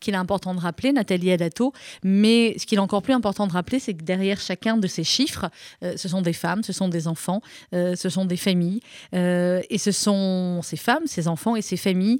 qu'il 0.00 0.14
est 0.14 0.18
important 0.18 0.54
de 0.54 0.60
rappeler, 0.60 0.92
Nathalie 0.92 1.30
Adato, 1.30 1.72
mais 2.02 2.54
ce 2.58 2.66
qu'il 2.66 2.78
est 2.78 2.80
encore 2.80 3.02
plus 3.02 3.14
important 3.14 3.46
de 3.46 3.52
rappeler, 3.52 3.78
c'est 3.78 3.94
que 3.94 4.02
derrière 4.02 4.40
chacun 4.40 4.76
de 4.76 4.86
ces 4.86 5.04
chiffres, 5.04 5.50
ce 5.82 6.08
sont 6.08 6.22
des 6.22 6.32
femmes, 6.32 6.62
ce 6.62 6.72
sont 6.72 6.88
des 6.88 7.06
enfants, 7.06 7.42
ce 7.72 8.08
sont 8.08 8.24
des 8.24 8.36
familles, 8.36 8.80
et 9.12 9.78
ce 9.78 9.92
sont 9.92 10.60
ces 10.62 10.76
femmes, 10.76 11.06
ces 11.06 11.28
enfants 11.28 11.56
et 11.56 11.62
ces 11.62 11.76
familles 11.76 12.18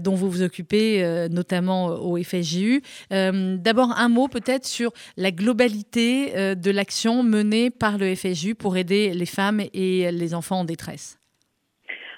dont 0.00 0.14
vous 0.14 0.30
vous 0.30 0.42
occupez, 0.42 1.28
notamment 1.30 1.86
au 1.86 2.22
FSJU. 2.22 2.82
D'abord, 3.10 3.92
un 3.96 4.08
mot 4.08 4.28
peut-être 4.28 4.66
sur 4.66 4.92
la 5.16 5.30
globalité 5.30 6.54
de 6.54 6.70
l'action 6.70 7.22
menée 7.22 7.70
par 7.70 7.98
le 7.98 8.14
FSJU 8.14 8.54
pour 8.54 8.76
aider 8.76 9.14
les 9.14 9.26
femmes 9.26 9.62
et 9.72 10.12
les 10.12 10.34
enfants 10.34 10.60
en 10.60 10.64
détresse 10.64 11.18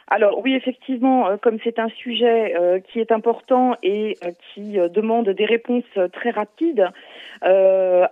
alors 0.08 0.40
oui, 0.44 0.54
effectivement, 0.54 1.28
euh, 1.28 1.36
comme 1.36 1.58
c'est 1.64 1.78
un 1.78 1.88
sujet 1.88 2.54
euh, 2.56 2.78
qui 2.80 3.00
est 3.00 3.10
important 3.10 3.76
et 3.82 4.18
euh, 4.24 4.32
qui 4.52 4.76
demande 4.90 5.30
des 5.30 5.46
réponses 5.46 5.84
très 6.12 6.30
rapides, 6.30 6.88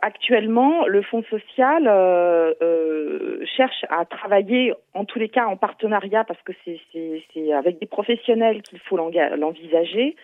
actuellement, 0.02 0.86
le 0.86 1.02
Fonds 1.02 1.24
social 1.30 1.84
cherche 3.56 3.84
à 3.88 4.04
travailler, 4.04 4.74
en 4.94 5.04
tous 5.04 5.18
les 5.18 5.28
cas 5.28 5.46
en 5.46 5.56
partenariat, 5.56 6.24
parce 6.24 6.40
que 6.42 6.52
c'est 6.64 7.52
avec 7.52 7.78
des 7.78 7.86
professionnels 7.86 8.62
qu'il 8.62 8.78
faut 8.80 8.96
l'envisager, 8.96 10.16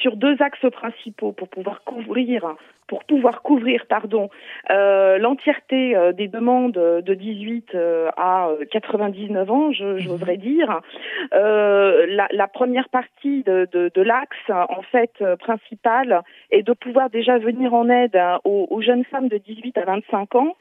sur 0.00 0.16
deux 0.16 0.36
axes 0.40 0.70
principaux 0.70 1.32
pour 1.32 1.48
pouvoir 1.48 1.82
couvrir 1.84 2.54
pour 2.90 3.04
pouvoir 3.04 3.42
couvrir 3.42 3.86
pardon 3.88 4.28
euh, 4.70 5.16
l'entièreté 5.18 5.96
euh, 5.96 6.12
des 6.12 6.26
demandes 6.26 6.72
de 6.72 7.14
18 7.14 7.68
euh, 7.76 8.10
à 8.16 8.48
99 8.72 9.48
ans, 9.48 9.70
je, 9.70 9.84
mhm. 9.84 9.98
j'oserais 10.00 10.36
dire. 10.36 10.80
La, 11.32 12.26
la, 12.32 12.48
première 12.48 12.88
partie 12.88 13.44
de, 13.44 13.68
de, 13.70 13.92
de 13.94 14.02
l'axe 14.02 14.50
en 14.50 14.82
fait 14.82 15.12
principal 15.38 16.22
est 16.50 16.62
de 16.62 16.72
pouvoir 16.72 17.08
déjà 17.10 17.38
venir 17.38 17.72
en 17.72 17.88
aide 17.88 18.19
aux, 18.44 18.66
aux 18.70 18.80
jeunes 18.82 19.04
femmes 19.04 19.28
de 19.28 19.38
18 19.38 19.78
à 19.78 19.84
25 19.84 20.34
ans 20.34 20.56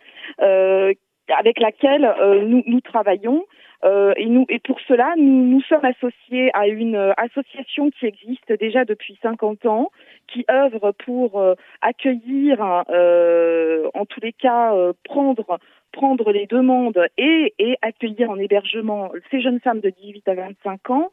avec 1.37 1.59
laquelle 1.59 2.11
nous, 2.47 2.63
nous 2.65 2.81
travaillons. 2.81 3.45
Euh, 3.85 4.13
et, 4.17 4.25
nous, 4.25 4.45
et 4.49 4.59
pour 4.59 4.79
cela, 4.87 5.13
nous 5.17 5.45
nous 5.45 5.61
sommes 5.61 5.85
associés 5.85 6.51
à 6.53 6.67
une 6.67 6.95
euh, 6.95 7.13
association 7.15 7.89
qui 7.91 8.07
existe 8.07 8.51
déjà 8.59 8.83
depuis 8.83 9.17
50 9.21 9.65
ans, 9.67 9.89
qui 10.27 10.45
œuvre 10.51 10.91
pour 11.05 11.39
euh, 11.39 11.55
accueillir, 11.81 12.59
en 12.61 14.05
tous 14.05 14.19
les 14.21 14.33
cas, 14.33 14.73
prendre 15.03 15.59
prendre 15.91 16.31
les 16.31 16.45
demandes 16.45 17.03
et, 17.17 17.55
et, 17.57 17.75
accueillir 17.81 18.29
en 18.29 18.37
hébergement 18.37 19.11
ces 19.31 19.41
jeunes 19.41 19.59
femmes 19.59 19.79
de 19.79 19.89
18 19.89 20.27
à 20.27 20.35
25 20.35 20.89
ans, 20.91 21.09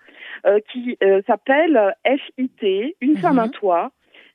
qui 0.71 0.99
s'appelle 1.27 1.95
FIT, 2.05 2.95
Une 3.01 3.17
femme, 3.17 3.39
un 3.39 3.47
mhm. 3.47 3.53
toit. 3.53 3.91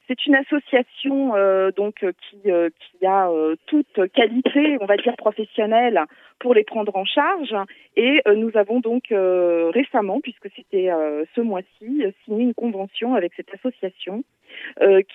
C'est 0.08 0.26
une 0.26 0.36
association 0.36 1.34
donc 1.78 2.06
qui, 2.30 2.42
qui 2.42 3.06
a 3.06 3.30
toute 3.68 4.12
qualité, 4.14 4.78
on 4.82 4.86
va 4.86 4.98
dire 4.98 5.16
professionnelle, 5.16 6.06
pour 6.42 6.54
les 6.54 6.64
prendre 6.64 6.94
en 6.96 7.06
charge. 7.06 7.56
Et 7.96 8.22
euh, 8.28 8.36
nous 8.36 8.52
avons 8.56 8.80
donc 8.80 9.12
euh, 9.12 9.70
récemment, 9.74 10.20
puisque 10.20 10.50
c'était 10.56 10.92
euh, 10.92 11.24
ce 11.36 11.42
mois-ci, 11.42 12.04
signé 12.26 12.44
une 12.44 12.54
convention 12.54 13.16
avec 13.16 13.34
cette 13.36 13.54
association 13.54 14.24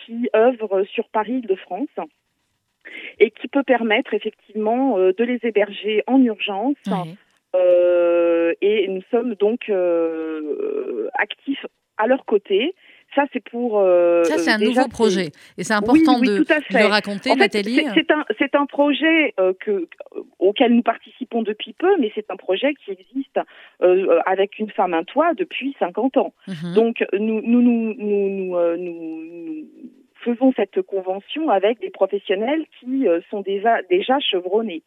qui 0.07 0.31
œuvre 0.35 0.85
sur 0.85 1.11
Paris-de-France 1.11 1.95
et 3.19 3.31
qui 3.31 3.49
peut 3.49 3.63
permettre 3.63 4.15
effectivement 4.15 4.97
de 4.97 5.25
les 5.25 5.39
héberger 5.43 6.03
en 6.07 6.23
urgence. 6.23 6.79
et 8.63 8.89
nous 8.89 9.03
sommes 9.11 9.35
donc 9.35 9.71
actifs 11.13 11.67
à 11.99 12.07
leur 12.07 12.25
côté 12.25 12.75
ça, 13.17 13.25
c'est 13.33 13.43
pour. 13.43 13.81
Euh, 13.81 14.23
ça, 14.25 14.39
c'est 14.39 14.51
un 14.51 14.59
nouveau 14.59 14.87
projet. 14.89 15.33
Et 15.59 15.65
c'est 15.65 15.75
important 15.75 16.21
de, 16.21 16.45
de, 16.45 16.85
raconter, 16.85 17.35
Nathalie. 17.35 17.83
C'est 18.39 18.55
un, 18.55 18.61
un, 18.61 18.67
projet 18.67 19.35
euh, 19.41 19.53
que, 19.59 19.89
auquel 20.39 20.75
nous 20.75 20.83
participons 20.83 21.43
depuis 21.43 21.73
peu, 21.73 21.97
mais 21.99 22.13
c'est 22.15 22.31
un 22.31 22.37
projet 22.37 22.75
qui 22.75 22.93
existe 22.93 23.41
euh, 23.83 24.21
avec 24.27 24.59
une 24.59 24.71
femme, 24.71 24.95
un 24.95 25.05
toit 25.05 25.33
depuis 25.35 25.75
50 25.79 26.19
ans. 26.19 26.35
Mhm. 26.47 26.75
Donc, 26.75 27.05
nous, 27.19 27.41
nous, 27.43 27.63
nous, 27.63 27.95
nous, 27.97 28.77
nous 28.77 29.67
faisons 30.27 30.53
cette 30.57 30.83
convention 30.83 31.51
avec 31.51 31.81
des 31.81 31.91
professionnels 31.91 32.65
qui 32.81 33.07
euh, 33.07 33.21
sont 33.31 33.43
déjà, 33.43 33.81
chevronnés. 34.21 34.83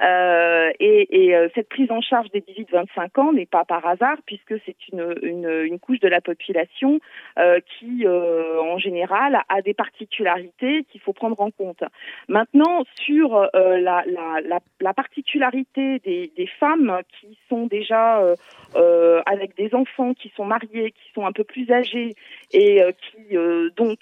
Euh, 0.00 0.70
et, 0.80 1.34
euh, 1.34 1.48
cette 1.54 1.68
prise 1.68 1.90
en 1.90 2.00
charge 2.00 2.30
des 2.30 2.40
18-25 2.40 3.20
ans 3.20 3.32
n'est 3.32 3.46
pas 3.46 3.64
par 3.64 3.86
hasard 3.86 4.16
puisque 4.26 4.54
c'est 4.64 4.76
une, 4.92 5.78
couche 5.80 6.00
de 6.00 6.08
la 6.08 6.20
population 6.20 7.00
qui, 7.66 8.06
en 8.06 8.78
général, 8.78 9.40
a 9.48 9.62
des 9.62 9.74
particularités 9.74 10.84
qu'il 10.90 11.00
faut 11.00 11.12
prendre 11.12 11.40
en 11.40 11.50
compte. 11.50 11.82
Maintenant, 12.28 12.84
sur 12.94 13.48
la, 13.54 14.04
la, 14.06 14.40
la, 14.44 14.60
la, 14.80 14.94
particularité 14.94 16.00
des, 16.00 16.30
des, 16.36 16.46
femmes 16.46 17.00
qui 17.18 17.38
sont 17.48 17.66
déjà 17.66 18.22
avec 19.26 19.56
des 19.56 19.74
enfants, 19.74 20.12
qui 20.14 20.30
sont 20.36 20.44
mariés, 20.44 20.90
qui 20.90 21.12
sont 21.14 21.26
un 21.26 21.32
peu 21.32 21.44
plus 21.44 21.70
âgés 21.70 22.14
et 22.52 22.82
qui 23.00 23.36
donc 23.76 23.98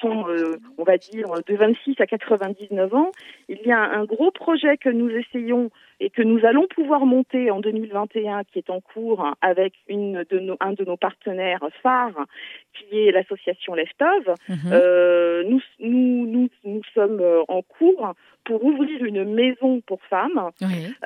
sont 0.00 0.28
euh, 0.28 0.56
on 0.76 0.84
va 0.84 0.98
dire, 0.98 1.26
de 1.46 1.54
26 1.54 1.96
à 2.00 2.06
99 2.06 2.94
ans. 2.94 3.10
Il 3.48 3.60
y 3.64 3.72
a 3.72 3.80
un 3.80 4.04
gros 4.04 4.30
projet 4.30 4.76
que 4.76 4.88
nous 4.88 5.10
essayons 5.10 5.70
et 6.00 6.10
que 6.10 6.22
nous 6.22 6.44
allons 6.44 6.66
pouvoir 6.68 7.06
monter 7.06 7.50
en 7.50 7.60
2021, 7.60 8.44
qui 8.44 8.60
est 8.60 8.70
en 8.70 8.80
cours 8.80 9.26
avec 9.40 9.74
une 9.88 10.24
de 10.30 10.38
nos, 10.38 10.56
un 10.60 10.72
de 10.72 10.84
nos 10.84 10.96
partenaires 10.96 11.64
phares, 11.82 12.26
qui 12.72 13.00
est 13.00 13.10
l'association 13.10 13.74
Leftov. 13.74 14.34
Mhm. 14.48 14.56
Euh, 14.72 15.42
nous, 15.44 15.60
nous, 15.80 16.26
nous, 16.26 16.48
nous 16.64 16.82
sommes 16.94 17.22
en 17.48 17.62
cours 17.62 18.14
pour 18.48 18.64
ouvrir 18.64 19.04
une 19.04 19.24
maison 19.24 19.82
pour 19.82 20.00
femmes. 20.08 20.50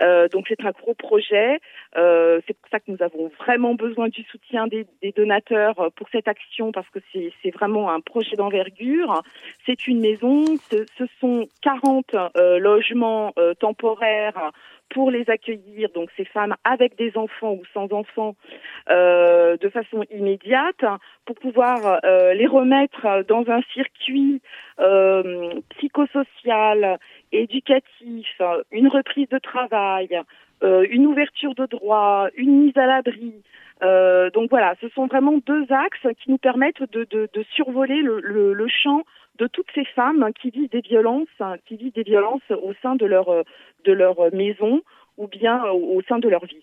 Euh, 0.00 0.28
donc 0.28 0.46
c'est 0.48 0.64
un 0.64 0.70
gros 0.70 0.94
projet. 0.94 1.58
Euh, 1.96 2.40
c'est 2.46 2.56
pour 2.56 2.70
ça 2.70 2.78
que 2.78 2.88
nous 2.88 3.02
avons 3.02 3.32
vraiment 3.36 3.74
besoin 3.74 4.08
du 4.08 4.22
soutien 4.22 4.68
des, 4.68 4.86
des 5.02 5.10
donateurs 5.10 5.90
pour 5.96 6.08
cette 6.12 6.28
action 6.28 6.70
parce 6.70 6.88
que 6.90 7.00
c'est 7.10 7.50
vraiment 7.50 7.90
un 7.90 8.00
projet 8.00 8.36
d'envergure. 8.36 9.24
C'est 9.66 9.88
une 9.88 9.98
maison. 9.98 10.44
Ce, 10.70 10.86
ce 10.96 11.04
sont 11.20 11.48
40 11.62 12.14
euh, 12.36 12.60
logements 12.60 13.32
euh, 13.36 13.54
temporaires 13.54 14.52
pour 14.92 15.10
les 15.10 15.28
accueillir, 15.28 15.88
donc 15.94 16.10
ces 16.16 16.24
femmes 16.24 16.54
avec 16.64 16.96
des 16.96 17.16
enfants 17.16 17.52
ou 17.52 17.62
sans 17.72 17.92
enfants, 17.92 18.36
euh, 18.90 19.56
de 19.56 19.68
façon 19.68 20.04
immédiate, 20.10 20.84
pour 21.24 21.36
pouvoir 21.36 22.00
euh, 22.04 22.34
les 22.34 22.46
remettre 22.46 23.24
dans 23.26 23.44
un 23.48 23.62
circuit 23.72 24.42
euh, 24.80 25.50
psychosocial, 25.76 26.98
éducatif, 27.32 28.40
une 28.70 28.88
reprise 28.88 29.28
de 29.28 29.38
travail, 29.38 30.20
euh, 30.62 30.86
une 30.90 31.06
ouverture 31.06 31.54
de 31.54 31.66
droit, 31.66 32.28
une 32.36 32.64
mise 32.64 32.76
à 32.76 32.86
l'abri. 32.86 33.34
Euh, 33.82 34.30
donc 34.30 34.50
voilà, 34.50 34.74
ce 34.80 34.88
sont 34.90 35.06
vraiment 35.06 35.38
deux 35.44 35.66
axes 35.70 36.06
qui 36.20 36.30
nous 36.30 36.38
permettent 36.38 36.82
de, 36.92 37.28
survoler 37.54 38.00
le, 38.02 38.20
le, 38.20 38.52
le 38.52 38.68
champ 38.68 39.02
de 39.38 39.46
toutes 39.46 39.70
ces 39.74 39.84
femmes 39.84 40.30
qui 40.40 40.50
vivent 40.50 40.70
des 40.70 40.82
violences, 40.82 41.26
qui 41.66 41.76
vivent 41.76 41.94
des 41.94 42.02
violences 42.02 42.48
au 42.50 42.72
sein 42.82 42.94
de 42.94 43.06
leur 43.06 43.26
de 43.84 43.92
leur 43.92 44.32
maison 44.32 44.82
ou 45.22 45.28
bien 45.28 45.62
au 45.70 46.02
sein 46.08 46.18
de 46.18 46.28
leur 46.28 46.44
vie. 46.44 46.62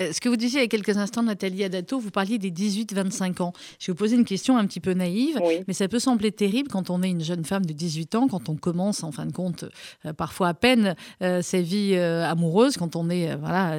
Euh, 0.00 0.12
ce 0.12 0.20
que 0.20 0.28
vous 0.28 0.36
disiez 0.36 0.60
il 0.60 0.62
y 0.62 0.66
a 0.66 0.68
quelques 0.68 0.96
instants, 0.96 1.24
Nathalie 1.24 1.64
Adato, 1.64 1.98
vous 1.98 2.12
parliez 2.12 2.38
des 2.38 2.50
18-25 2.50 3.42
ans. 3.42 3.52
Je 3.80 3.86
vais 3.86 3.92
vous 3.92 3.98
poser 3.98 4.16
une 4.16 4.24
question 4.24 4.56
un 4.56 4.64
petit 4.64 4.78
peu 4.78 4.92
naïve, 4.92 5.40
mais 5.66 5.74
ça 5.74 5.88
peut 5.88 5.98
sembler 5.98 6.30
terrible 6.30 6.68
quand 6.70 6.88
on 6.88 7.02
est 7.02 7.10
une 7.10 7.22
jeune 7.22 7.44
femme 7.44 7.66
de 7.66 7.72
18 7.72 8.14
ans, 8.14 8.28
quand 8.28 8.48
on 8.48 8.54
commence, 8.54 9.02
en 9.02 9.10
fin 9.10 9.26
de 9.26 9.32
compte, 9.32 9.64
euh, 10.04 10.12
parfois 10.12 10.48
à 10.48 10.54
peine 10.54 10.94
euh, 11.20 11.42
sa 11.42 11.60
vie 11.60 11.96
amoureuse, 11.96 12.76
quand 12.76 12.94
on 12.94 13.10
est, 13.10 13.34
voilà, 13.36 13.76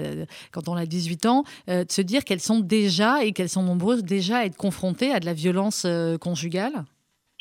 quand 0.52 0.68
on 0.68 0.76
a 0.76 0.86
18 0.86 1.26
ans, 1.26 1.44
de 1.68 1.86
se 1.90 2.02
dire 2.02 2.26
qu'elles 2.26 2.42
sont 2.42 2.60
déjà 2.60 3.24
et 3.24 3.32
qu'elles 3.32 3.50
sont 3.50 3.64
nombreuses 3.64 4.04
déjà 4.04 4.40
à 4.40 4.46
être 4.46 4.58
confrontées 4.58 5.12
à 5.12 5.20
de 5.22 5.26
la 5.26 5.34
violence 5.34 5.88
conjugale? 6.20 6.74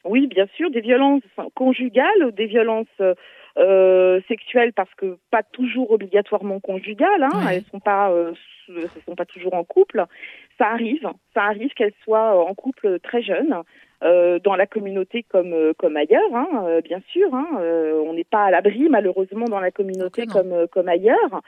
Oui, 0.05 0.29
bien 0.29 0.47
sûr, 0.57 0.71
des 0.71 0.81
violences 0.81 1.23
conjugales, 1.55 2.33
des 2.37 2.47
violences 2.47 2.87
euh, 3.59 4.21
sexuelles 4.29 4.73
parce 4.73 4.93
que 4.95 5.19
pas 5.31 5.43
toujours 5.43 5.91
obligatoirement 5.91 6.61
conjugales, 6.61 7.23
hein, 7.23 7.49
elles 7.51 7.65
sont 7.71 7.81
pas, 7.81 8.11
euh, 8.11 8.33
sont 9.07 9.15
pas 9.15 9.25
toujours 9.25 9.55
en 9.55 9.65
couple. 9.65 10.05
Ça 10.59 10.69
arrive, 10.69 11.09
ça 11.35 11.45
arrive 11.45 11.73
qu'elles 11.75 11.95
soient 12.05 12.45
en 12.45 12.55
couple 12.55 12.99
très 13.01 13.23
jeunes. 13.23 13.63
Euh, 14.03 14.39
dans 14.41 14.57
la 14.57 14.67
communauté 14.67 15.23
comme 15.23 15.55
euh, 15.55 15.73
comme 15.73 15.97
ailleurs, 15.97 16.35
hein, 16.35 16.49
euh, 16.67 16.81
bien 16.83 17.01
sûr. 17.13 17.35
Hein, 17.35 17.47
on 18.05 18.13
n'est 18.13 18.25
pas 18.25 18.45
à 18.45 18.51
l'abri 18.51 18.91
malheureusement 18.91 19.47
dans 19.47 19.59
la 19.59 19.71
communauté 19.71 20.27
comme 20.27 20.67
comme 20.71 20.89
ailleurs, 20.89 21.41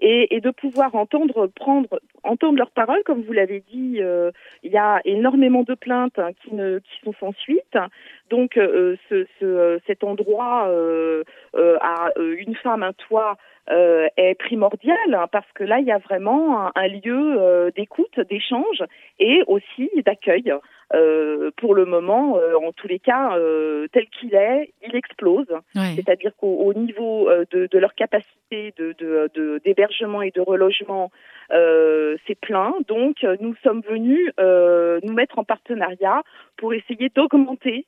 et, 0.00 0.36
et, 0.36 0.42
de 0.42 0.50
pouvoir 0.50 0.94
entendre 0.94 1.46
prendre 1.46 1.98
entendre 2.22 2.58
leurs 2.58 2.72
paroles, 2.72 3.02
comme 3.06 3.22
vous 3.22 3.32
l'avez 3.32 3.64
dit, 3.72 4.00
il 4.62 4.70
y 4.70 4.76
a 4.76 5.00
énormément 5.06 5.62
de 5.62 5.74
plaintes 5.74 6.18
hein, 6.18 6.32
qui 6.42 6.54
ne 6.54 6.78
qui 6.80 7.00
sont 7.04 7.14
sans 7.18 7.32
suite. 7.38 7.78
Donc 8.28 8.52
ce, 8.56 9.26
ce, 9.40 9.78
cet 9.86 10.04
endroit 10.04 10.70
à 11.54 12.10
une 12.18 12.54
femme, 12.56 12.82
un 12.82 12.92
toit. 12.92 13.38
Euh, 13.70 14.08
est 14.18 14.34
primordial 14.34 15.14
hein, 15.14 15.26
parce 15.32 15.50
que 15.54 15.64
là, 15.64 15.78
il 15.78 15.86
y 15.86 15.90
a 15.90 15.96
vraiment 15.96 16.70
un, 16.76 16.86
lieu 16.86 17.40
euh, 17.40 17.70
d'écoute, 17.74 18.20
d'échange 18.28 18.84
et 19.18 19.40
aussi 19.46 19.90
d'accueil 20.04 20.52
pour 20.90 21.74
le 21.74 21.84
moment, 21.84 22.34
en 22.34 22.72
tous 22.72 22.88
les 22.88 22.98
cas, 22.98 23.36
tel 23.92 24.06
qu'il 24.08 24.34
est, 24.34 24.72
il 24.86 24.94
explose. 24.94 25.46
C'est-à-dire 25.74 26.32
qu'au 26.36 26.72
niveau 26.74 27.28
de, 27.50 27.68
de, 27.70 27.78
leur 27.78 27.94
capacité 27.94 28.74
d'hébergement 29.64 30.18
de, 30.20 30.24
de, 30.24 30.28
et 30.28 30.30
de 30.30 30.40
relogement, 30.40 31.10
c'est 31.50 32.38
plein. 32.40 32.74
Donc, 32.88 33.24
nous 33.40 33.54
sommes 33.62 33.82
venus 33.88 34.30
nous 34.38 35.12
mettre 35.12 35.38
en 35.38 35.44
partenariat 35.44 36.22
pour 36.56 36.74
essayer 36.74 37.10
d'augmenter 37.14 37.86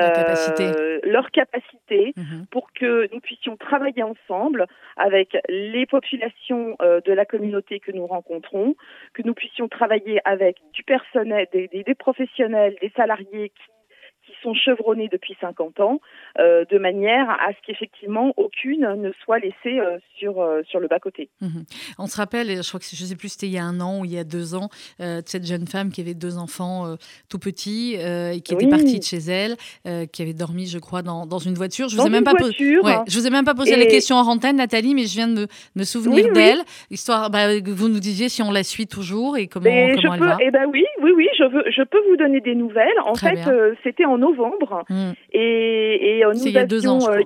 euh, 0.00 1.00
leur 1.04 1.30
capacité 1.30 2.12
mhm. 2.16 2.46
pour 2.50 2.72
que 2.72 3.12
nous 3.12 3.20
puissions 3.20 3.56
travailler 3.56 4.02
ensemble 4.02 4.66
avec 4.96 5.36
les 5.48 5.86
populations 5.86 6.76
euh, 6.82 7.00
de 7.04 7.12
la 7.12 7.24
communauté 7.24 7.80
que 7.80 7.92
nous 7.92 8.06
rencontrons, 8.06 8.74
que 9.14 9.22
nous 9.22 9.34
puissions 9.34 9.68
travailler 9.68 10.20
avec 10.24 10.58
du 10.72 10.82
personnel, 10.82 11.46
des, 11.52 11.68
des 11.68 11.94
professionnels, 11.94 12.76
des 12.80 12.92
salariés 12.96 13.50
qui 13.50 13.75
qui 14.26 14.32
sont 14.42 14.54
chevronnés 14.54 15.08
depuis 15.10 15.36
50 15.40 15.80
ans, 15.80 16.00
euh, 16.38 16.64
de 16.68 16.78
manière 16.78 17.30
à 17.30 17.50
ce 17.50 17.56
qu'effectivement 17.64 18.34
aucune 18.36 18.80
ne 18.80 19.12
soit 19.24 19.38
laissée 19.38 19.78
euh, 19.78 19.98
sur, 20.18 20.40
euh, 20.40 20.62
sur 20.68 20.80
le 20.80 20.88
bas-côté. 20.88 21.28
Mhm. 21.40 21.64
On 21.98 22.06
se 22.06 22.16
rappelle, 22.16 22.62
je 22.62 22.68
crois 22.68 22.80
que 22.80 22.86
je 22.86 23.00
ne 23.00 23.08
sais 23.08 23.16
plus 23.16 23.28
c'était 23.28 23.46
il 23.46 23.52
y 23.52 23.58
a 23.58 23.64
un 23.64 23.80
an 23.80 24.00
ou 24.00 24.04
il 24.04 24.12
y 24.12 24.18
a 24.18 24.24
deux 24.24 24.54
ans, 24.54 24.68
de 24.98 25.22
cette 25.26 25.46
jeune 25.46 25.66
femme 25.66 25.90
qui 25.90 26.00
avait 26.00 26.14
deux 26.14 26.38
enfants 26.38 26.96
tout 27.28 27.38
petits 27.38 27.94
et 27.94 28.40
qui 28.40 28.54
était 28.54 28.68
partie 28.68 28.98
de 28.98 29.04
chez 29.04 29.18
elle, 29.18 29.56
qui 30.08 30.22
avait 30.22 30.32
dormi, 30.32 30.66
je 30.66 30.78
crois, 30.78 31.02
dans, 31.02 31.26
dans 31.26 31.38
une 31.38 31.54
voiture. 31.54 31.88
Je 31.88 31.96
ne 31.96 32.00
vous, 32.00 32.06
ai 32.06 32.10
même 32.10 32.24
pas 32.24 32.32
je 32.38 33.18
vous 33.18 33.26
ai 33.26 33.30
même 33.30 33.44
pas 33.44 33.54
posé 33.54 33.76
la 33.76 33.86
question 33.86 34.16
en 34.16 34.26
antenne, 34.26 34.56
Nathalie, 34.56 34.94
mais 34.94 35.04
je 35.04 35.14
viens 35.14 35.28
de 35.28 35.40
me, 35.40 35.46
me 35.76 35.84
souvenir 35.84 36.32
d'elle. 36.32 36.60
Histoire, 36.90 37.30
bah, 37.30 37.60
vous 37.60 37.88
nous 37.88 38.00
disiez 38.00 38.28
si 38.28 38.42
on 38.42 38.50
la 38.50 38.62
suit 38.62 38.86
toujours 38.86 39.36
et 39.36 39.46
comment, 39.46 39.70
comment 39.94 40.14
elle 40.14 40.20
va. 40.20 40.36
Eh 40.40 40.50
ben 40.50 40.66
oui, 40.72 40.84
oui, 41.02 41.12
oui, 41.14 41.28
je, 41.38 41.44
veux, 41.44 41.64
je 41.70 41.82
peux 41.82 42.00
vous 42.08 42.16
donner 42.16 42.40
des 42.40 42.54
nouvelles. 42.54 42.98
En 43.04 43.14
fait, 43.14 43.38
c'était 43.82 44.04
en 44.04 44.15
novembre. 44.18 44.84
Hmm. 44.88 45.12
Et, 45.32 46.24
euh, 46.24 46.32
nous 46.32 46.46
il 46.46 46.52
y 46.52 46.58
a 46.58 46.66
deux 46.66 46.86
ans, 46.88 46.98
euh, 47.10 47.20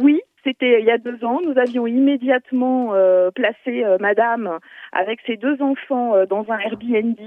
oui, 0.00 0.20
c'était 0.44 0.80
il 0.80 0.86
y 0.86 0.90
a 0.90 0.98
deux 0.98 1.24
ans. 1.24 1.40
Nous 1.44 1.58
avions 1.58 1.86
immédiatement 1.86 2.94
euh, 2.94 3.30
placé 3.30 3.84
Madame 4.00 4.58
avec 4.92 5.20
ses 5.26 5.36
deux 5.36 5.60
enfants 5.62 6.14
dans 6.26 6.46
un 6.50 6.58
Airbnb 6.58 7.18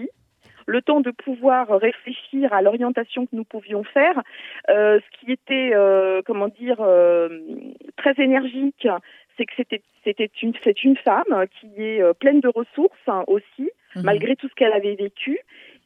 le 0.68 0.82
temps 0.82 1.02
de 1.02 1.12
pouvoir 1.12 1.68
réfléchir 1.68 2.54
à 2.54 2.62
l'orientation 2.62 3.26
que 3.26 3.36
nous 3.36 3.44
pouvions 3.44 3.84
faire. 3.84 4.22
ce 4.68 5.20
qui 5.20 5.32
était, 5.32 5.74
comment 6.26 6.48
dire, 6.48 6.78
très 7.98 8.14
énergique, 8.24 8.88
c'est 9.38 9.46
que 9.46 9.54
c'était 9.58 9.82
c'était 10.04 10.32
une 10.42 10.54
c'est 10.64 10.84
une 10.84 10.96
femme 10.98 11.46
qui 11.60 11.68
est 11.78 12.02
pleine 12.20 12.40
de 12.40 12.48
ressources 12.48 13.08
hein, 13.08 13.24
aussi, 13.28 13.70
mhm. 13.96 14.04
malgré 14.04 14.36
tout 14.36 14.48
ce 14.48 14.54
qu'elle 14.56 14.74
avait 14.74 14.96
vécu 14.96 15.40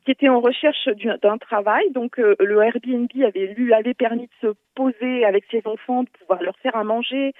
qui 0.05 0.11
était 0.11 0.29
en 0.29 0.39
recherche 0.39 0.87
d'un 1.21 1.37
travail. 1.37 1.91
Donc 1.91 2.19
euh, 2.19 2.35
le 2.39 2.61
Airbnb 2.61 3.09
avait 3.25 3.47
lui 3.47 3.73
avait 3.73 3.95
permis 3.95 4.27
de 4.41 4.49
se 4.49 4.53
poser 4.75 5.25
avec 5.25 5.45
ses 5.49 5.61
enfants, 5.65 6.03
de 6.03 6.09
pouvoir 6.19 6.43
leur 6.43 6.57
faire 6.59 6.75
à 6.75 6.83
manger, 6.83 7.33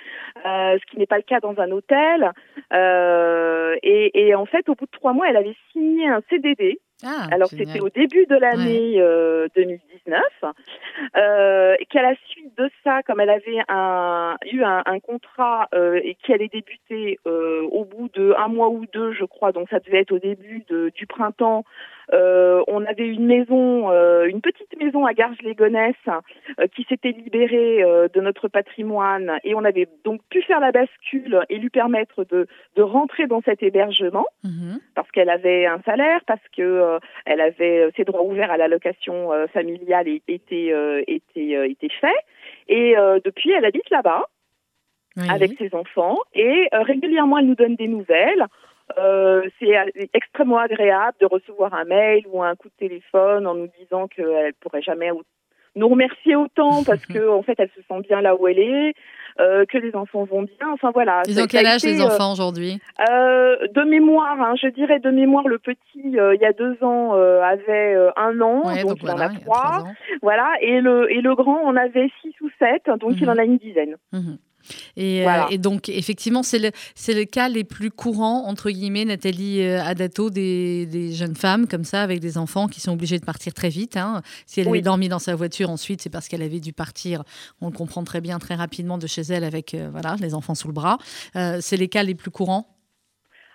euh, 0.46 0.78
ce 0.80 0.86
qui 0.92 0.98
n'est 0.98 1.06
pas 1.06 1.18
le 1.18 1.24
cas 1.24 1.40
dans 1.40 1.58
un 1.60 1.70
hôtel. 1.72 2.32
Euh, 2.74 3.76
et, 3.84 4.28
et, 4.28 4.36
en 4.36 4.46
fait, 4.46 4.68
au 4.70 4.76
bout 4.76 4.86
de 4.86 4.92
trois 4.92 5.14
mois, 5.14 5.30
elle 5.30 5.38
avait 5.38 5.56
signé 5.72 6.08
un 6.08 6.22
CDD. 6.30 6.80
Ah, 7.04 7.28
Alors 7.30 7.50
c'était 7.50 7.82
au 7.82 7.90
début 7.90 8.26
de 8.26 8.38
l'année 8.38 8.96
2019, 9.54 10.22
euh, 11.18 11.76
et 11.78 11.86
qu'à 11.88 12.02
la 12.02 12.16
suite 12.30 12.58
de 12.58 12.72
ça, 12.86 13.04
comme 13.04 13.20
elle 13.20 13.30
avait 13.30 13.60
un, 13.68 14.38
eu 14.50 14.64
un, 14.64 14.82
un 14.86 15.00
contrat 15.02 15.68
et 15.74 16.16
qui 16.16 16.34
allait 16.34 16.48
débuter 16.48 17.20
au 17.26 17.84
bout 17.84 18.10
de 18.14 18.34
un 18.38 18.48
mois 18.48 18.70
ou 18.70 18.86
deux, 18.94 19.12
je 19.12 19.26
crois, 19.26 19.52
donc 19.52 19.68
ça 19.70 19.82
devait 19.82 20.00
être 20.00 20.14
au 20.14 20.20
début 20.20 20.64
de, 20.70 20.90
du 20.96 21.06
printemps, 21.06 21.66
euh, 21.66 21.94
on 22.12 22.86
avait 22.86 23.08
une 23.08 23.26
maison, 23.26 23.92
euh, 23.92 24.26
une 24.26 24.42
petite 24.42 24.80
maison 24.80 25.06
à 25.06 25.14
Garges-les-Gonesse 25.14 25.96
euh, 26.60 26.68
qui 26.76 26.84
s'était 26.88 27.12
libérée 27.12 27.84
de 28.14 28.22
notre 28.22 28.48
patrimoine 28.48 29.40
et 29.44 29.56
on 29.56 29.64
avait 29.64 29.88
donc 30.04 30.22
pu 30.30 30.42
faire 30.42 30.60
la 30.60 30.72
bascule 30.72 31.44
et 31.50 31.58
lui 31.58 31.70
permettre 31.70 32.24
de, 32.26 32.48
de 32.76 32.82
rentrer 32.82 33.28
dans 33.28 33.42
cet 33.42 33.64
hébergement 33.64 34.26
mhm. 34.44 34.80
parce 34.96 35.10
qu'elle 35.12 35.30
avait 35.30 35.66
un 35.66 35.82
salaire, 35.84 36.22
parce 36.28 36.42
que 36.56 37.00
elle 37.26 37.42
avait 37.42 37.90
ses 37.96 38.04
droits 38.04 38.24
ouverts 38.24 38.52
à 38.52 38.58
l'allocation 38.58 39.30
familiale 39.54 40.08
étaient 40.08 40.74
étaient 41.08 41.70
étaient 41.70 41.90
faits 42.02 42.12
et 42.68 42.96
depuis 43.24 43.52
elle 43.52 43.66
habite 43.66 43.90
là-bas. 43.90 44.26
avec 45.30 45.58
ses 45.58 45.74
enfants 45.74 46.18
et 46.34 46.68
régulièrement 46.72 47.38
elle 47.38 47.48
nous 47.48 47.56
donne 47.56 47.76
des 47.76 47.88
nouvelles. 47.88 48.46
Euh, 48.98 49.42
c'est 49.60 49.74
extrêmement 50.14 50.60
agréable 50.60 51.18
de 51.20 51.26
recevoir 51.26 51.74
un 51.74 51.86
mail 51.86 52.24
ou 52.32 52.44
un 52.44 52.56
coup 52.56 52.70
de 52.70 52.88
téléphone 52.88 53.48
en 53.48 53.56
nous 53.56 53.70
disant 53.80 54.08
qu'elle 54.08 54.54
pourrait 54.62 54.84
jamais 54.84 55.10
nous 55.76 55.90
remercier 55.90 56.36
autant 56.36 56.84
parce 56.84 57.06
que 57.06 57.28
en 57.28 57.42
fait 57.42 57.56
elle 57.58 57.72
se 57.76 57.82
sent 57.82 58.08
bien 58.08 58.22
là 58.22 58.36
où 58.36 58.48
elle 58.48 58.60
est, 58.60 58.94
euh, 59.40 59.66
que 59.66 59.80
les 59.80 59.96
enfants 59.96 60.24
vont 60.24 60.44
bien. 60.44 60.72
Enfin 60.72 60.92
voilà. 60.94 61.24
Ils 61.28 61.42
ont 61.42 61.48
quel 61.48 61.66
âge 61.66 61.84
les 61.84 62.00
euh, 62.00 62.06
enfants 62.06 62.32
aujourd'hui? 62.32 62.80
euh, 63.10 63.58
De 63.74 63.82
mémoire, 63.82 64.40
hein, 64.40 64.54
je 64.62 64.68
dirais 64.68 65.00
de 65.00 65.10
mémoire, 65.10 65.48
le 65.48 65.58
petit 65.58 65.80
il 65.96 66.14
y 66.14 66.46
a 66.46 66.54
deux 66.54 66.78
ans 66.84 67.14
avait 67.14 67.96
un 68.16 68.40
an, 68.40 68.62
donc, 68.84 69.02
il 69.02 69.10
en 69.10 69.20
a 69.20 69.30
trois. 69.30 69.84
Voilà, 70.22 70.54
et 70.62 70.80
le 70.80 71.12
et 71.12 71.22
le 71.22 71.34
grand 71.34 71.64
en 71.64 71.76
avait 71.76 72.10
six 72.22 72.34
ou 72.42 72.50
sept, 72.60 72.84
donc 73.00 73.14
il 73.20 73.24
mhm. 73.24 73.30
en 73.30 73.38
a 73.38 73.44
une 73.44 73.58
dizaine. 73.58 73.96
Mhm. 74.14 74.38
Et, 74.96 75.28
euh, 75.28 75.32
et, 75.50 75.58
donc, 75.58 75.90
effectivement, 75.90 76.44
c'est 76.44 76.60
le, 76.60 76.72
le 77.08 77.24
cas 77.26 77.50
les 77.50 77.64
plus 77.64 77.92
courants, 77.92 78.46
entre 78.48 78.70
guillemets, 78.70 79.06
Nathalie 79.06 79.62
euh, 79.62 79.82
Adato, 79.84 80.30
des, 80.30 80.86
des, 80.86 81.12
jeunes 81.14 81.36
femmes 81.36 81.68
comme 81.68 81.84
ça, 81.84 82.02
avec 82.02 82.20
des 82.20 82.38
enfants 82.38 82.68
qui 82.68 82.82
sont 82.82 82.94
obligés 82.94 83.20
de 83.20 83.26
partir 83.26 83.54
très 83.54 83.70
vite. 83.70 83.98
Hein. 83.98 84.22
Si 84.46 84.62
elle 84.62 84.68
avait 84.68 84.82
dormi 84.82 85.10
dans 85.10 85.20
sa 85.20 85.36
voiture 85.36 85.70
ensuite, 85.70 86.02
c'est 86.02 86.10
parce 86.10 86.28
qu'elle 86.28 86.42
avait 86.42 86.60
dû 86.60 86.74
partir, 86.74 87.24
on 87.62 87.68
le 87.68 87.74
comprend 87.74 88.04
très 88.04 88.22
bien, 88.22 88.40
très 88.40 88.56
rapidement 88.56 88.98
de 88.98 89.08
chez 89.08 89.22
elle 89.22 89.44
avec 89.44 89.74
euh, 89.74 89.90
voilà, 89.92 90.16
les 90.22 90.34
enfants 90.34 90.56
sous 90.56 90.68
le 90.68 90.74
bras. 90.74 90.98
c'est 91.34 91.78
les 91.78 91.88
cas 91.88 92.04
les 92.04 92.16
plus 92.16 92.32
courants? 92.32 92.68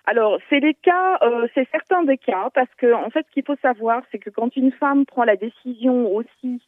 Alors, 0.06 0.38
c'est 0.48 0.60
les 0.60 0.74
cas, 0.74 1.18
c'est 1.54 1.68
certains 1.70 2.02
des 2.02 2.18
cas, 2.18 2.50
parce 2.54 2.70
que 2.78 2.92
en 2.92 3.10
fait, 3.10 3.24
ce 3.28 3.34
qu'il 3.34 3.44
faut 3.44 3.56
savoir, 3.62 4.02
c'est 4.10 4.18
que 4.18 4.30
quand 4.30 4.56
une 4.56 4.72
femme 4.72 5.04
prend 5.04 5.24
la 5.24 5.36
décision 5.36 6.12
aussi 6.12 6.60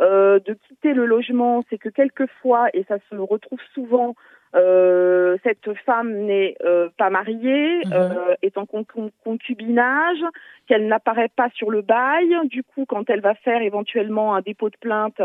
de 0.00 0.54
quitter 0.66 0.94
le 0.94 1.04
logement, 1.04 1.62
c'est 1.68 1.78
que 1.78 1.90
quelquefois, 1.90 2.68
et 2.72 2.84
ça 2.84 2.96
se 3.10 3.16
retrouve 3.16 3.60
souvent, 3.74 4.14
euh, 4.56 5.36
cette 5.44 5.72
femme 5.84 6.12
n'est 6.12 6.56
euh, 6.64 6.88
pas 6.96 7.08
mariée, 7.08 7.82
mhm. 7.84 8.36
est 8.42 8.58
en 8.58 8.66
concubinage, 8.66 10.18
qu'elle 10.66 10.88
n'apparaît 10.88 11.30
pas 11.34 11.50
sur 11.54 11.70
le 11.70 11.82
bail. 11.82 12.34
Du 12.44 12.64
coup, 12.64 12.84
quand 12.86 13.08
elle 13.10 13.20
va 13.20 13.34
faire 13.34 13.62
éventuellement 13.62 14.34
un 14.34 14.40
dépôt 14.40 14.70
de 14.70 14.76
plainte, 14.76 15.20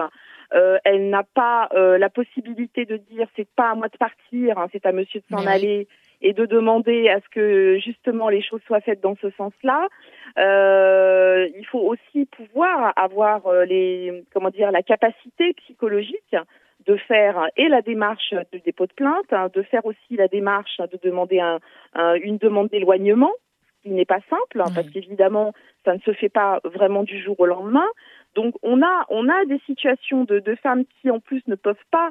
elle 0.84 1.10
n'a 1.10 1.24
pas 1.24 1.70
la 1.74 2.10
possibilité 2.10 2.86
de 2.86 2.98
dire 2.98 3.28
c'est 3.36 3.50
pas 3.56 3.72
à 3.72 3.76
moi 3.76 3.88
de 3.88 3.98
partir, 3.98 4.58
hein, 4.58 4.68
c'est 4.72 4.86
à 4.86 4.92
monsieur 4.92 5.22
de 5.22 5.36
s'en 5.36 5.46
aller 5.46 5.88
et 6.26 6.34
de 6.34 6.48
demander 6.48 7.08
à 7.08 7.22
ce 7.22 7.30
que 7.30 7.78
justement 7.78 8.30
les 8.30 8.42
choses 8.42 8.62
soient 8.66 8.82
faites 8.82 9.00
dans 9.00 9.16
ce 9.22 9.30
sens-là. 9.38 9.88
Euh, 10.40 11.48
il 11.56 11.66
faut 11.68 11.80
aussi 11.80 12.26
pouvoir 12.26 12.94
avoir 12.96 13.46
euh, 13.46 13.64
les 13.66 14.24
comment 14.34 14.50
dire 14.50 14.72
la 14.72 14.82
capacité 14.82 15.54
psychologique 15.54 16.36
de 16.88 16.96
faire 16.98 17.48
et 17.58 17.70
la 17.70 17.84
démarche 17.84 18.34
de 18.52 18.58
dépôt 18.58 18.88
de 18.88 18.94
plainte, 18.94 19.32
hein, 19.32 19.50
de 19.54 19.62
faire 19.62 19.86
aussi 19.86 20.16
la 20.18 20.28
démarche 20.28 20.78
de 20.80 21.00
demander 21.04 21.40
un, 21.40 21.60
une 22.16 22.38
demande 22.38 22.70
d'éloignement, 22.70 23.32
ce 23.78 23.84
qui 23.84 23.90
n'est 23.92 24.06
pas 24.06 24.20
simple 24.28 24.62
hein, 24.62 24.72
parce 24.74 24.90
qu'évidemment 24.90 25.54
ça 25.84 25.94
ne 25.94 26.00
se 26.00 26.14
fait 26.14 26.30
pas 26.30 26.60
vraiment 26.64 27.04
du 27.04 27.22
jour 27.22 27.40
au 27.40 27.46
lendemain. 27.46 27.88
Donc 28.34 28.56
on 28.64 28.82
a 28.82 29.06
on 29.10 29.30
a 29.30 29.46
des 29.46 29.62
situations 29.68 30.24
de, 30.24 30.40
de 30.40 30.56
femmes 30.56 30.86
qui 30.86 31.12
en 31.12 31.20
plus 31.20 31.44
ne 31.46 31.56
peuvent 31.56 31.88
pas 31.92 32.10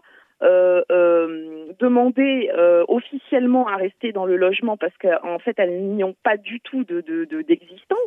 demander 1.79 2.51
euh, 2.57 2.85
officiellement 2.89 3.67
à 3.67 3.77
rester 3.77 4.13
dans 4.13 4.27
le 4.27 4.37
logement 4.37 4.77
parce 4.77 4.97
qu'en 4.99 5.39
fait 5.39 5.59
elles 5.59 5.83
n'y 5.83 6.05
ont 6.05 6.15
pas 6.23 6.37
du 6.37 6.61
tout 6.61 6.85
de 6.85 7.01
d'existence. 7.43 7.99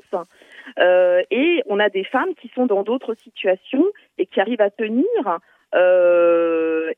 De, 0.77 1.23
et 1.31 1.63
on 1.67 1.79
a 1.79 1.89
des 1.89 2.03
femmes 2.03 2.33
qui 2.35 2.49
sont 2.55 2.65
dans 2.65 2.83
d'autres 2.83 3.15
situations 3.15 3.85
et 4.17 4.25
qui 4.25 4.39
arrivent 4.39 4.61
à 4.61 4.69
tenir 4.69 5.39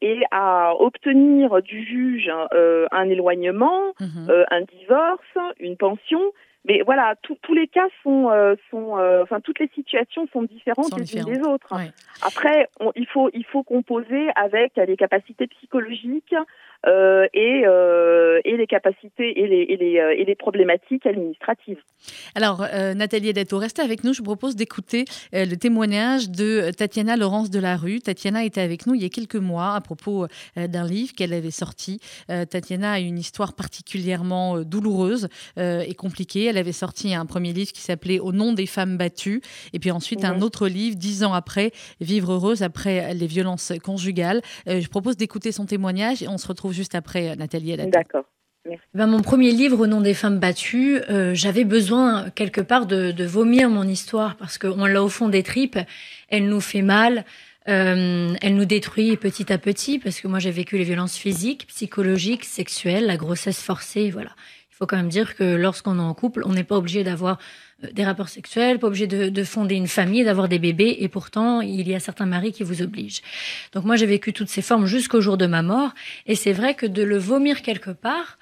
et 0.01 0.21
à 0.31 0.73
obtenir 0.79 1.61
du 1.61 1.83
juge 1.83 2.31
un 2.91 3.09
éloignement, 3.09 3.93
mmh 3.99 4.31
un 4.51 4.61
divorce, 4.61 5.37
une 5.59 5.75
pension, 5.75 6.21
mais 6.65 6.81
voilà, 6.85 7.15
tous 7.21 7.53
les 7.53 7.67
cas 7.67 7.87
sont, 8.03 8.29
euh, 8.29 8.55
sont 8.69 8.97
euh, 8.97 9.23
enfin 9.23 9.39
toutes 9.39 9.59
les 9.59 9.69
situations 9.73 10.27
sont 10.33 10.43
différentes 10.43 10.97
les 10.97 11.17
unes 11.17 11.25
des 11.25 11.41
autres. 11.41 11.73
Après, 12.21 12.67
il 12.95 13.07
faut 13.07 13.29
il 13.33 13.45
faut 13.45 13.63
composer 13.63 14.27
avec 14.35 14.75
les 14.75 14.97
capacités 14.97 15.47
psychologiques 15.47 16.35
euh, 16.87 17.27
et, 17.33 17.63
euh, 17.65 18.39
et 18.45 18.55
les 18.55 18.67
capacités 18.67 19.37
et 19.37 19.47
les, 19.47 19.65
et 19.67 19.75
les, 19.75 19.99
euh, 19.99 20.15
et 20.17 20.23
les 20.23 20.35
problématiques 20.35 21.05
administratives. 21.05 21.79
Alors, 22.35 22.65
Nathalie 22.95 23.29
Edato, 23.29 23.57
restez 23.57 23.81
avec 23.81 24.05
nous. 24.05 24.13
Je 24.13 24.19
vous 24.19 24.23
propose 24.23 24.55
d'écouter 24.55 25.03
le 25.33 25.55
témoignage 25.55 26.29
de 26.29 26.71
Tatiana 26.71 27.17
Laurence 27.17 27.49
de 27.49 27.59
la 27.59 27.75
Rue. 27.75 27.99
Tatiana 27.99 28.45
était 28.45 28.61
avec 28.61 28.87
nous 28.87 28.95
il 28.95 29.01
y 29.01 29.05
a 29.05 29.09
quelques 29.09 29.35
mois 29.35 29.73
à 29.75 29.81
propos 29.81 30.27
d'un 30.55 30.87
livre 30.87 31.13
qu'elle 31.13 31.33
avait 31.33 31.51
sorti. 31.51 31.99
Tatiana 32.27 32.93
a 32.93 32.99
une 32.99 33.19
histoire 33.19 33.53
particulièrement 33.53 34.61
douloureuse 34.61 35.27
et 35.57 35.93
compliquée 35.95 36.45
Elle 36.45 36.57
avait 36.57 36.71
sorti 36.71 37.13
un 37.13 37.25
premier 37.25 37.51
livre 37.51 37.73
qui 37.73 37.81
s'appelait 37.81 38.19
Au 38.19 38.31
nom 38.31 38.53
des 38.53 38.65
femmes 38.65 38.95
battues. 38.95 39.41
Et 39.73 39.79
puis 39.79 39.91
ensuite, 39.91 40.23
un 40.23 40.39
autre 40.41 40.69
livre, 40.69 40.95
dix 40.95 41.25
ans 41.25 41.33
après, 41.33 41.71
Vivre 41.99 42.31
heureuse 42.33 42.63
après 42.63 43.13
les 43.13 43.27
violences 43.27 43.73
conjugales. 43.83 44.41
je 44.67 44.87
propose 44.87 45.17
d'écouter 45.17 45.51
son 45.51 45.65
témoignage 45.65 46.23
et 46.23 46.29
on 46.29 46.37
se 46.37 46.47
retrouve 46.47 46.68
juste 46.71 46.95
après, 46.95 47.35
Nathalie. 47.35 47.75
D'accord. 47.77 48.25
Ben, 48.93 49.07
mon 49.07 49.21
premier 49.21 49.51
livre, 49.51 49.79
Au 49.79 49.87
nom 49.87 50.01
des 50.01 50.13
femmes 50.13 50.37
battues, 50.37 50.99
j'avais 51.33 51.63
besoin 51.63 52.29
quelque 52.31 52.61
part 52.61 52.85
de, 52.85 53.11
de, 53.11 53.25
vomir 53.25 53.69
mon 53.69 53.87
histoire 53.87 54.35
parce 54.35 54.57
qu'on 54.57 54.85
l'a 54.85 55.01
au 55.01 55.09
fond 55.09 55.29
des 55.29 55.43
tripes, 55.43 55.79
elle 56.27 56.47
nous 56.47 56.59
fait 56.59 56.81
mal, 56.81 57.25
euh, 57.69 58.33
elle 58.41 58.55
nous 58.55 58.65
détruit 58.65 59.15
petit 59.17 59.51
à 59.53 59.57
petit 59.57 59.99
parce 59.99 60.19
que 60.19 60.27
moi 60.27 60.39
j'ai 60.39 60.49
vécu 60.51 60.77
les 60.77 60.83
violences 60.83 61.17
physiques, 61.17 61.67
psychologiques, 61.67 62.45
sexuelles, 62.45 63.05
la 63.05 63.17
grossesse 63.17 63.61
forcée, 63.61 64.09
voilà. 64.09 64.31
Il 64.71 64.75
faut 64.75 64.87
quand 64.87 64.97
même 64.97 65.09
dire 65.09 65.35
que 65.35 65.43
lorsqu'on 65.55 65.99
est 65.99 66.01
en 66.01 66.13
couple, 66.13 66.41
on 66.45 66.53
n'est 66.53 66.63
pas 66.63 66.77
obligé 66.77 67.03
d'avoir 67.03 67.37
euh, 67.37 67.43
des 67.93 68.03
rapports 68.03 68.29
sexuels, 68.29 68.79
pas 68.79 68.87
obligé 68.87 69.07
de, 69.07 69.29
de 69.29 69.43
fonder 69.43 69.75
une 69.75 69.87
famille, 69.87 70.23
d'avoir 70.23 70.49
des 70.49 70.59
bébés, 70.59 70.97
et 70.99 71.07
pourtant 71.07 71.61
il 71.61 71.87
y 71.87 71.95
a 71.95 71.99
certains 71.99 72.25
maris 72.25 72.51
qui 72.51 72.63
vous 72.63 72.81
obligent. 72.81 73.21
Donc 73.73 73.85
moi 73.85 73.95
j'ai 73.95 74.05
vécu 74.05 74.33
toutes 74.33 74.49
ces 74.49 74.61
formes 74.61 74.85
jusqu'au 74.85 75.21
jour 75.21 75.37
de 75.37 75.45
ma 75.45 75.61
mort, 75.61 75.91
et 76.25 76.35
c'est 76.35 76.53
vrai 76.53 76.75
que 76.75 76.85
de 76.85 77.03
le 77.03 77.17
vomir 77.17 77.61
quelque 77.61 77.91
part 77.91 78.37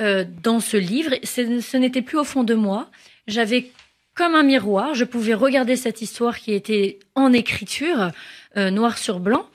euh, 0.00 0.24
dans 0.42 0.60
ce 0.60 0.76
livre, 0.76 1.14
ce 1.24 1.76
n'était 1.76 2.02
plus 2.02 2.18
au 2.18 2.24
fond 2.24 2.44
de 2.44 2.54
moi. 2.54 2.90
J'avais 3.26 3.70
comme 4.14 4.34
un 4.34 4.42
miroir, 4.42 4.94
je 4.94 5.04
pouvais 5.04 5.34
regarder 5.34 5.76
cette 5.76 6.02
histoire 6.02 6.38
qui 6.38 6.52
était 6.52 6.98
en 7.14 7.32
écriture, 7.32 8.10
euh, 8.56 8.70
noir 8.70 8.98
sur 8.98 9.20
blanc. 9.20 9.46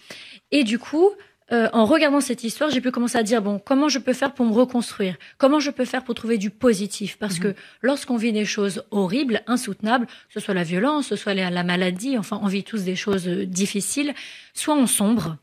Et 0.51 0.63
du 0.63 0.79
coup, 0.79 1.09
euh, 1.51 1.69
en 1.73 1.85
regardant 1.85 2.21
cette 2.21 2.43
histoire, 2.43 2.69
j'ai 2.69 2.81
pu 2.81 2.91
commencer 2.91 3.17
à 3.17 3.23
dire 3.23 3.41
bon, 3.41 3.59
comment 3.59 3.89
je 3.89 3.99
peux 3.99 4.13
faire 4.13 4.33
pour 4.33 4.45
me 4.45 4.53
reconstruire? 4.53 5.17
Comment 5.37 5.59
je 5.59 5.71
peux 5.71 5.85
faire 5.85 6.03
pour 6.03 6.15
trouver 6.15 6.37
du 6.37 6.49
positif? 6.49 7.17
Parce 7.17 7.39
que 7.39 7.49
mhm. 7.49 7.55
lorsqu'on 7.81 8.17
vit 8.17 8.31
des 8.31 8.45
choses 8.45 8.83
horribles, 8.91 9.41
insoutenables, 9.47 10.05
que 10.05 10.33
ce 10.33 10.39
soit 10.39 10.53
la 10.53 10.63
violence, 10.63 11.09
que 11.09 11.15
ce 11.15 11.21
soit 11.21 11.33
la 11.33 11.63
maladie, 11.63 12.17
enfin, 12.17 12.39
on 12.41 12.47
vit 12.47 12.63
tous 12.63 12.83
des 12.83 12.95
choses 12.95 13.27
euh, 13.27 13.45
difficiles. 13.45 14.13
Soit 14.53 14.75
on 14.75 14.87
sombre, 14.87 15.37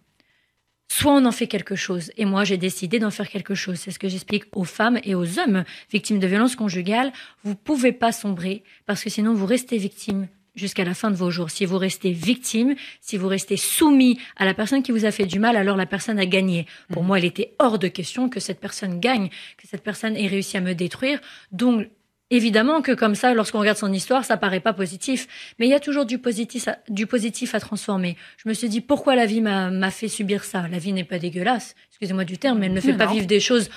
soit 0.89 1.13
on 1.13 1.25
en 1.25 1.33
fait 1.33 1.47
quelque 1.47 1.77
chose. 1.77 2.11
Et 2.17 2.25
moi, 2.25 2.45
j'ai 2.45 2.57
décidé 2.57 2.99
d'en 2.99 3.11
faire 3.11 3.29
quelque 3.29 3.55
chose. 3.55 3.77
C'est 3.77 3.91
ce 3.91 3.99
que 3.99 4.09
j'explique 4.09 4.45
aux 4.53 4.65
femmes 4.65 4.99
et 5.05 5.15
aux 5.15 5.39
hommes 5.39 5.65
victimes 5.91 6.19
de 6.19 6.27
violences 6.27 6.57
conjugales. 6.57 7.13
Vous 7.45 7.55
pouvez 7.55 7.93
pas 7.93 8.13
sombrer 8.13 8.65
parce 8.87 9.05
que 9.05 9.11
sinon 9.11 9.35
vous 9.35 9.47
restez 9.47 9.79
victime 9.79 10.29
jusqu'à 10.61 10.85
la 10.85 10.95
fin 10.95 11.11
de 11.11 11.17
vos 11.17 11.31
jours. 11.31 11.51
Si 11.51 11.65
vous 11.65 11.79
restez 11.79 12.13
victime, 12.13 12.75
si 13.01 13.17
vous 13.17 13.29
restez 13.29 13.57
soumis 13.57 14.19
à 14.37 14.45
la 14.45 14.55
personne 14.55 14.83
qui 14.83 14.93
vous 14.93 15.05
a 15.05 15.11
fait 15.11 15.27
du 15.27 15.41
mal, 15.41 15.57
alors 15.57 15.77
la 15.77 15.87
personne 15.87 16.19
a 16.19 16.27
gagné. 16.27 16.67
Pour 16.93 17.03
mmh. 17.03 17.07
moi, 17.07 17.19
il 17.19 17.25
était 17.25 17.55
hors 17.59 17.79
de 17.79 17.89
question 17.89 18.29
que 18.29 18.39
cette 18.39 18.61
personne 18.61 19.01
gagne, 19.01 19.31
que 19.57 19.67
cette 19.67 19.83
personne 19.83 20.17
ait 20.17 20.29
réussi 20.29 20.57
à 20.57 20.61
me 20.61 20.75
détruire. 20.75 21.21
Donc, 21.51 21.89
évidemment 22.31 22.83
que 22.83 22.93
comme 22.93 23.15
ça, 23.15 23.35
lorsqu'on 23.35 23.59
regarde 23.59 23.79
son 23.79 23.93
histoire, 23.93 24.25
ça 24.25 24.37
paraît 24.37 24.61
pas 24.61 24.73
positif. 24.73 25.27
Mais 25.59 25.67
il 25.67 25.71
y 25.71 25.75
a 25.75 25.81
toujours 25.81 26.07
du 26.07 26.19
positif, 26.19 26.69
à, 26.69 26.79
du 26.89 27.07
positif 27.07 27.55
à 27.55 27.61
transformer. 27.61 28.17
Je 28.37 28.49
me 28.49 28.55
suis 28.55 28.69
dit, 28.69 28.81
pourquoi 28.81 29.17
la 29.17 29.27
vie 29.27 29.41
m'a 29.41 29.91
fait 29.91 30.09
subir 30.09 30.45
ça? 30.45 30.69
La 30.69 30.79
vie 30.79 30.93
n'est 30.93 31.05
pas 31.05 31.19
dégueulasse, 31.19 31.75
excusez-moi 31.89 32.25
du 32.25 32.39
terme, 32.39 32.59
mais 32.59 32.67
elle 32.67 32.75
ne 32.75 32.81
fait 32.81 32.95
pas 32.95 33.07
vivre 33.07 33.27
des 33.27 33.41
choses 33.41 33.71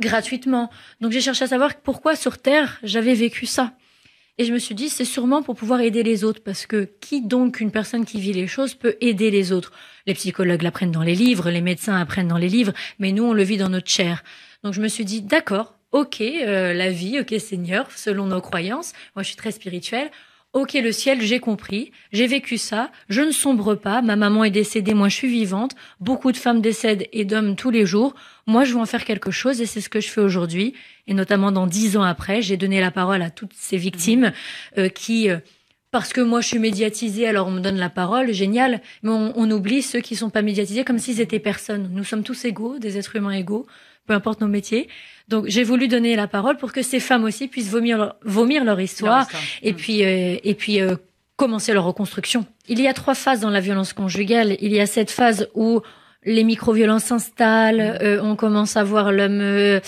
gratuitement. 0.00 0.70
Donc 1.00 1.12
j'ai 1.12 1.20
cherché 1.20 1.44
à 1.44 1.48
savoir 1.48 1.74
pourquoi 1.76 2.16
sur 2.16 2.38
Terre 2.38 2.78
j'avais 2.82 3.14
vécu 3.14 3.46
ça. 3.46 3.72
Et 4.38 4.44
je 4.44 4.52
me 4.52 4.58
suis 4.58 4.74
dit, 4.74 4.90
c'est 4.90 5.06
sûrement 5.06 5.42
pour 5.42 5.54
pouvoir 5.54 5.80
aider 5.80 6.02
les 6.02 6.22
autres, 6.22 6.42
parce 6.42 6.66
que 6.66 6.90
qui 7.00 7.22
donc 7.22 7.60
une 7.60 7.70
personne 7.70 8.04
qui 8.04 8.20
vit 8.20 8.34
les 8.34 8.46
choses 8.46 8.74
peut 8.74 8.96
aider 9.00 9.30
les 9.30 9.50
autres? 9.50 9.72
Les 10.06 10.12
psychologues 10.12 10.60
l'apprennent 10.60 10.90
dans 10.90 11.02
les 11.02 11.14
livres, 11.14 11.50
les 11.50 11.62
médecins 11.62 11.98
apprennent 11.98 12.28
dans 12.28 12.36
les 12.36 12.50
livres, 12.50 12.74
mais 12.98 13.12
nous, 13.12 13.24
on 13.24 13.32
le 13.32 13.42
vit 13.42 13.56
dans 13.56 13.70
notre 13.70 13.88
chair. 13.88 14.22
Donc 14.62 14.74
je 14.74 14.82
me 14.82 14.88
suis 14.88 15.06
dit, 15.06 15.22
d'accord, 15.22 15.78
ok, 15.92 16.20
euh, 16.20 16.74
la 16.74 16.90
vie, 16.90 17.18
ok 17.18 17.34
Seigneur, 17.40 17.90
selon 17.92 18.26
nos 18.26 18.42
croyances, 18.42 18.92
moi 19.14 19.22
je 19.22 19.28
suis 19.28 19.36
très 19.36 19.52
spirituelle, 19.52 20.10
ok 20.56 20.72
le 20.82 20.90
ciel, 20.90 21.20
j'ai 21.20 21.38
compris, 21.38 21.92
j'ai 22.12 22.26
vécu 22.26 22.56
ça, 22.56 22.90
je 23.10 23.20
ne 23.20 23.30
sombre 23.30 23.74
pas, 23.74 24.00
ma 24.00 24.16
maman 24.16 24.42
est 24.42 24.50
décédée, 24.50 24.94
moi 24.94 25.10
je 25.10 25.14
suis 25.14 25.28
vivante, 25.28 25.72
beaucoup 26.00 26.32
de 26.32 26.38
femmes 26.38 26.62
décèdent 26.62 27.06
et 27.12 27.26
d'hommes 27.26 27.56
tous 27.56 27.68
les 27.68 27.84
jours, 27.84 28.14
moi 28.46 28.64
je 28.64 28.72
veux 28.72 28.80
en 28.80 28.86
faire 28.86 29.04
quelque 29.04 29.30
chose 29.30 29.60
et 29.60 29.66
c'est 29.66 29.82
ce 29.82 29.90
que 29.90 30.00
je 30.00 30.08
fais 30.08 30.22
aujourd'hui, 30.22 30.72
et 31.08 31.12
notamment 31.12 31.52
dans 31.52 31.66
dix 31.66 31.98
ans 31.98 32.02
après, 32.02 32.40
j'ai 32.40 32.56
donné 32.56 32.80
la 32.80 32.90
parole 32.90 33.20
à 33.20 33.28
toutes 33.28 33.52
ces 33.54 33.76
victimes 33.76 34.32
euh, 34.78 34.88
qui... 34.88 35.28
Euh, 35.28 35.40
parce 35.90 36.14
que 36.14 36.22
moi 36.22 36.40
je 36.40 36.48
suis 36.48 36.58
médiatisée, 36.58 37.26
alors 37.26 37.48
on 37.48 37.50
me 37.50 37.60
donne 37.60 37.76
la 37.76 37.90
parole, 37.90 38.32
génial, 38.32 38.80
mais 39.02 39.10
on, 39.10 39.32
on 39.36 39.50
oublie 39.50 39.82
ceux 39.82 40.00
qui 40.00 40.16
sont 40.16 40.30
pas 40.30 40.42
médiatisés 40.42 40.84
comme 40.84 40.98
s'ils 40.98 41.20
étaient 41.20 41.38
personnes. 41.38 41.90
Nous 41.92 42.04
sommes 42.04 42.22
tous 42.22 42.44
égaux, 42.46 42.78
des 42.78 42.98
êtres 42.98 43.16
humains 43.16 43.32
égaux, 43.32 43.66
peu 44.06 44.14
importe 44.14 44.40
nos 44.40 44.48
métiers. 44.48 44.88
Donc 45.28 45.46
j'ai 45.48 45.64
voulu 45.64 45.88
donner 45.88 46.16
la 46.16 46.28
parole 46.28 46.56
pour 46.56 46.72
que 46.72 46.82
ces 46.82 47.00
femmes 47.00 47.24
aussi 47.24 47.48
puissent 47.48 47.70
vomir 47.70 47.98
leur, 47.98 48.16
vomir 48.24 48.64
leur 48.64 48.80
histoire, 48.80 49.26
et 49.62 49.72
mm. 49.72 49.76
puis 49.76 50.04
euh, 50.04 50.36
et 50.42 50.54
puis 50.54 50.80
euh, 50.80 50.96
commencer 51.36 51.72
leur 51.72 51.84
reconstruction. 51.84 52.46
Il 52.68 52.80
y 52.80 52.86
a 52.86 52.94
trois 52.94 53.14
phases 53.14 53.40
dans 53.40 53.50
la 53.50 53.60
violence 53.60 53.92
conjugale. 53.92 54.56
Il 54.60 54.72
y 54.72 54.80
a 54.80 54.86
cette 54.86 55.10
phase 55.10 55.48
où 55.54 55.80
les 56.24 56.42
micro-violences 56.42 57.04
s'installent, 57.04 57.98
mm. 58.00 58.04
euh, 58.04 58.22
on 58.22 58.36
commence 58.36 58.76
à 58.76 58.84
voir 58.84 59.10
l'homme 59.10 59.80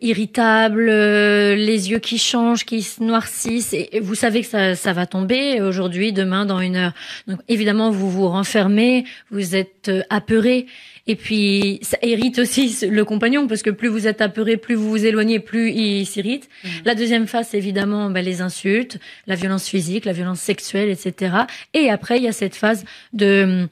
irritable, 0.00 0.86
les 0.86 1.90
yeux 1.90 1.98
qui 1.98 2.18
changent, 2.18 2.64
qui 2.64 2.82
se 2.82 3.02
noircissent, 3.02 3.74
et, 3.74 4.00
vous 4.00 4.14
savez 4.14 4.40
que 4.40 4.46
ça, 4.46 4.74
ça 4.74 4.94
va 4.94 5.04
tomber 5.04 5.60
aujourd'hui, 5.60 6.12
demain, 6.14 6.46
dans 6.46 6.60
une 6.60 6.76
heure. 6.76 6.92
Donc 7.26 7.40
évidemment, 7.48 7.90
vous 7.90 8.10
vous 8.10 8.28
renfermez, 8.28 9.04
vous 9.30 9.56
êtes 9.56 9.90
apeuré, 10.08 10.66
et 11.08 11.14
puis, 11.14 11.78
ça 11.82 11.98
irrite 12.02 12.38
aussi 12.40 12.76
le 12.88 13.04
compagnon, 13.04 13.46
parce 13.46 13.62
que 13.62 13.70
plus 13.70 13.88
vous 13.88 14.08
êtes 14.08 14.20
apeuré, 14.20 14.56
plus 14.56 14.74
vous 14.74 14.88
vous 14.88 15.06
éloignez, 15.06 15.38
plus 15.38 15.70
il 15.70 16.04
s'irrite. 16.04 16.48
Mmh. 16.64 16.68
La 16.84 16.94
deuxième 16.96 17.28
phase, 17.28 17.54
évidemment, 17.54 18.10
bah, 18.10 18.22
les 18.22 18.40
insultes, 18.40 18.98
la 19.28 19.36
violence 19.36 19.68
physique, 19.68 20.04
la 20.04 20.12
violence 20.12 20.40
sexuelle, 20.40 20.88
etc. 20.88 21.36
Et 21.74 21.90
après, 21.90 22.16
il 22.16 22.24
y 22.24 22.28
a 22.28 22.32
cette 22.32 22.56
phase 22.56 22.84
de, 23.12 23.68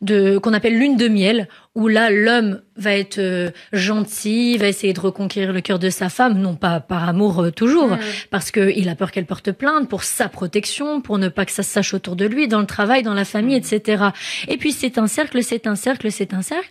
de 0.00 0.38
qu'on 0.38 0.54
appelle 0.54 0.78
lune 0.78 0.96
de 0.96 1.08
miel, 1.08 1.48
où 1.78 1.86
là 1.86 2.10
l'homme 2.10 2.60
va 2.74 2.92
être 2.92 3.18
euh, 3.18 3.50
gentil, 3.72 4.58
va 4.58 4.66
essayer 4.66 4.92
de 4.92 4.98
reconquérir 4.98 5.52
le 5.52 5.60
cœur 5.60 5.78
de 5.78 5.90
sa 5.90 6.08
femme, 6.08 6.36
non 6.36 6.56
pas 6.56 6.80
par 6.80 7.08
amour 7.08 7.40
euh, 7.40 7.50
toujours, 7.52 7.90
mm. 7.90 7.98
parce 8.32 8.50
que 8.50 8.72
il 8.76 8.88
a 8.88 8.96
peur 8.96 9.12
qu'elle 9.12 9.26
porte 9.26 9.52
plainte 9.52 9.88
pour 9.88 10.02
sa 10.02 10.28
protection, 10.28 11.00
pour 11.00 11.18
ne 11.18 11.28
pas 11.28 11.44
que 11.44 11.52
ça 11.52 11.62
se 11.62 11.70
sache 11.70 11.94
autour 11.94 12.16
de 12.16 12.26
lui, 12.26 12.48
dans 12.48 12.58
le 12.58 12.66
travail, 12.66 13.04
dans 13.04 13.14
la 13.14 13.24
famille, 13.24 13.54
mm. 13.54 13.64
etc. 13.64 14.04
Et 14.48 14.56
puis 14.56 14.72
c'est 14.72 14.98
un 14.98 15.06
cercle, 15.06 15.40
c'est 15.44 15.68
un 15.68 15.76
cercle, 15.76 16.10
c'est 16.10 16.34
un 16.34 16.42
cercle. 16.42 16.68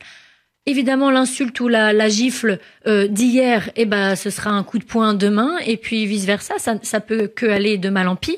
Évidemment, 0.68 1.10
l'insulte 1.12 1.58
ou 1.62 1.70
la, 1.70 1.94
la 1.94 2.10
gifle 2.10 2.60
euh, 2.88 3.08
d'hier, 3.08 3.70
eh 3.78 3.86
ben, 3.86 4.18
ce 4.18 4.30
sera 4.30 4.50
un 4.50 4.64
coup 4.64 4.80
de 4.80 4.84
poing 4.84 5.14
demain, 5.14 5.58
et 5.66 5.78
puis 5.78 6.06
vice 6.06 6.26
versa. 6.26 6.56
Ça, 6.58 6.76
ça 6.82 7.00
peut 7.00 7.28
que 7.28 7.46
aller 7.46 7.78
de 7.78 7.90
mal 7.90 8.10
en 8.10 8.18
pis, 8.18 8.38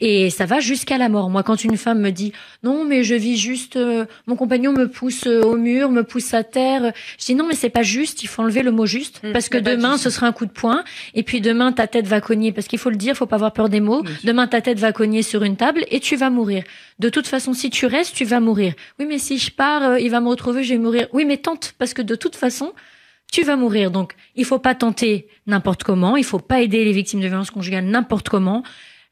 et 0.00 0.30
ça 0.30 0.46
va 0.46 0.58
jusqu'à 0.58 0.98
la 0.98 1.08
mort. 1.08 1.30
Moi, 1.30 1.44
quand 1.44 1.62
une 1.62 1.76
femme 1.76 2.00
me 2.00 2.10
dit 2.10 2.32
non, 2.64 2.84
mais 2.84 3.04
je 3.04 3.14
vis 3.14 3.36
juste, 3.36 3.76
euh, 3.76 4.04
mon 4.26 4.34
compagnon 4.34 4.72
me 4.72 4.88
pousse 4.88 5.28
euh, 5.28 5.42
au 5.42 5.56
mur, 5.56 5.92
me 5.92 6.02
pousse 6.02 6.34
à 6.34 6.42
terre, 6.42 6.92
je 7.18 7.26
dis 7.26 7.36
non, 7.36 7.46
mais 7.46 7.54
c'est 7.54 7.70
pas 7.70 7.84
juste. 7.84 8.24
Il 8.24 8.26
faut 8.26 8.42
enlever 8.42 8.64
le 8.64 8.72
mot 8.72 8.86
juste, 8.86 9.22
mmh, 9.22 9.32
parce 9.32 9.48
que 9.48 9.58
demain, 9.58 9.96
ce 9.96 10.10
sera 10.10 10.26
un 10.26 10.32
coup 10.32 10.46
de 10.46 10.50
poing, 10.50 10.82
et 11.14 11.22
puis 11.22 11.40
demain, 11.40 11.70
ta 11.70 11.86
tête 11.86 12.08
va 12.08 12.20
cogner, 12.20 12.50
parce 12.50 12.66
qu'il 12.66 12.80
faut 12.80 12.90
le 12.90 12.96
dire, 12.96 13.14
faut 13.14 13.26
pas 13.26 13.36
avoir 13.36 13.52
peur 13.52 13.68
des 13.68 13.80
mots. 13.80 14.02
Demain, 14.24 14.48
ta 14.48 14.60
tête 14.60 14.80
va 14.80 14.90
cogner 14.90 15.22
sur 15.22 15.44
une 15.44 15.56
table, 15.56 15.84
et 15.92 16.00
tu 16.00 16.16
vas 16.16 16.30
mourir. 16.30 16.64
De 16.98 17.08
toute 17.08 17.28
façon, 17.28 17.54
si 17.54 17.70
tu 17.70 17.86
restes, 17.86 18.14
tu 18.14 18.24
vas 18.24 18.40
mourir. 18.40 18.74
Oui, 18.98 19.06
mais 19.08 19.18
si 19.18 19.38
je 19.38 19.52
pars, 19.52 19.98
il 19.98 20.10
va 20.10 20.20
me 20.20 20.28
retrouver, 20.28 20.64
je 20.64 20.74
vais 20.74 20.78
mourir. 20.78 21.06
Oui, 21.12 21.24
mais 21.24 21.38
tant 21.38 21.59
parce 21.78 21.94
que 21.94 22.02
de 22.02 22.14
toute 22.14 22.36
façon, 22.36 22.72
tu 23.30 23.44
vas 23.44 23.56
mourir. 23.56 23.90
Donc, 23.90 24.14
il 24.34 24.44
faut 24.44 24.58
pas 24.58 24.74
tenter 24.74 25.28
n'importe 25.46 25.84
comment, 25.84 26.16
il 26.16 26.24
faut 26.24 26.38
pas 26.38 26.60
aider 26.60 26.84
les 26.84 26.92
victimes 26.92 27.20
de 27.20 27.26
violences 27.26 27.50
conjugales 27.50 27.84
n'importe 27.84 28.28
comment. 28.28 28.62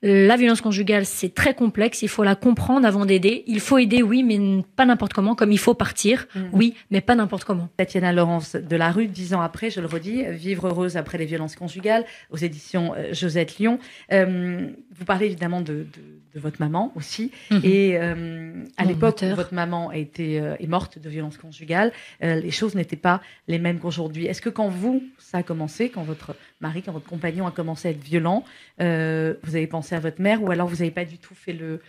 La 0.01 0.37
violence 0.37 0.61
conjugale, 0.61 1.05
c'est 1.05 1.35
très 1.35 1.55
complexe, 1.55 2.03
il 2.03 2.09
faut 2.09 2.23
la 2.23 2.37
comprendre 2.37 2.87
avant 2.87 3.05
d'aider. 3.05 3.43
Il 3.49 3.59
faut 3.59 3.79
aider, 3.79 4.01
oui, 4.01 4.23
mais 4.23 4.63
pas 4.77 4.85
n'importe 4.87 5.13
comment, 5.13 5.35
comme 5.35 5.51
il 5.51 5.59
faut 5.59 5.75
partir, 5.75 6.29
mm. 6.37 6.41
oui, 6.53 6.75
mais 6.93 7.01
pas 7.01 7.17
n'importe 7.17 7.43
comment. 7.43 7.69
Tatiana 7.77 8.13
Laurence 8.13 8.55
de 8.55 8.77
la 8.77 8.93
rue, 8.93 9.09
dix 9.09 9.35
ans 9.35 9.41
après, 9.41 9.71
je 9.71 9.81
le 9.81 9.89
redis, 9.89 10.23
Vivre 10.31 10.69
heureuse 10.69 10.97
après 10.97 11.19
les 11.19 11.25
violences 11.25 11.57
conjugales, 11.57 12.05
aux 12.31 12.37
éditions 12.37 12.95
euh, 12.97 13.13
Josette 13.13 13.59
Lyon. 13.59 13.81
Euh, 14.13 14.69
vous 14.97 15.05
parlez 15.05 15.27
évidemment 15.27 15.63
de, 15.63 15.87
votre 16.35 16.61
maman 16.61 16.93
aussi. 16.95 17.31
Mm-hmm. 17.51 17.65
Et 17.65 17.99
euh, 17.99 18.65
à 18.77 18.85
l'époque 18.85 19.23
où 19.23 19.35
votre 19.35 19.55
maman 19.55 19.91
a 19.91 19.97
été, 19.97 20.35
est 20.37 20.67
morte 20.67 20.99
de 20.99 21.09
violences 21.09 21.39
conjugales, 21.39 21.93
les 22.21 22.51
choses 22.51 22.75
n'étaient 22.75 22.97
pas 22.97 23.21
les 23.47 23.59
mêmes 23.59 23.79
qu'aujourd'hui. 23.79 24.27
Est-ce 24.27 24.43
que 24.43 24.51
quand 24.51 24.69
vous, 24.69 25.03
ça 25.19 25.39
a 25.39 25.43
commencé, 25.43 25.89
quand 25.89 26.03
votre 26.03 26.35
mari, 26.61 26.83
quand 26.83 26.93
votre 26.93 27.07
compagnon 27.07 27.47
a 27.47 27.51
commencé 27.51 27.89
à 27.89 27.91
être 27.93 28.03
violent, 28.03 28.45
vous 28.79 28.85
avez 28.85 29.67
pensé 29.67 29.95
à 29.95 30.01
votre 30.01 30.21
mère 30.21 30.43
ou 30.43 30.51
alors 30.51 30.69
vous 30.69 30.77
n'avez 30.77 30.91
pas 30.91 31.05
du 31.05 31.19
tout 31.19 31.35
fait 31.35 31.53
le, 31.53 31.81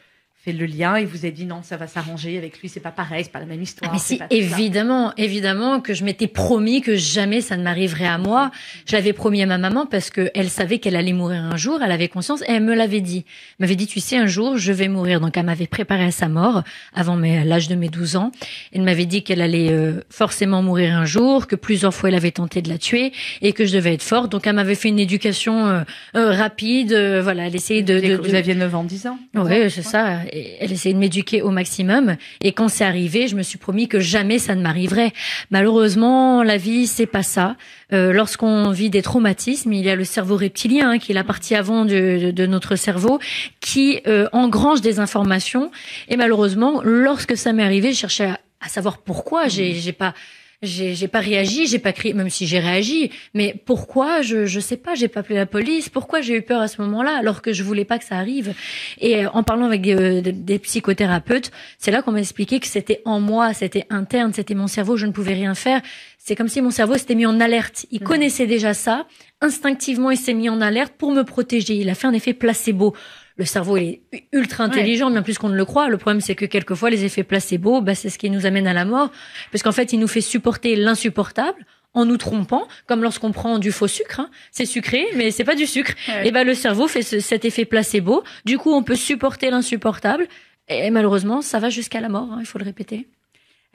fait 0.42 0.54
le 0.54 0.66
lien 0.66 0.96
et 0.96 1.04
vous 1.04 1.26
avez 1.26 1.34
dit 1.34 1.46
non, 1.46 1.64
ça 1.64 1.76
va 1.76 1.86
s'arranger 1.88 2.38
avec 2.38 2.62
lui, 2.62 2.70
c'est 2.70 2.80
pas 2.80 2.92
pareil, 2.92 3.26
c'est 3.26 3.32
pas 3.32 3.42
la 3.42 3.46
même 3.46 3.62
histoire. 3.62 3.92
Ah, 3.92 3.94
mais 3.94 4.00
si, 4.00 4.22
évidemment, 4.30 5.14
évidemment 5.18 5.82
que 5.82 5.94
je 5.94 6.06
m'étais 6.06 6.28
promis 6.28 6.80
que 6.82 6.96
jamais 6.96 7.42
ça 7.42 7.58
ne 7.58 7.64
m'arriverait 7.64 8.08
à 8.08 8.18
moi. 8.18 8.50
Je 8.86 8.96
l'avais 8.96 9.12
promis 9.12 9.42
à 9.42 9.46
ma 9.46 9.58
maman 9.58 9.86
parce 9.86 10.10
que 10.10 10.32
elle 10.34 10.50
savait 10.50 10.80
qu'elle 10.80 10.96
allait 10.96 11.12
mourir 11.12 11.44
un 11.44 11.58
jour, 11.58 11.82
elle 11.84 11.92
avait 11.92 12.08
conscience 12.08 12.42
et 12.44 12.54
elle 12.54 12.64
me 12.64 12.74
l'avait 12.74 13.02
dit. 13.02 13.26
Elle 13.60 13.66
m'avait 13.66 13.76
dit, 13.76 13.86
tu 13.86 14.00
sais, 14.00 14.16
un 14.16 14.28
jour, 14.28 14.58
je 14.58 14.72
vais 14.72 14.88
mourir. 14.88 15.20
Donc 15.20 15.36
elle 15.36 15.46
m'avait 15.46 15.68
préparé 15.68 16.06
à 16.06 16.12
sa 16.12 16.30
mort 16.30 16.64
avant 16.94 17.18
l'âge 17.18 17.68
de 17.68 17.76
mes 17.76 17.90
12 17.90 18.16
ans. 18.16 18.32
Elle 18.72 18.84
m'avait 18.84 19.06
dit 19.06 19.24
qu'elle 19.24 19.42
allait 19.42 19.74
euh, 19.74 20.00
forcément 20.10 20.62
mourir 20.62 20.96
un 20.96 21.06
jour, 21.06 21.48
que 21.48 21.58
plusieurs 21.58 21.94
fois 21.94 22.08
elle 22.10 22.16
avait 22.16 22.32
tenté 22.32 22.62
de 22.62 22.70
la 22.70 22.78
tuer 22.78 23.12
et 23.42 23.52
que 23.52 23.66
je 23.66 23.74
devais 23.74 23.94
être 23.94 24.04
forte. 24.04 24.32
Donc 24.32 24.48
elle 24.48 24.56
m'avait 24.56 24.76
fait 24.76 24.88
une 24.88 25.00
éducation 25.00 25.68
euh, 25.68 25.82
euh, 26.16 26.32
rapide. 26.32 26.94
voilà, 26.94 27.48
elle 27.48 27.56
essayait 27.56 27.84
de, 27.84 28.00
de, 28.00 28.16
Vous 28.16 28.36
aviez 28.36 28.56
9 28.56 28.74
ans, 28.74 28.84
10 28.86 29.08
ans 29.08 29.20
Oui, 29.36 29.70
c'est 29.70 29.82
ça 29.82 30.22
elle 30.32 30.72
essayait 30.72 30.94
de 30.94 31.00
m'éduquer 31.00 31.42
au 31.42 31.50
maximum. 31.50 32.16
Et 32.42 32.52
quand 32.52 32.68
c'est 32.68 32.86
arrivé, 32.86 33.28
je 33.28 33.36
me 33.36 33.44
suis 33.44 33.58
promis 33.58 33.88
que 33.88 34.00
jamais 34.00 34.40
ça 34.40 34.56
ne 34.56 34.62
m'arriverait. 34.62 35.14
Malheureusement, 35.52 36.44
la 36.44 36.58
vie, 36.58 36.88
c'est 36.88 37.06
pas 37.06 37.24
ça. 37.24 37.56
Euh, 37.94 38.14
lorsqu'on 38.14 38.72
vit 38.72 38.90
des 38.90 39.02
traumatismes, 39.02 39.74
il 39.74 39.84
y 39.86 39.90
a 39.90 39.96
le 39.96 40.04
cerveau 40.04 40.38
reptilien, 40.38 40.92
hein, 40.92 41.00
qui 41.00 41.12
est 41.12 41.16
la 41.16 41.24
partie 41.24 41.56
avant 41.56 41.86
de, 41.86 42.32
de 42.32 42.46
notre 42.46 42.76
cerveau, 42.76 43.20
qui 43.60 44.02
euh, 44.08 44.28
engrange 44.32 44.82
des 44.82 45.00
informations. 45.00 45.72
Et 46.08 46.18
malheureusement, 46.18 46.82
lorsque 46.84 47.36
ça 47.36 47.54
m'est 47.54 47.64
arrivé, 47.64 47.94
je 47.94 48.00
cherchais 48.00 48.26
à, 48.26 48.40
à 48.62 48.70
savoir 48.70 49.00
pourquoi. 49.00 49.48
J'ai 49.48 49.94
pas 49.94 50.14
j'ai 50.62 50.94
j'ai 50.94 51.08
pas 51.08 51.20
réagi, 51.20 51.68
j'ai 51.68 51.80
pas 51.80 51.94
crié, 51.94 52.14
même 52.14 52.30
si 52.30 52.46
j'ai 52.46 52.60
réagi. 52.60 53.12
Mais 53.34 53.56
pourquoi 53.66 54.22
je 54.22 54.46
je 54.46 54.60
sais 54.60 54.78
pas, 54.78 54.94
j'ai 54.94 55.08
pas 55.08 55.22
appelé 55.22 55.36
la 55.36 55.46
police. 55.46 55.90
Pourquoi 55.90 56.22
j'ai 56.22 56.36
eu 56.36 56.42
peur 56.42 56.62
à 56.62 56.68
ce 56.68 56.82
moment-là 56.82 57.18
alors 57.18 57.42
que 57.42 57.54
je 57.54 57.64
voulais 57.64 57.86
pas 57.86 57.98
que 57.98 58.06
ça 58.06 58.18
arrive? 58.18 58.54
Et 59.00 59.26
euh, 59.26 59.30
en 59.32 59.44
parlant 59.44 59.66
avec 59.66 59.82
des, 59.82 60.22
des, 60.22 60.60
psychothérapeutes, 60.60 61.52
c'est 61.78 61.92
là 61.92 62.02
qu'on 62.02 62.12
m'a 62.12 62.20
expliqué 62.20 62.60
que 62.60 62.68
c'était 62.68 63.02
en 63.06 63.20
moi, 63.22 63.54
c'était 63.54 63.86
interne, 63.90 64.34
c'était 64.34 64.56
mon 64.56 64.68
cerveau, 64.68 64.98
je 64.98 65.06
ne 65.06 65.12
pouvais 65.12 65.34
rien 65.34 65.56
faire. 65.56 65.82
C'est 66.18 66.36
comme 66.36 66.50
si 66.50 66.62
mon 66.62 66.72
cerveau 66.72 66.96
s'était 66.98 67.16
mis 67.16 67.26
en 67.26 67.40
alerte. 67.40 67.86
Il 67.92 68.02
mmh. 68.02 68.04
connaissait 68.04 68.46
déjà 68.46 68.74
ça. 68.74 69.08
Instinctivement, 69.42 70.12
il 70.12 70.18
s'est 70.18 70.34
mis 70.34 70.50
en 70.50 70.60
alerte 70.60 70.94
pour 70.98 71.12
me 71.12 71.24
protéger. 71.24 71.76
Il 71.76 71.90
a 71.90 71.96
fait 71.96 72.08
un 72.08 72.14
effet 72.14 72.34
placebo 72.34 72.94
le 73.40 73.46
cerveau 73.46 73.78
est 73.78 74.02
ultra 74.34 74.66
intelligent, 74.66 75.10
bien 75.10 75.22
plus 75.22 75.38
qu'on 75.38 75.48
ne 75.48 75.56
le 75.56 75.64
croit. 75.64 75.88
Le 75.88 75.98
problème, 75.98 76.20
c'est 76.20 76.36
que 76.36 76.46
quelquefois, 76.46 76.90
les 76.90 77.06
effets 77.06 77.24
placebo, 77.24 77.80
bah, 77.80 77.96
c'est 77.96 78.10
ce 78.10 78.20
qui 78.20 78.30
nous 78.30 78.46
amène 78.46 78.68
à 78.68 78.74
la 78.74 78.84
mort, 78.84 79.12
parce 79.54 79.64
qu'en 79.64 79.72
fait, 79.72 79.94
il 79.94 80.00
nous 80.00 80.10
fait 80.10 80.20
supporter 80.20 80.76
l'insupportable 80.76 81.66
en 81.94 82.04
nous 82.04 82.18
trompant, 82.18 82.68
comme 82.86 83.02
lorsqu'on 83.02 83.32
prend 83.32 83.58
du 83.58 83.72
faux 83.72 83.88
sucre. 83.88 84.20
Hein. 84.20 84.30
C'est 84.52 84.66
sucré, 84.66 85.06
mais 85.16 85.32
c'est 85.32 85.46
pas 85.46 85.56
du 85.56 85.68
sucre. 85.68 85.94
Et 86.26 86.32
ben 86.32 86.46
le 86.46 86.54
cerveau 86.54 86.90
fait 86.90 87.02
cet 87.02 87.46
effet 87.46 87.64
placebo. 87.64 88.24
Du 88.44 88.58
coup, 88.58 88.74
on 88.74 88.84
peut 88.84 88.96
supporter 88.96 89.50
l'insupportable. 89.50 90.28
Et 90.68 90.92
malheureusement, 90.92 91.42
ça 91.42 91.60
va 91.60 91.70
jusqu'à 91.70 92.02
la 92.02 92.10
mort. 92.10 92.28
Hein, 92.34 92.40
il 92.42 92.46
faut 92.46 92.60
le 92.60 92.66
répéter. 92.66 93.08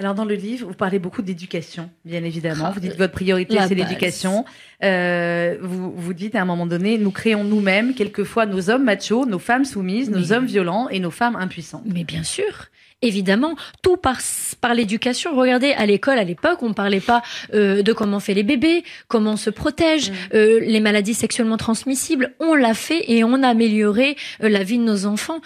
Alors 0.01 0.15
dans 0.15 0.25
le 0.25 0.35
livre, 0.35 0.67
vous 0.67 0.75
parlez 0.75 0.99
beaucoup 0.99 1.23
d'éducation, 1.23 1.89
bien 2.05 2.25
évidemment. 2.25 2.73
Vous 2.73 2.81
dites 2.81 2.95
que 2.95 2.99
votre 2.99 3.13
priorité 3.13 3.57
c'est 3.69 3.77
l'éducation. 3.77 4.45
Euh, 4.83 5.57
vous 5.63 5.93
vous 5.97 6.15
dites 6.15 6.35
à 6.35 6.43
un 6.43 6.45
moment 6.45 6.67
donné, 6.67 6.99
nous 6.99 7.13
créons 7.13 7.45
nous-mêmes 7.45 7.95
quelquefois 7.95 8.45
nos 8.45 8.71
hommes 8.71 8.83
machos, 8.83 9.25
nos 9.25 9.39
femmes 9.39 9.65
soumises, 9.65 10.11
nos 10.11 10.33
hommes 10.33 10.47
violents 10.47 10.89
et 10.89 10.99
nos 10.99 11.13
femmes 11.13 11.37
impuissantes. 11.37 11.85
Mais 11.87 12.03
bien 12.03 12.25
sûr. 12.25 12.71
Évidemment, 13.03 13.55
tout 13.83 13.99
par, 13.99 14.19
par 14.63 14.75
l'éducation. 14.75 15.37
Regardez, 15.37 15.73
à 15.73 15.85
l'école, 15.85 16.19
à 16.19 16.25
l'époque, 16.25 16.63
on 16.63 16.71
ne 16.71 16.75
parlait 16.75 17.01
pas 17.01 17.23
euh, 17.53 17.83
de 17.83 17.93
comment 17.93 18.17
on 18.17 18.21
fait 18.21 18.33
les 18.33 18.43
bébés, 18.43 18.83
comment 19.09 19.33
on 19.33 19.37
se 19.37 19.51
protège, 19.51 20.11
mm. 20.11 20.15
euh, 20.35 20.61
les 20.61 20.81
maladies 20.81 21.13
sexuellement 21.13 21.59
transmissibles. 21.59 22.33
On 22.41 22.55
l'a 22.55 22.73
fait 22.73 23.05
et 23.13 23.23
on 23.23 23.43
a 23.43 23.49
amélioré 23.49 24.17
euh, 24.43 24.49
la 24.49 24.63
vie 24.63 24.79
de 24.79 24.85
nos 24.85 25.05
enfants. 25.05 25.41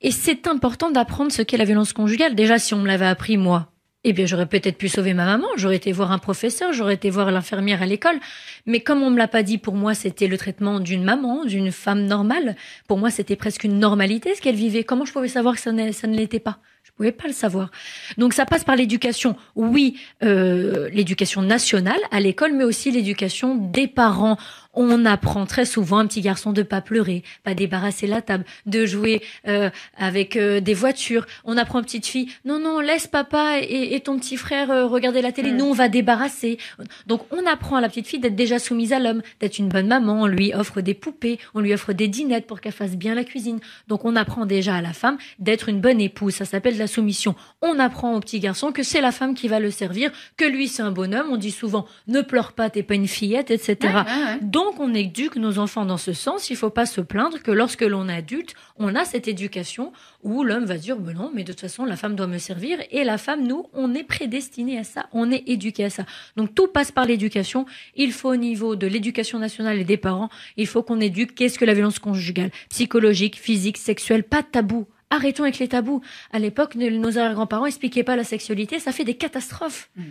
Et 0.00 0.10
c'est 0.10 0.46
important 0.46 0.90
d'apprendre 0.90 1.30
ce 1.32 1.42
qu'est 1.42 1.58
la 1.58 1.66
violence 1.66 1.92
conjugale. 1.92 2.34
Déjà, 2.34 2.58
si 2.58 2.72
on 2.72 2.78
me 2.78 2.86
l'avait 2.86 3.06
appris, 3.06 3.36
moi, 3.36 3.71
eh 4.04 4.12
bien, 4.12 4.26
j'aurais 4.26 4.46
peut-être 4.46 4.78
pu 4.78 4.88
sauver 4.88 5.14
ma 5.14 5.24
maman, 5.24 5.46
j'aurais 5.56 5.76
été 5.76 5.92
voir 5.92 6.10
un 6.10 6.18
professeur, 6.18 6.72
j'aurais 6.72 6.94
été 6.94 7.08
voir 7.08 7.30
l'infirmière 7.30 7.82
à 7.82 7.86
l'école. 7.86 8.18
Mais 8.66 8.80
comme 8.80 9.02
on 9.02 9.10
me 9.10 9.18
l'a 9.18 9.28
pas 9.28 9.44
dit, 9.44 9.58
pour 9.58 9.74
moi, 9.74 9.94
c'était 9.94 10.26
le 10.26 10.36
traitement 10.36 10.80
d'une 10.80 11.04
maman, 11.04 11.44
d'une 11.44 11.70
femme 11.70 12.06
normale. 12.06 12.56
Pour 12.88 12.98
moi, 12.98 13.10
c'était 13.10 13.36
presque 13.36 13.62
une 13.62 13.78
normalité 13.78 14.34
ce 14.34 14.40
qu'elle 14.40 14.56
vivait. 14.56 14.82
Comment 14.82 15.04
je 15.04 15.12
pouvais 15.12 15.28
savoir 15.28 15.54
que 15.54 15.60
ça 15.60 15.70
ça 15.92 16.06
ne 16.08 16.16
l'était 16.16 16.40
pas? 16.40 16.58
Je 16.82 16.90
pouvais 16.96 17.12
pas 17.12 17.28
le 17.28 17.32
savoir. 17.32 17.70
Donc, 18.18 18.34
ça 18.34 18.44
passe 18.44 18.64
par 18.64 18.74
l'éducation. 18.74 19.36
Oui, 19.54 20.00
euh, 20.24 20.90
l'éducation 20.92 21.40
nationale 21.40 22.00
à 22.10 22.18
l'école, 22.18 22.52
mais 22.52 22.64
aussi 22.64 22.90
l'éducation 22.90 23.54
des 23.54 23.86
parents 23.86 24.36
on 24.74 25.04
apprend 25.04 25.46
très 25.46 25.64
souvent 25.64 25.98
un 25.98 26.06
petit 26.06 26.20
garçon 26.20 26.52
de 26.52 26.62
pas 26.62 26.80
pleurer, 26.80 27.22
pas 27.44 27.54
débarrasser 27.54 28.06
la 28.06 28.22
table, 28.22 28.44
de 28.66 28.86
jouer 28.86 29.22
euh, 29.46 29.70
avec 29.96 30.36
euh, 30.36 30.60
des 30.60 30.74
voitures. 30.74 31.26
On 31.44 31.56
apprend 31.56 31.80
une 31.80 31.84
petite 31.84 32.06
fille, 32.06 32.28
non 32.44 32.58
non, 32.58 32.80
laisse 32.80 33.06
papa 33.06 33.58
et, 33.60 34.00
ton 34.00 34.18
petit 34.18 34.36
frère 34.36 34.70
euh, 34.70 34.86
regarder 34.86 35.20
la 35.20 35.32
télé. 35.32 35.52
Mm. 35.52 35.56
Nous 35.56 35.64
on 35.66 35.72
va 35.72 35.88
débarrasser. 35.88 36.58
Donc 37.06 37.22
on 37.30 37.46
apprend 37.46 37.76
à 37.76 37.80
la 37.80 37.88
petite 37.88 38.06
fille 38.06 38.20
d'être 38.20 38.34
déjà 38.34 38.58
soumise 38.58 38.92
à 38.92 38.98
l'homme, 38.98 39.22
d'être 39.40 39.58
une 39.58 39.68
bonne 39.68 39.86
maman. 39.86 40.22
On 40.22 40.26
lui 40.26 40.54
offre 40.54 40.80
des 40.80 40.94
poupées, 40.94 41.38
on 41.54 41.60
lui 41.60 41.74
offre 41.74 41.92
des 41.92 42.08
dinettes 42.08 42.46
pour 42.46 42.60
qu'elle 42.60 42.72
fasse 42.72 42.96
bien 42.96 43.14
la 43.14 43.24
cuisine. 43.24 43.60
Donc 43.88 44.04
on 44.04 44.16
apprend 44.16 44.46
déjà 44.46 44.76
à 44.76 44.80
la 44.80 44.92
femme 44.92 45.18
d'être 45.38 45.68
une 45.68 45.80
bonne 45.80 46.00
épouse. 46.00 46.34
Ça 46.34 46.44
s'appelle 46.44 46.78
la 46.78 46.86
soumission. 46.86 47.34
On 47.60 47.78
apprend 47.78 48.14
au 48.14 48.20
petit 48.20 48.40
garçon 48.40 48.72
que 48.72 48.82
c'est 48.82 49.00
la 49.00 49.12
femme 49.12 49.34
qui 49.34 49.48
va 49.48 49.60
le 49.60 49.70
servir, 49.70 50.10
que 50.36 50.44
lui 50.44 50.68
c'est 50.68 50.82
un 50.82 50.92
bonhomme. 50.92 51.26
On 51.30 51.36
dit 51.36 51.50
souvent 51.50 51.86
ne 52.08 52.22
pleure 52.22 52.52
pas, 52.52 52.70
t'es 52.70 52.82
pas 52.82 52.94
une 52.94 53.08
fillette, 53.08 53.50
etc. 53.50 53.98
Donc 54.40 54.61
on 54.78 54.94
éduque 54.94 55.36
nos 55.36 55.58
enfants 55.58 55.84
dans 55.84 55.96
ce 55.96 56.12
sens. 56.12 56.50
Il 56.50 56.54
ne 56.54 56.58
faut 56.58 56.70
pas 56.70 56.86
se 56.86 57.00
plaindre 57.00 57.42
que 57.42 57.50
lorsque 57.50 57.82
l'on 57.82 58.08
est 58.08 58.16
adulte, 58.16 58.54
on 58.76 58.94
a 58.94 59.04
cette 59.04 59.28
éducation 59.28 59.92
où 60.22 60.44
l'homme 60.44 60.64
va 60.64 60.76
dire 60.76 60.98
ben 60.98 61.14
non, 61.14 61.30
mais 61.34 61.44
de 61.44 61.52
toute 61.52 61.60
façon 61.60 61.84
la 61.84 61.96
femme 61.96 62.14
doit 62.14 62.26
me 62.26 62.38
servir 62.38 62.78
et 62.90 63.04
la 63.04 63.18
femme, 63.18 63.46
nous, 63.46 63.66
on 63.72 63.94
est 63.94 64.04
prédestiné 64.04 64.78
à 64.78 64.84
ça, 64.84 65.06
on 65.12 65.30
est 65.30 65.42
éduqué 65.46 65.84
à 65.84 65.90
ça. 65.90 66.04
Donc 66.36 66.54
tout 66.54 66.68
passe 66.68 66.92
par 66.92 67.06
l'éducation. 67.06 67.66
Il 67.94 68.12
faut 68.12 68.30
au 68.30 68.36
niveau 68.36 68.76
de 68.76 68.86
l'éducation 68.86 69.38
nationale 69.38 69.78
et 69.78 69.84
des 69.84 69.96
parents, 69.96 70.28
il 70.56 70.66
faut 70.66 70.82
qu'on 70.82 71.00
éduque 71.00 71.34
qu'est-ce 71.34 71.58
que 71.58 71.64
la 71.64 71.74
violence 71.74 71.98
conjugale, 71.98 72.50
psychologique, 72.68 73.38
physique, 73.38 73.78
sexuelle, 73.78 74.24
pas 74.24 74.42
de 74.42 74.46
tabou. 74.46 74.86
Arrêtons 75.10 75.42
avec 75.42 75.58
les 75.58 75.68
tabous. 75.68 76.00
À 76.32 76.38
l'époque, 76.38 76.74
nos 76.74 77.18
arrière-grands-parents 77.18 77.66
expliquaient 77.66 78.02
pas 78.02 78.16
la 78.16 78.24
sexualité, 78.24 78.78
ça 78.78 78.92
fait 78.92 79.04
des 79.04 79.14
catastrophes. 79.14 79.90
Mmh 79.96 80.02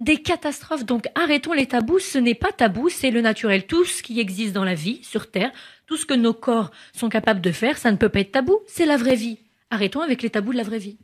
des 0.00 0.18
catastrophes. 0.18 0.84
Donc 0.84 1.06
arrêtons 1.14 1.52
les 1.52 1.66
tabous, 1.66 1.98
ce 1.98 2.18
n'est 2.18 2.34
pas 2.34 2.52
tabou, 2.52 2.88
c'est 2.88 3.10
le 3.10 3.20
naturel. 3.20 3.66
Tout 3.66 3.84
ce 3.84 4.02
qui 4.02 4.20
existe 4.20 4.54
dans 4.54 4.64
la 4.64 4.74
vie, 4.74 5.00
sur 5.02 5.30
Terre, 5.30 5.52
tout 5.86 5.96
ce 5.96 6.06
que 6.06 6.14
nos 6.14 6.34
corps 6.34 6.70
sont 6.92 7.08
capables 7.08 7.40
de 7.40 7.52
faire, 7.52 7.78
ça 7.78 7.90
ne 7.90 7.96
peut 7.96 8.08
pas 8.08 8.20
être 8.20 8.32
tabou, 8.32 8.58
c'est 8.66 8.86
la 8.86 8.96
vraie 8.96 9.16
vie. 9.16 9.38
Arrêtons 9.70 10.00
avec 10.00 10.22
les 10.22 10.30
tabous 10.30 10.52
de 10.52 10.56
la 10.56 10.62
vraie 10.62 10.78
vie. 10.78 10.98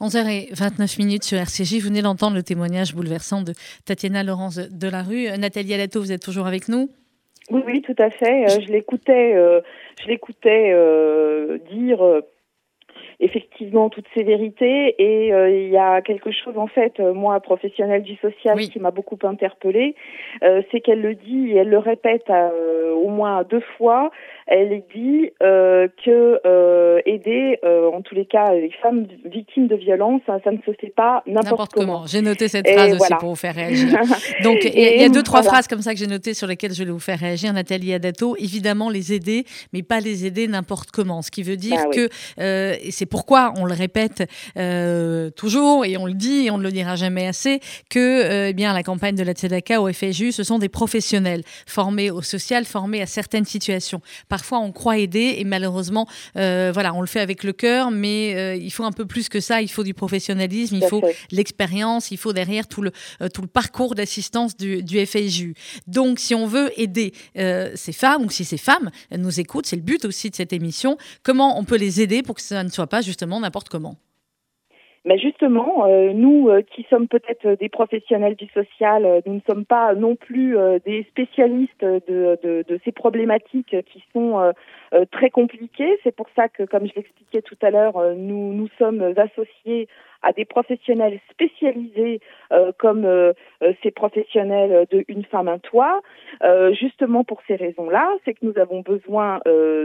11h29 0.00 0.98
minutes 0.98 1.24
sur 1.24 1.38
RCJ. 1.38 1.74
Vous 1.74 1.88
venez 1.88 2.02
d'entendre 2.02 2.34
le 2.34 2.42
témoignage 2.42 2.94
bouleversant 2.94 3.42
de 3.42 3.52
Tatiana 3.84 4.24
Laurence 4.24 4.56
de 4.56 4.88
la 4.88 5.02
rue. 5.02 5.28
Nathalie 5.38 5.74
Alato, 5.74 6.00
vous 6.00 6.10
êtes 6.10 6.22
toujours 6.22 6.48
avec 6.48 6.68
nous? 6.68 6.90
Oui, 7.50 7.62
oui, 7.66 7.82
tout 7.82 7.94
à 7.98 8.10
fait. 8.10 8.44
Euh, 8.44 8.60
je 8.60 8.72
l'écoutais, 8.72 9.34
euh, 9.34 9.60
je 10.02 10.08
l'écoutais 10.08 10.72
euh, 10.72 11.58
dire 11.70 12.00
effectivement 13.22 13.88
toutes 13.88 14.08
ces 14.14 14.24
vérités. 14.24 14.96
Et 14.98 15.32
euh, 15.32 15.48
il 15.48 15.70
y 15.70 15.78
a 15.78 16.02
quelque 16.02 16.30
chose, 16.32 16.58
en 16.58 16.66
fait, 16.66 16.98
euh, 16.98 17.14
moi, 17.14 17.38
professionnelle 17.40 18.02
du 18.02 18.16
social, 18.16 18.58
qui 18.58 18.80
m'a 18.80 18.90
beaucoup 18.90 19.18
interpellée, 19.22 19.94
euh, 20.42 20.62
c'est 20.70 20.80
qu'elle 20.80 21.00
le 21.00 21.14
dit 21.14 21.52
et 21.52 21.58
elle 21.58 21.68
le 21.68 21.78
répète 21.78 22.30
au 22.30 23.08
moins 23.08 23.44
deux 23.44 23.62
fois. 23.78 24.10
Elle 24.46 24.82
dit 24.92 25.30
que 25.40 27.02
aider, 27.06 27.58
les 28.22 28.26
cas, 28.26 28.52
les 28.52 28.70
femmes 28.82 29.06
victimes 29.24 29.66
de 29.66 29.76
violence, 29.76 30.20
ça, 30.26 30.38
ne 30.50 30.58
se 30.58 30.72
fait 30.80 30.92
pas 30.94 31.22
n'importe 31.26 31.72
comment. 31.72 32.06
J'ai 32.06 32.22
noté 32.22 32.48
cette 32.48 32.68
phrase 32.68 32.94
aussi 32.94 33.14
pour 33.18 33.30
vous 33.30 33.36
faire 33.36 33.54
réagir. 33.54 33.98
Donc, 34.42 34.58
il 34.64 35.00
y 35.00 35.04
a 35.04 35.08
deux, 35.08 35.22
trois 35.22 35.42
phrases 35.42 35.66
comme 35.66 35.82
ça 35.82 35.92
que 35.92 35.98
j'ai 35.98 36.06
notées 36.06 36.34
sur 36.34 36.46
lesquelles 36.46 36.74
je 36.74 36.84
vais 36.84 36.90
vous 36.90 36.98
faire 36.98 37.18
réagir. 37.18 37.52
Nathalie 37.52 37.92
Adato, 37.92 38.36
évidemment, 38.38 38.90
les 38.90 39.12
aider, 39.12 39.44
mais 39.72 39.82
pas 39.82 40.00
les 40.00 40.26
aider 40.26 40.46
n'importe 40.48 40.90
comment. 40.90 41.22
Ce 41.22 41.30
qui 41.30 41.42
veut 41.42 41.56
dire 41.56 41.76
bah 41.76 41.90
que, 41.92 42.08
et 42.82 42.90
c'est 42.90 43.06
pourquoi 43.06 43.52
on 43.56 43.64
le 43.64 43.74
répète 43.74 44.22
euh, 44.56 45.30
toujours 45.30 45.84
et 45.84 45.96
on 45.96 46.06
le 46.06 46.14
dit 46.14 46.46
et 46.46 46.50
on 46.50 46.58
ne 46.58 46.62
le 46.62 46.72
dira 46.72 46.96
jamais 46.96 47.26
assez 47.26 47.60
que 47.90 47.98
euh, 47.98 48.48
eh 48.48 48.52
bien 48.52 48.72
la 48.72 48.82
campagne 48.82 49.14
de 49.14 49.22
la 49.22 49.32
Tzedaka 49.32 49.80
au 49.80 49.92
FSU, 49.92 50.32
ce 50.32 50.44
sont 50.44 50.58
des 50.58 50.68
professionnels 50.68 51.42
formés 51.66 52.10
au 52.10 52.22
social, 52.22 52.64
formés 52.64 53.02
à 53.02 53.06
certaines 53.06 53.44
situations. 53.44 54.00
Parfois, 54.28 54.58
on 54.60 54.72
croit 54.72 54.98
aider 54.98 55.36
et 55.38 55.44
malheureusement, 55.44 56.06
euh, 56.36 56.70
voilà, 56.72 56.94
on 56.94 57.00
le 57.00 57.06
fait 57.06 57.20
avec 57.20 57.44
le 57.44 57.52
cœur, 57.52 57.90
mais 57.90 58.11
il 58.56 58.70
faut 58.70 58.84
un 58.84 58.92
peu 58.92 59.06
plus 59.06 59.28
que 59.28 59.40
ça. 59.40 59.62
Il 59.62 59.70
faut 59.70 59.84
du 59.84 59.94
professionnalisme, 59.94 60.76
il 60.76 60.86
faut 60.86 61.02
l'expérience, 61.30 62.10
il 62.10 62.18
faut 62.18 62.32
derrière 62.32 62.66
tout 62.66 62.82
le 62.82 62.92
tout 63.32 63.42
le 63.42 63.48
parcours 63.48 63.94
d'assistance 63.94 64.56
du, 64.56 64.82
du 64.82 65.04
FSU. 65.04 65.54
Donc, 65.86 66.18
si 66.18 66.34
on 66.34 66.46
veut 66.46 66.70
aider 66.80 67.12
ces 67.34 67.92
femmes 67.92 68.24
ou 68.24 68.30
si 68.30 68.44
ces 68.44 68.58
femmes 68.58 68.90
nous 69.16 69.40
écoutent, 69.40 69.66
c'est 69.66 69.76
le 69.76 69.82
but 69.82 70.04
aussi 70.04 70.30
de 70.30 70.36
cette 70.36 70.52
émission. 70.52 70.96
Comment 71.22 71.58
on 71.58 71.64
peut 71.64 71.76
les 71.76 72.00
aider 72.00 72.22
pour 72.22 72.34
que 72.36 72.42
ça 72.42 72.62
ne 72.64 72.70
soit 72.70 72.86
pas 72.86 73.02
justement 73.02 73.40
n'importe 73.40 73.68
comment? 73.68 73.98
Mais 75.04 75.18
justement, 75.18 75.86
euh, 75.86 76.12
nous 76.12 76.48
euh, 76.48 76.62
qui 76.62 76.86
sommes 76.88 77.08
peut-être 77.08 77.58
des 77.58 77.68
professionnels 77.68 78.36
du 78.36 78.46
social, 78.54 79.04
euh, 79.04 79.20
nous 79.26 79.34
ne 79.34 79.40
sommes 79.48 79.64
pas 79.64 79.94
non 79.94 80.14
plus 80.14 80.56
des 80.84 81.04
spécialistes 81.10 81.84
de, 81.84 82.38
de, 82.42 82.64
de, 82.68 82.80
ces 82.84 82.92
problématiques 82.92 83.76
qui 83.86 84.04
sont 84.12 84.52
très 85.10 85.30
compliquées. 85.30 85.98
C'est 86.02 86.14
pour 86.14 86.26
ça 86.36 86.48
que, 86.48 86.62
comme 86.64 86.86
je 86.86 86.92
l'expliquais 86.94 87.42
tout 87.42 87.56
à 87.62 87.70
l'heure, 87.70 88.14
nous 88.16 88.52
nous 88.52 88.68
sommes 88.78 89.14
associés 89.16 89.88
à 90.22 90.32
des 90.32 90.44
professionnels 90.44 91.18
spécialisés 91.30 92.20
comme 92.78 93.06
ces 93.82 93.90
professionnels 93.90 94.86
de 94.90 95.04
Une 95.08 95.24
femme 95.24 95.48
un 95.48 95.58
toit, 95.58 96.00
justement 96.72 97.24
pour 97.24 97.40
ces 97.46 97.56
raisons-là, 97.56 98.08
c'est 98.24 98.34
que 98.34 98.44
nous 98.44 98.58
avons 98.58 98.80
besoin 98.80 99.40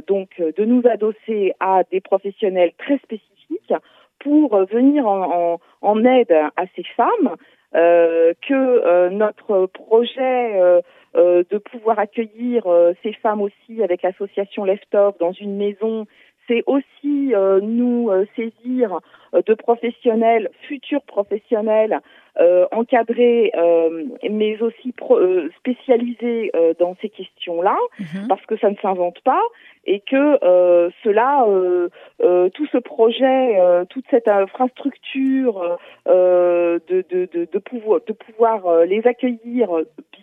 donc 0.07 0.29
de 0.39 0.65
nous 0.65 0.81
adosser 0.87 1.53
à 1.59 1.83
des 1.91 2.01
professionnels 2.01 2.71
très 2.77 2.97
spécifiques 2.99 3.73
pour 4.19 4.57
venir 4.65 5.07
en, 5.07 5.59
en, 5.81 6.05
aide 6.05 6.31
à 6.31 6.63
ces 6.75 6.83
femmes, 6.95 7.35
euh, 7.75 8.33
que 8.47 8.53
euh, 8.53 9.09
notre 9.09 9.65
projet 9.65 10.59
euh, 10.59 10.81
euh 11.15 11.43
de 11.49 11.57
pouvoir 11.57 11.99
accueillir 11.99 12.65
euh, 12.65 12.93
ces 13.03 13.11
femmes 13.13 13.41
aussi 13.41 13.83
avec 13.83 14.03
l'association 14.03 14.63
Left 14.63 14.95
Off 14.95 15.17
dans 15.19 15.33
une 15.33 15.57
maison, 15.57 16.05
c'est 16.47 16.63
aussi 16.65 17.33
nous 17.61 18.09
saisir 18.37 18.99
de 19.33 19.53
professionnels, 19.53 20.49
futurs 20.67 21.03
professionnels, 21.03 21.99
encadrés, 22.71 23.51
mais 24.29 24.61
aussi 24.61 24.93
spécialisés 25.57 26.51
dans 26.79 26.95
ces 27.01 27.09
questions-là, 27.09 27.77
mhm. 27.99 28.27
parce 28.27 28.45
que 28.45 28.57
ça 28.57 28.69
ne 28.69 28.75
s'invente 28.75 29.19
pas 29.21 29.41
et 29.87 30.01
que 30.01 30.43
euh, 30.43 30.89
cela, 31.03 31.45
euh, 31.47 31.89
euh, 32.21 32.49
tout 32.49 32.67
ce 32.67 32.77
projet, 32.77 33.57
toute 33.89 34.05
cette 34.11 34.27
infrastructure 34.27 35.79
de, 36.05 36.81
de, 36.87 37.29
de, 37.33 37.47
de, 37.51 37.59
pouvoir, 37.59 38.01
de 38.05 38.13
pouvoir 38.13 38.85
les 38.85 39.07
accueillir 39.07 39.69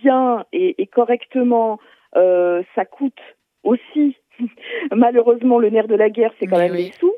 bien 0.02 0.44
et, 0.52 0.80
et 0.80 0.86
correctement, 0.86 1.80
ça 2.14 2.84
coûte 2.88 3.20
aussi. 3.64 4.16
Malheureusement 4.92 5.58
le 5.58 5.70
nerf 5.70 5.88
de 5.88 5.94
la 5.94 6.10
guerre, 6.10 6.32
c'est 6.38 6.46
quand 6.46 6.58
même 6.58 6.74
les 6.74 6.92
sous 6.92 7.14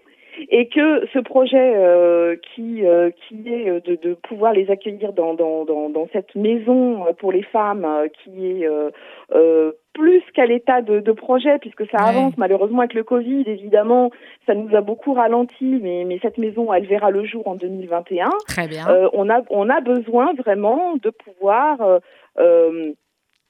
et 0.48 0.68
que 0.68 1.06
ce 1.12 1.18
projet 1.18 1.74
euh, 1.76 2.36
qui 2.54 2.84
euh, 2.84 3.10
qui 3.10 3.48
est 3.48 3.80
de, 3.86 3.96
de, 3.96 4.14
pouvoir 4.14 4.52
les 4.52 4.70
accueillir 4.70 5.12
dans, 5.12 5.34
dans, 5.34 5.64
dans, 5.64 5.88
dans, 5.88 6.08
cette 6.12 6.34
maison 6.34 7.04
pour 7.18 7.32
les 7.32 7.42
femmes 7.42 7.86
qui 8.22 8.46
est 8.46 8.68
euh, 8.68 9.72
plus 9.94 10.22
qu'à 10.34 10.46
l'état 10.46 10.82
de, 10.82 11.00
de, 11.00 11.12
projet 11.12 11.58
puisque 11.58 11.88
ça 11.90 11.98
avance 11.98 12.34
malheureusement 12.36 12.80
avec 12.80 12.94
le 12.94 13.04
Covid 13.04 13.44
évidemment 13.46 14.10
ça 14.46 14.54
nous 14.54 14.74
a 14.76 14.80
beaucoup 14.80 15.14
ralenti 15.14 15.80
mais, 15.82 16.04
mais 16.06 16.18
cette 16.20 16.38
maison 16.38 16.72
elle 16.72 16.86
verra 16.86 17.10
le 17.10 17.24
jour 17.24 17.46
en 17.48 17.54
2021 17.54 18.28
très 18.46 18.68
bien. 18.68 18.86
On 19.12 19.30
a 19.30 19.42
on 19.50 19.70
a 19.70 19.80
besoin 19.80 20.32
vraiment 20.34 20.96
de 20.96 21.10
pouvoir 21.10 22.00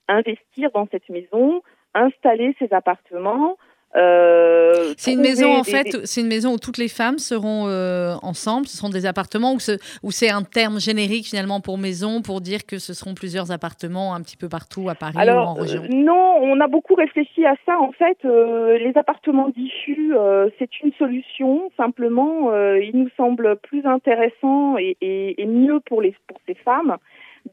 investir 0.09 0.71
dans 0.73 0.87
cette 0.91 1.09
maison 1.09 1.63
installer 1.95 2.55
ces 2.59 2.73
appartements 2.73 3.57
euh, 3.97 4.93
c'est 4.97 5.13
une 5.13 5.21
maison 5.21 5.55
en 5.57 5.65
fait, 5.65 6.05
c'est 6.05 6.21
une 6.21 6.29
maison 6.29 6.53
où 6.53 6.59
toutes 6.59 6.79
les 6.79 6.89
femmes 6.89 7.19
seront 7.19 7.67
euh, 7.67 8.15
ensemble. 8.23 8.67
Ce 8.67 8.77
sont 8.77 8.91
des 8.91 9.07
appartements 9.07 9.55
où 9.55 10.11
c'est 10.11 10.31
un 10.31 10.43
terme 10.43 10.79
générique 10.81 11.27
finalement 11.27 11.61
pour 11.61 11.79
maison 11.79 12.21
pour 12.21 12.41
dire 12.41 12.67
que 12.67 12.79
ce 12.79 12.93
seront 12.93 13.15
plusieurs 13.15 13.53
appartements 13.53 14.15
un 14.15 14.21
petit 14.21 14.37
peu 14.37 14.49
partout 14.49 14.89
à 14.89 14.95
Paris 14.95 15.17
ou 15.17 15.31
en 15.31 15.55
région. 15.55 15.83
Euh, 15.83 15.89
non, 15.95 16.37
on 16.43 16.61
a 16.61 16.69
beaucoup 16.69 16.95
réfléchi 16.95 17.47
à 17.47 17.55
ça. 17.65 17.79
En 17.81 17.93
fait, 17.93 18.19
les 18.25 18.93
appartements 18.97 19.49
diffus, 19.49 20.13
c'est 20.59 20.71
une 20.83 20.93
solution. 20.99 21.71
Simplement, 21.77 22.51
il 22.77 22.93
nous 22.95 23.09
semble 23.17 23.57
plus 23.57 23.85
intéressant 23.87 24.77
et, 24.79 24.97
et, 25.01 25.41
et 25.41 25.47
mieux 25.47 25.81
pour 25.81 26.03
les 26.03 26.15
pour 26.27 26.39
ces 26.47 26.55
femmes 26.55 26.97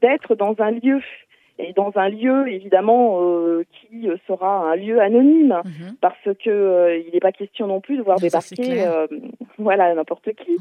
d'être 0.02 0.34
dans 0.34 0.54
un 0.58 0.72
lieu 0.72 1.00
et 1.58 1.72
dans 1.72 1.92
un 1.94 2.08
lieu 2.08 2.48
évidemment 2.48 3.20
euh, 3.20 3.64
qui 3.72 4.08
sera 4.26 4.70
un 4.72 4.76
lieu 4.76 5.00
anonyme. 5.00 5.60
Mhm. 5.64 5.96
parce 6.00 6.18
que 6.24 6.50
euh, 6.50 6.98
il 6.98 7.12
n'est 7.12 7.20
pas 7.20 7.32
question 7.32 7.66
non 7.66 7.80
plus 7.80 7.96
de 7.96 8.02
voir 8.02 8.18
débarquer 8.18 8.86
euh, 8.86 9.06
voilà 9.58 9.94
n'importe 9.94 10.32
qui. 10.32 10.56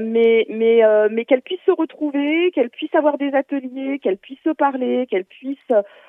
Mais 0.00 0.46
mais 0.48 0.80
mais 1.10 1.24
qu'elles 1.24 1.42
puissent 1.42 1.60
se 1.66 1.70
retrouver 1.70 2.50
qu'elles 2.52 2.70
puissent 2.70 2.94
avoir 2.94 3.18
des 3.18 3.32
ateliers 3.34 3.98
qu'elles 3.98 4.18
puissent 4.18 4.42
se 4.44 4.50
parler 4.50 5.06
qu'elles 5.08 5.24
puissent 5.24 5.58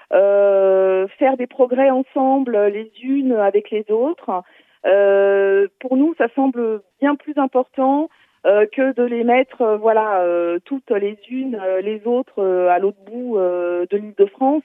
faire 0.10 1.38
des 1.38 1.48
progrès 1.48 1.90
ensemble 1.90 2.58
les 2.68 2.92
unes 3.04 3.34
avec 3.34 3.70
les 3.72 3.86
autres 3.90 4.44
pour 5.80 5.98
nous 5.98 6.16
ça 6.18 6.28
semble 6.36 6.82
bien 7.00 7.16
plus 7.16 7.38
important 7.38 8.10
euh, 8.48 8.66
que 8.66 8.94
de 8.94 9.04
les 9.04 9.24
mettre, 9.24 9.62
euh, 9.62 9.78
voilà, 9.78 10.22
euh, 10.22 10.58
toutes 10.66 10.90
les 10.90 11.16
unes, 11.30 11.62
les 11.84 12.02
autres 12.08 12.44
à 12.44 12.80
l'autre 12.80 12.98
bout 13.06 13.38
de 13.38 13.98
l'Île-de-France, 13.98 14.64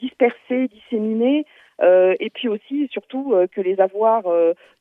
dispersées, 0.00 0.68
disséminées. 0.68 1.46
et 1.82 2.30
puis 2.34 2.48
aussi, 2.48 2.88
surtout, 2.90 3.34
que 3.52 3.60
les 3.60 3.80
avoir 3.80 4.24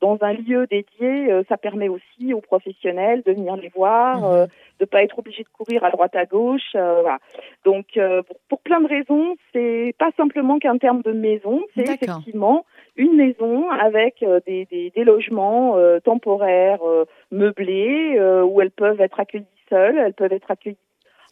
dans 0.01 0.17
un 0.21 0.33
lieu 0.33 0.67
dédié, 0.67 1.43
ça 1.47 1.57
permet 1.57 1.87
aussi 1.87 2.33
aux 2.33 2.41
professionnels 2.41 3.23
de 3.25 3.31
venir 3.31 3.55
les 3.55 3.69
voir, 3.69 4.19
mmh. 4.19 4.47
de 4.79 4.85
pas 4.85 5.03
être 5.03 5.19
obligé 5.19 5.43
de 5.43 5.49
courir 5.49 5.83
à 5.83 5.91
droite 5.91 6.15
à 6.15 6.25
gauche. 6.25 6.73
voilà. 6.73 7.19
Donc, 7.63 7.97
pour, 8.27 8.37
pour, 8.49 8.59
plein 8.61 8.81
de 8.81 8.87
raisons, 8.87 9.35
c'est 9.53 9.93
pas 9.97 10.11
simplement 10.17 10.59
qu'un 10.59 10.77
terme 10.77 11.01
de 11.01 11.11
maison, 11.11 11.63
c'est 11.75 11.83
effectivement 11.83 12.65
une 12.95 13.15
maison 13.15 13.69
avec 13.69 14.23
euh, 14.23 14.39
des, 14.45 14.65
des, 14.65 14.91
des 14.95 15.03
logements 15.03 15.77
euh, 15.77 15.99
temporaires 15.99 16.83
euh, 16.83 17.05
meublés 17.31 18.19
où 18.43 18.61
elles 18.61 18.71
peuvent 18.71 19.01
être 19.01 19.19
accueillies 19.19 19.45
seules, 19.69 19.97
elles 19.97 20.13
peuvent 20.13 20.31
être 20.31 20.49
accueillies 20.51 20.77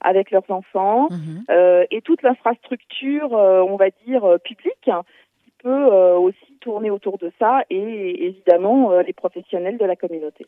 avec 0.02 0.32
leurs 0.32 0.50
enfants 0.50 1.08
mhm. 1.12 1.46
et 1.90 2.02
toute 2.02 2.24
l'infrastructure, 2.24 3.32
on 3.32 3.78
va 3.78 3.90
dire, 4.06 4.38
publique 4.44 4.76
qui 4.84 5.52
peut 5.60 5.86
aussi 6.16 6.53
tourner 6.64 6.90
autour 6.90 7.18
de 7.18 7.32
ça 7.40 7.64
et 7.70 8.26
évidemment 8.26 8.92
euh, 8.92 9.04
les 9.04 9.14
professionnels 9.14 9.78
de 9.78 9.86
la 9.86 9.96
communauté. 9.96 10.46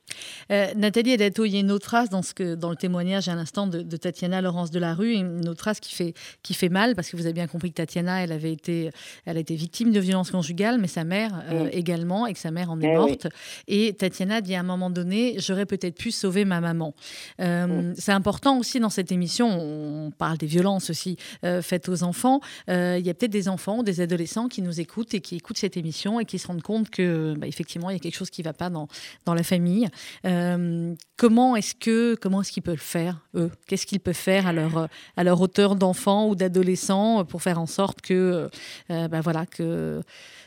Euh, 0.51 0.67
Nathalie 0.75 1.11
Edato, 1.11 1.45
il 1.45 1.53
y 1.53 1.57
a 1.57 1.59
une 1.59 1.71
autre 1.71 1.85
phrase 1.85 2.09
dans, 2.09 2.21
ce 2.21 2.33
que, 2.33 2.55
dans 2.55 2.69
le 2.69 2.75
témoignage 2.75 3.27
à 3.27 3.35
l'instant 3.35 3.67
de, 3.67 3.83
Tatiana 3.97 4.41
Laurence 4.41 4.71
de 4.71 4.79
la 4.79 4.93
Rue, 4.93 5.13
une 5.13 5.47
autre 5.49 5.59
phrase 5.59 5.79
qui 5.79 5.93
fait, 5.93 6.13
qui 6.41 6.53
fait 6.53 6.69
mal 6.69 6.95
parce 6.95 7.09
que 7.09 7.17
vous 7.17 7.25
avez 7.25 7.33
bien 7.33 7.47
compris 7.47 7.69
que 7.69 7.75
Tatiana, 7.75 8.23
elle 8.23 8.31
avait 8.31 8.51
été, 8.51 8.89
elle 9.25 9.37
a 9.37 9.39
été 9.39 9.55
victime 9.55 9.91
de 9.91 9.99
violences 9.99 10.31
conjugales, 10.31 10.77
mais 10.79 10.87
sa 10.87 11.03
mère 11.03 11.31
euh, 11.51 11.69
également 11.71 12.27
et 12.27 12.33
que 12.33 12.39
sa 12.39 12.51
mère 12.51 12.71
en 12.71 12.79
est 12.79 12.87
eh 12.87 12.95
morte. 12.95 13.27
Et 13.67 13.93
Tatiana 13.93 14.41
dit 14.41 14.55
à 14.55 14.61
un 14.61 14.63
moment 14.63 14.89
donné, 14.89 15.35
j'aurais 15.37 15.65
peut-être 15.65 15.97
pu 15.97 16.11
sauver 16.11 16.45
ma 16.45 16.61
maman. 16.61 16.93
C'est 17.37 18.11
important 18.11 18.57
aussi 18.59 18.79
dans 18.79 18.89
cette 18.89 19.11
émission, 19.11 19.47
on 19.47 20.11
parle 20.11 20.37
des 20.37 20.45
violences 20.45 20.89
aussi 20.89 21.17
faites 21.61 21.89
aux 21.89 22.03
enfants. 22.03 22.39
il 22.67 23.05
y 23.05 23.09
a 23.09 23.13
peut-être 23.13 23.31
des 23.31 23.49
enfants 23.49 23.83
des 23.83 24.01
adolescents 24.01 24.47
qui 24.47 24.61
nous 24.61 24.79
écoutent 24.79 25.13
et 25.13 25.21
qui 25.21 25.35
écoutent 25.35 25.57
cette 25.57 25.77
émission 25.77 26.04
et 26.19 26.25
qui 26.25 26.39
se 26.39 26.47
rendent 26.47 26.61
compte 26.61 26.89
que 26.89 27.33
bah, 27.37 27.47
effectivement 27.47 27.89
il 27.89 27.93
y 27.93 27.95
a 27.95 27.99
quelque 27.99 28.15
chose 28.15 28.29
qui 28.29 28.41
ne 28.41 28.45
va 28.45 28.53
pas 28.53 28.69
dans, 28.69 28.87
dans 29.25 29.33
la 29.33 29.43
famille. 29.43 29.87
Euh, 30.25 30.93
comment 31.17 31.55
est-ce 31.55 31.75
que 31.75 32.15
comment 32.15 32.41
est-ce 32.41 32.51
qu'ils 32.51 32.63
peuvent 32.63 32.75
le 32.75 32.79
faire 32.79 33.21
eux? 33.35 33.51
Qu'est-ce 33.67 33.85
qu'ils 33.85 33.99
peuvent 33.99 34.13
faire 34.13 34.47
à 34.47 34.53
leur 34.53 34.87
à 35.17 35.23
leur 35.23 35.41
hauteur 35.41 35.75
d'enfants 35.75 36.27
ou 36.27 36.35
d'adolescents 36.35 37.25
pour 37.25 37.41
faire 37.41 37.59
en 37.59 37.65
sorte 37.65 38.01
que 38.01 38.49
euh, 38.89 39.07
bah, 39.07 39.21
voilà 39.21 39.45
que 39.45 40.01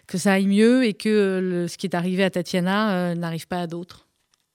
que 0.06 0.16
ça 0.16 0.32
aille 0.34 0.46
mieux 0.46 0.84
et 0.84 0.94
que 0.94 1.66
ce 1.68 1.76
qui 1.76 1.86
est 1.86 1.94
arrivé 1.94 2.24
à 2.24 2.30
Tatiana 2.30 3.10
euh, 3.10 3.14
n'arrive 3.14 3.46
pas 3.46 3.60
à 3.60 3.66
d'autres? 3.66 4.06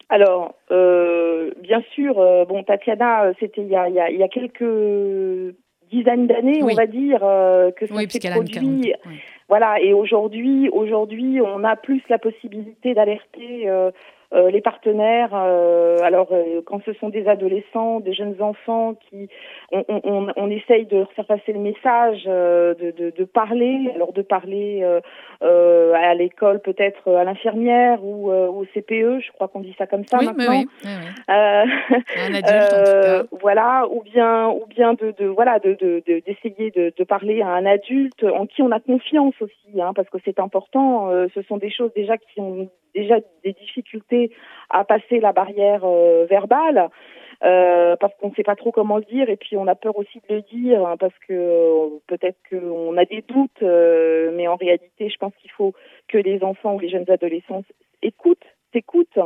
Alors, 0.10 0.54
bien 0.70 1.82
sûr, 1.96 2.16
bon, 2.48 2.64
Tatiana, 2.64 3.34
c'était 3.40 3.62
il, 3.62 3.68
il, 3.68 4.20
y 4.20 4.24
a 4.24 4.28
quelques 4.28 5.56
dizaines 5.92 6.28
d'années, 6.28 6.62
on 6.62 6.76
va 6.76 6.86
dire, 6.86 7.20
que 7.76 7.88
ça 7.88 7.96
s'est 7.96 8.30
produit. 8.30 8.94
Voilà, 9.54 9.80
et 9.80 9.94
aujourd'hui, 9.94 10.68
aujourd'hui, 10.70 11.40
on 11.40 11.64
a 11.64 11.76
plus 11.76 12.02
la 12.10 12.18
possibilité 12.18 12.96
d'alerter 12.96 13.70
euh, 14.34 14.44
euh, 14.44 14.50
les 14.52 14.62
partenaires, 14.62 15.32
euh, 15.34 15.98
alors 16.04 16.28
euh, 16.32 16.62
quand 16.66 16.82
ce 16.86 16.94
sont 16.94 17.10
des 17.10 17.28
adolescents, 17.28 18.00
des 18.00 18.14
jeunes 18.14 18.42
enfants, 18.42 18.96
qui 19.10 19.30
on, 19.72 19.84
on, 19.88 20.28
on 20.36 20.50
essaye 20.50 20.86
de 20.86 21.06
faire 21.16 21.26
passer 21.26 21.54
le 21.54 21.60
message, 21.60 22.26
de, 22.26 22.92
de, 22.98 23.12
de, 23.16 23.24
parler, 23.24 23.92
alors 23.96 24.14
de 24.14 24.22
parler 24.22 24.84
à 25.42 26.14
l'école, 26.16 26.60
peut-être 26.62 27.12
à 27.12 27.24
l'infirmière 27.24 28.04
ou 28.04 28.32
au 28.32 28.66
CPE, 28.74 29.20
je 29.20 29.32
crois 29.34 29.48
qu'on 29.48 29.62
dit 29.62 29.76
ça 29.78 29.88
comme 29.88 30.06
ça 30.06 30.18
maintenant. 30.22 30.64
Un 30.88 32.34
adulte, 32.34 32.74
en 32.74 32.84
tout 32.86 33.02
cas. 33.02 33.24
Voilà, 33.44 33.88
ou 33.90 34.02
bien, 34.04 34.48
ou 34.50 34.66
bien 34.68 34.94
de, 34.94 35.12
de 35.18 35.26
voilà, 35.26 35.60
de 35.60 35.74
d'essayer 36.06 36.72
de, 36.72 36.94
de, 36.96 37.04
parler 37.04 37.42
à 37.42 37.50
un 37.50 37.66
adulte 37.66 38.24
en 38.24 38.46
qui 38.46 38.62
on 38.62 38.72
a 38.72 38.80
confiance 38.80 39.34
aussi, 39.42 39.82
hein, 39.82 39.92
parce 39.94 40.10
que 40.10 40.18
c'est 40.24 40.40
important. 40.40 41.10
ce 41.34 41.42
sont 41.44 41.58
des 41.58 41.70
choses 41.70 41.92
déjà 41.94 42.18
qui 42.18 42.40
ont 42.40 42.70
déjà 42.94 43.16
des 43.44 43.54
difficultés 43.54 44.32
à 44.70 44.84
passer 44.84 45.20
la 45.20 45.34
barrière 45.34 45.82
euh, 45.84 46.26
verbale. 46.30 46.90
Euh, 47.44 47.98
parce 47.98 48.14
qu'on 48.16 48.30
ne 48.30 48.36
sait 48.36 48.44
pas 48.44 48.56
trop 48.56 48.72
comment 48.72 48.96
le 48.96 49.04
dire 49.04 49.30
et 49.30 49.36
puis 49.36 49.58
on 49.58 49.68
a 49.68 49.76
peur 49.76 49.98
aussi 49.98 50.22
de 50.30 50.36
le 50.36 50.42
dire 50.44 50.86
hein, 50.86 50.96
parce 50.98 51.18
que 51.28 51.34
euh, 51.34 51.90
peut-être 52.08 52.38
qu'on 52.50 52.96
a 52.96 53.04
des 53.04 53.22
doutes, 53.22 53.62
mais 53.62 54.48
en 54.48 54.56
réalité, 54.56 55.10
je 55.10 55.18
pense 55.18 55.34
qu'il 55.42 55.52
faut 55.52 55.74
que 56.08 56.18
les 56.18 56.42
enfants 56.42 56.76
ou 56.76 56.80
les 56.80 56.88
jeunes 56.88 57.10
adolescents 57.10 57.64
écoutent, 58.02 58.46
s'écoutent 58.72 59.20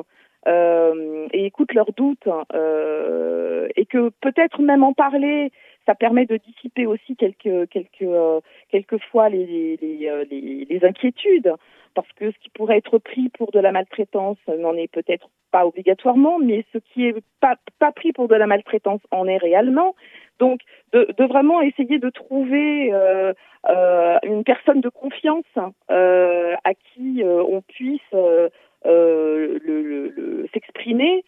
et 0.47 1.45
écoutent 1.45 1.73
leurs 1.73 1.91
doutes 1.91 2.27
et 2.55 3.85
que 3.85 4.09
peut-être 4.21 4.61
même 4.61 4.83
en 4.83 4.93
parler 4.93 5.51
ça 5.87 5.95
permet 5.95 6.27
de 6.27 6.37
dissiper 6.37 6.85
aussi 6.85 7.15
quelques 7.15 7.67
quelques 7.69 8.43
quelquefois 8.69 9.29
les 9.29 9.77
les, 9.81 10.65
les 10.69 10.85
inquiétudes 10.85 11.55
parce 11.97 12.11
que 12.13 12.29
ce 12.29 12.37
qui 12.37 12.49
pourrait 12.51 12.77
être 12.77 12.99
pris 12.99 13.29
pour 13.29 13.51
de 13.51 13.59
la 13.59 13.71
maltraitance 13.71 14.37
n'en 14.47 14.75
est 14.75 14.87
peut-être 14.87 15.29
pas 15.51 15.65
obligatoirement, 15.65 16.37
mais 16.37 16.63
ce 16.71 16.77
qui 16.77 17.07
est 17.07 17.15
pas, 17.39 17.57
pris 17.91 18.13
pour 18.13 18.27
de 18.27 18.35
la 18.35 18.45
maltraitance 18.45 19.01
en 19.09 19.27
est 19.27 19.37
réellement. 19.37 19.95
Donc, 20.37 20.59
de, 20.93 21.07
vraiment 21.23 21.59
essayer 21.61 21.97
de 21.97 22.11
trouver 22.11 22.93
euh, 22.93 23.33
euh, 23.69 24.17
une 24.21 24.43
personne 24.43 24.81
de 24.81 24.89
confiance 24.89 25.45
euh, 25.89 26.53
à 26.63 26.75
qui 26.75 27.23
euh, 27.23 27.41
on 27.41 27.61
puisse 27.61 28.01
euh, 28.13 28.49
euh, 28.85 30.45
s'exprimer 30.53 31.23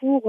pour 0.00 0.22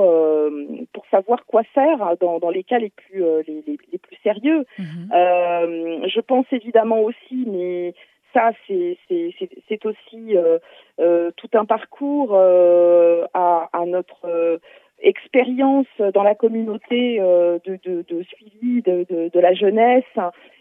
pour 0.94 1.06
savoir 1.12 1.46
quoi 1.46 1.64
faire 1.64 2.16
dans, 2.20 2.40
dans 2.40 2.50
les 2.50 2.64
cas 2.64 2.80
les 2.80 2.90
plus 2.90 3.24
les, 3.48 3.64
les, 3.68 3.78
les, 3.92 3.98
plus 3.98 4.18
sérieux. 4.24 4.66
Mm-hmm. 4.80 6.10
je 6.10 6.20
pense 6.22 6.46
évidemment 6.52 7.02
aussi, 7.02 7.46
mais 7.48 7.94
ça, 8.34 8.52
c'est 8.68 9.86
aussi 9.86 10.38
euh, 10.38 10.60
euh, 11.00 11.32
tout 11.38 11.50
un 11.54 11.66
parcours 11.66 12.32
euh, 12.34 13.26
à, 13.34 13.70
à, 13.74 13.86
notre 13.86 14.60
expérience 15.02 15.88
dans 16.14 16.24
la 16.24 16.36
communauté 16.36 17.20
de, 17.20 17.80
de, 17.84 18.04
de, 18.08 18.24
suivi 18.24 18.82
de, 18.82 19.06
de, 19.10 19.30
de, 19.30 19.40
la 19.40 19.54
jeunesse 19.54 20.04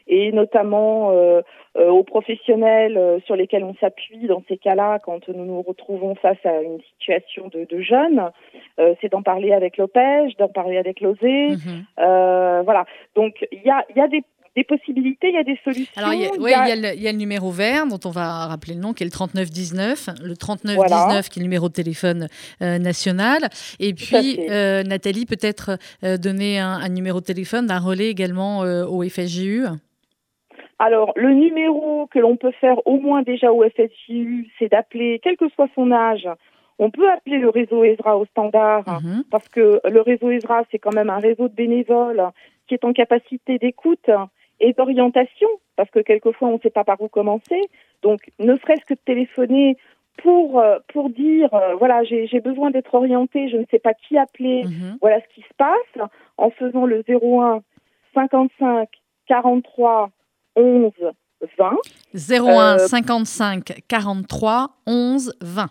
et 0.06 0.32
notamment 0.32 1.12
aux 1.74 2.04
professionnels 2.04 3.20
sur 3.26 3.36
lesquels 3.36 3.64
on 3.64 3.74
s'appuie 3.74 4.26
dans 4.26 4.42
ces 4.48 4.56
cas-là 4.56 4.98
quand 5.00 5.28
nous 5.28 5.44
nous 5.44 5.62
retrouvons 5.62 6.14
face 6.14 6.38
à 6.44 6.62
une 6.62 6.80
situation 6.92 7.48
de, 7.48 7.64
de 7.64 7.80
jeunes. 7.80 8.30
c'est 9.00 9.10
d'en 9.10 9.22
parler 9.22 9.52
avec 9.52 9.76
l'OPEJ, 9.76 10.36
d'en 10.38 10.48
parler 10.48 10.78
avec 10.78 11.00
l'OSE. 11.00 11.20
Mm-hmm. 11.22 12.62
voilà. 12.64 12.84
Donc 13.14 13.34
il 13.52 13.62
y 13.62 13.70
a, 13.70 13.84
y 13.94 14.00
a 14.00 14.08
des 14.08 14.22
des 14.56 14.64
possibilités, 14.64 15.28
il 15.28 15.34
y 15.34 15.38
a 15.38 15.44
des 15.44 15.58
solutions. 15.62 15.92
Alors, 15.96 16.14
il 16.14 16.20
y, 16.20 16.24
a, 16.24 16.94
il, 16.94 17.02
y 17.02 17.08
a 17.08 17.12
le, 17.12 17.18
numéro 17.18 17.50
vert 17.50 17.86
dont 17.86 18.00
on 18.06 18.10
va 18.10 18.46
rappeler 18.46 18.74
le 18.74 18.80
nom, 18.80 18.94
qui 18.94 19.02
est 19.02 19.06
le 19.06 19.12
3919. 19.12 20.08
Le 20.22 20.34
3919, 20.34 21.28
qui 21.28 21.38
est 21.38 21.42
le 21.42 21.44
numéro 21.44 21.68
de 21.68 21.74
téléphone 21.74 22.28
euh, 22.62 22.78
national. 22.78 23.50
Et 23.78 23.92
puis, 23.92 24.48
euh, 24.50 24.82
Nathalie, 24.82 25.26
peut-être 25.26 25.78
euh, 26.02 26.16
donner 26.16 26.58
un, 26.58 26.88
numéro 26.88 27.20
de 27.20 27.26
téléphone, 27.26 27.70
un 27.70 27.78
relais 27.78 28.08
également 28.08 28.60
au 28.60 29.02
FSJU 29.02 29.66
alors, 30.78 31.12
le 31.16 31.32
numéro 31.32 32.06
que 32.08 32.18
l'on 32.18 32.36
peut 32.36 32.52
faire 32.52 32.86
au 32.86 32.98
moins 32.98 33.22
déjà 33.22 33.52
au 33.52 33.64
FSJU, 33.64 34.50
c'est 34.58 34.68
d'appeler, 34.68 35.20
quel 35.22 35.36
que 35.36 35.48
soit 35.48 35.68
son 35.74 35.90
âge, 35.90 36.28
on 36.78 36.90
peut 36.90 37.10
appeler 37.10 37.38
le 37.38 37.48
réseau 37.48 37.82
ESRA 37.84 38.18
au 38.18 38.26
standard, 38.26 38.84
mhm. 39.02 39.24
parce 39.30 39.48
que 39.48 39.80
le 39.88 40.00
réseau 40.02 40.30
ESRA, 40.30 40.64
c'est 40.70 40.78
quand 40.78 40.94
même 40.94 41.08
un 41.08 41.18
réseau 41.18 41.48
de 41.48 41.54
bénévoles 41.54 42.22
qui 42.66 42.74
est 42.74 42.84
en 42.84 42.92
capacité 42.92 43.58
d'écoute 43.58 44.10
et 44.60 44.74
d'orientation, 44.74 45.48
parce 45.76 45.90
que 45.90 46.00
quelquefois 46.00 46.48
on 46.48 46.54
ne 46.54 46.60
sait 46.60 46.70
pas 46.70 46.84
par 46.84 47.00
où 47.00 47.08
commencer. 47.08 47.62
Donc, 48.02 48.20
ne 48.38 48.56
serait-ce 48.58 48.84
que 48.84 48.94
de 48.94 49.00
téléphoner 49.04 49.76
pour 50.22 50.60
euh, 50.60 50.78
pour 50.88 51.10
dire 51.10 51.52
euh, 51.52 51.74
voilà 51.74 52.02
j'ai 52.04 52.40
besoin 52.40 52.70
d'être 52.70 52.94
orienté, 52.94 53.50
je 53.50 53.58
ne 53.58 53.64
sais 53.70 53.78
pas 53.78 53.92
qui 53.92 54.16
appeler, 54.16 54.64
mhm. 54.64 54.96
voilà 55.00 55.20
ce 55.20 55.34
qui 55.34 55.42
se 55.42 55.54
passe 55.58 56.08
en 56.38 56.50
faisant 56.50 56.86
le 56.86 57.04
01 57.06 57.60
55 58.14 58.88
43 59.28 60.10
11 60.56 60.92
20 61.58 61.76
01 62.14 62.78
55 62.78 63.82
43 63.88 64.70
11 64.86 65.34
20 65.40 65.66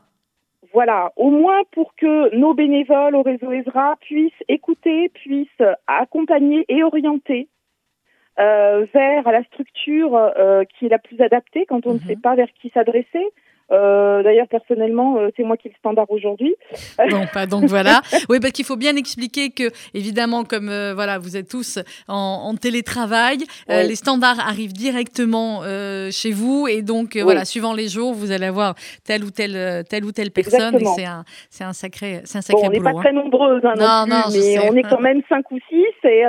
voilà, 0.74 1.14
au 1.16 1.30
moins 1.30 1.62
pour 1.72 1.96
que 1.96 2.36
nos 2.36 2.54
bénévoles 2.54 3.16
au 3.16 3.22
réseau 3.22 3.50
ESRA 3.50 3.96
puissent 4.02 4.34
écouter, 4.50 5.08
puissent 5.08 5.48
accompagner 5.88 6.66
et 6.68 6.84
orienter 6.84 7.48
euh, 8.38 8.86
vers 8.94 9.24
la 9.32 9.42
structure 9.46 10.18
euh, 10.18 10.66
qui 10.66 10.88
est 10.88 10.90
la 10.90 11.00
plus 11.00 11.22
adaptée 11.22 11.66
quand 11.66 11.86
on 11.88 11.94
ne 11.94 12.00
mhm. 12.00 12.06
sait 12.06 12.18
pas 12.18 12.36
vers 12.36 12.52
qui 12.62 12.70
s'adresser. 12.74 13.26
Euh, 13.72 14.22
D'ailleurs, 14.22 14.48
personnellement, 14.48 15.18
euh, 15.18 15.30
c'est 15.36 15.44
moi 15.44 15.58
qui 15.58 15.70
le 15.70 15.74
standard 15.80 16.10
aujourd'hui. 16.10 16.56
Non, 17.10 17.26
pas 17.32 17.46
donc 17.46 17.66
voilà. 17.66 18.02
Oui, 18.30 18.40
parce 18.40 18.52
qu'il 18.52 18.66
faut 18.66 18.78
bien 18.78 18.96
expliquer 18.96 19.50
que, 19.50 19.70
évidemment, 19.94 20.44
comme 20.44 20.70
euh, 20.70 20.94
voilà, 20.94 21.18
vous 21.20 21.38
êtes 21.38 21.50
tous 21.50 21.80
en, 22.08 22.16
en 22.50 22.56
télétravail, 22.56 23.38
les 23.68 23.96
standards 23.96 24.40
arrivent 24.40 24.74
directement 24.74 25.62
chez 26.12 26.32
vous 26.32 26.68
et 26.68 26.82
donc 26.82 27.18
voilà, 27.18 27.46
suivant 27.46 27.74
les 27.74 27.88
jours, 27.88 28.14
vous 28.14 28.32
allez 28.32 28.46
avoir 28.46 28.76
telle 29.06 29.24
ou 29.24 29.32
telle 29.32 29.84
telle 29.90 30.06
ou 30.06 30.12
telle 30.12 30.32
personne. 30.32 30.76
Et 30.76 30.86
c'est 30.96 31.06
un 31.06 31.24
c'est 31.50 31.64
un 31.64 31.74
sacré 31.74 32.22
c'est 32.24 32.40
un 32.40 32.42
sacré 32.42 32.62
bon, 32.64 32.68
On 32.68 32.72
n'est 32.72 32.94
pas 32.94 32.94
très 32.94 33.14
nombreuses, 33.14 33.64
hein, 33.66 33.74
non, 33.78 34.06
non, 34.08 34.24
mais 34.32 34.60
on 34.60 34.76
est 34.76 34.84
quand 34.84 35.02
même 35.02 35.22
cinq 35.30 35.52
ou 35.52 35.60
six 35.70 36.08
et 36.08 36.24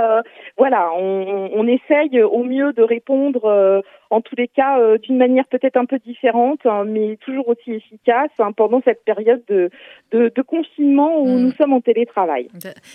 voilà, 0.59 0.91
on, 0.97 1.51
on, 1.55 1.67
essaye 1.67 2.23
au 2.23 2.43
mieux 2.45 2.73
de 2.73 2.83
répondre 2.83 3.83
en 4.11 4.21
tous 4.21 4.37
les 4.37 4.49
cas 4.49 4.79
euh, 4.79 4.99
d'une 4.99 5.17
manière 5.17 5.47
peut-être 5.49 5.77
un 5.77 5.85
peu 5.85 5.99
différente, 5.99 6.61
hein, 6.65 6.85
mais 6.87 7.17
toujours 7.25 7.49
aussi 7.49 7.73
efficace 7.73 8.31
hein, 8.39 8.53
pendant 8.53 8.81
cette 8.85 9.05
période 9.05 9.43
de, 9.49 9.71
de, 10.13 10.33
de 10.35 10.43
confinement 10.43 11.21
où 11.21 11.27
mm. 11.27 11.41
nous 11.41 11.53
sommes 11.53 11.73
en 11.73 11.81
télétravail. 11.81 12.49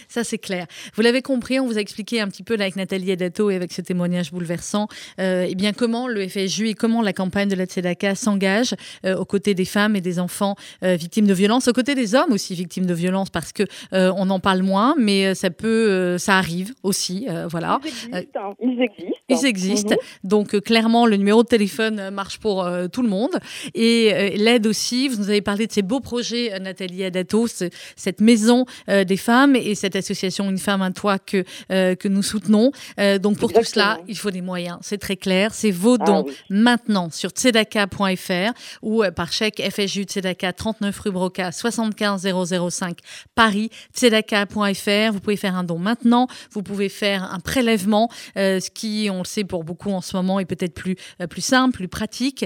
Ça, 0.07 0.23
c'est 0.23 0.37
clair. 0.37 0.65
Vous 0.95 1.01
l'avez 1.01 1.21
compris, 1.21 1.59
on 1.59 1.65
vous 1.65 1.77
a 1.77 1.81
expliqué 1.81 2.21
un 2.21 2.27
petit 2.27 2.43
peu 2.43 2.55
là, 2.55 2.63
avec 2.63 2.75
Nathalie 2.75 3.11
Adato 3.11 3.49
et 3.49 3.55
avec 3.55 3.71
ce 3.71 3.81
témoignage 3.81 4.31
bouleversant, 4.31 4.87
euh, 5.19 5.45
eh 5.49 5.55
bien 5.55 5.73
comment 5.73 6.07
le 6.07 6.27
FSJU 6.27 6.69
et 6.69 6.73
comment 6.73 7.01
la 7.01 7.13
campagne 7.13 7.49
de 7.49 7.55
la 7.55 7.65
Tzedaka 7.65 8.15
s'engage 8.15 8.75
euh, 9.05 9.17
aux 9.17 9.25
côtés 9.25 9.53
des 9.53 9.65
femmes 9.65 9.95
et 9.95 10.01
des 10.01 10.19
enfants 10.19 10.55
euh, 10.83 10.95
victimes 10.95 11.27
de 11.27 11.33
violences, 11.33 11.67
aux 11.67 11.73
côtés 11.73 11.95
des 11.95 12.15
hommes 12.15 12.31
aussi 12.31 12.55
victimes 12.55 12.85
de 12.85 12.93
violences, 12.93 13.29
parce 13.29 13.51
que 13.51 13.63
on 13.91 14.29
en 14.29 14.39
parle 14.39 14.61
moins, 14.61 14.95
mais 14.97 15.35
ça 15.35 15.49
peut, 15.49 16.17
ça 16.17 16.37
arrive 16.37 16.73
aussi, 16.83 17.27
voilà. 17.49 17.79
Ils 17.83 17.87
existent. 17.87 18.39
Hein. 18.39 18.53
Ils 18.61 18.81
existent. 18.81 19.25
Ils 19.29 19.45
existent. 19.45 19.95
Mhm. 19.95 20.29
Donc 20.29 20.59
clairement, 20.61 21.00
le 21.05 21.17
numéro 21.17 21.43
de 21.43 21.47
téléphone 21.47 22.09
marche 22.11 22.39
pour 22.39 22.67
tout 22.91 23.01
le 23.01 23.09
monde 23.09 23.39
et 23.73 24.35
l'aide 24.37 24.67
aussi. 24.67 25.07
Vous 25.07 25.17
nous 25.17 25.29
avez 25.29 25.41
parlé 25.41 25.67
de 25.67 25.71
ces 25.71 25.81
beaux 25.81 25.99
projets, 25.99 26.57
Nathalie 26.59 27.03
Adato, 27.03 27.47
cette 27.95 28.21
maison 28.21 28.65
euh, 28.89 29.03
des 29.03 29.17
femmes 29.17 29.55
et 29.55 29.75
cette 29.75 29.95
association 29.95 30.49
Une 30.49 30.57
femme, 30.57 30.81
un 30.81 30.91
toit 30.91 31.19
que, 31.19 31.43
euh, 31.71 31.95
que 31.95 32.07
nous 32.07 32.23
soutenons. 32.23 32.71
Euh, 32.99 33.17
donc 33.17 33.37
pour 33.37 33.53
tout 33.53 33.63
cela, 33.63 33.99
il 34.07 34.17
faut 34.17 34.31
des 34.31 34.41
moyens, 34.41 34.77
c'est 34.81 34.97
très 34.97 35.15
clair. 35.15 35.53
C'est 35.53 35.71
vos 35.71 35.97
ah 35.99 36.05
dons 36.05 36.25
maintenant 36.49 37.09
sur 37.09 37.29
tzedaka.fr 37.29 38.53
ou 38.81 39.03
par 39.15 39.31
chèque 39.31 39.61
FSU 39.61 40.03
Tzedaka 40.03 40.53
39 40.53 40.99
rue 40.99 41.11
Broca 41.11 41.51
75 41.51 42.27
005 42.69 42.97
Paris, 43.35 43.69
tzedaka.fr. 43.95 45.11
Vous 45.11 45.19
pouvez 45.19 45.37
faire 45.37 45.55
un 45.55 45.63
don 45.63 45.79
maintenant, 45.79 46.27
vous 46.51 46.63
pouvez 46.63 46.89
faire 46.89 47.23
un 47.31 47.39
prélèvement, 47.39 48.09
ce 48.35 48.69
qui, 48.69 49.09
on 49.11 49.19
le 49.19 49.25
sait 49.25 49.43
pour 49.43 49.63
beaucoup 49.63 49.91
en 49.91 50.01
ce 50.01 50.15
moment, 50.15 50.39
est 50.39 50.45
peut-être 50.45 50.73
plus, 50.73 50.90
plus 51.29 51.41
simple, 51.41 51.73
plus 51.73 51.87
pratique 51.87 52.45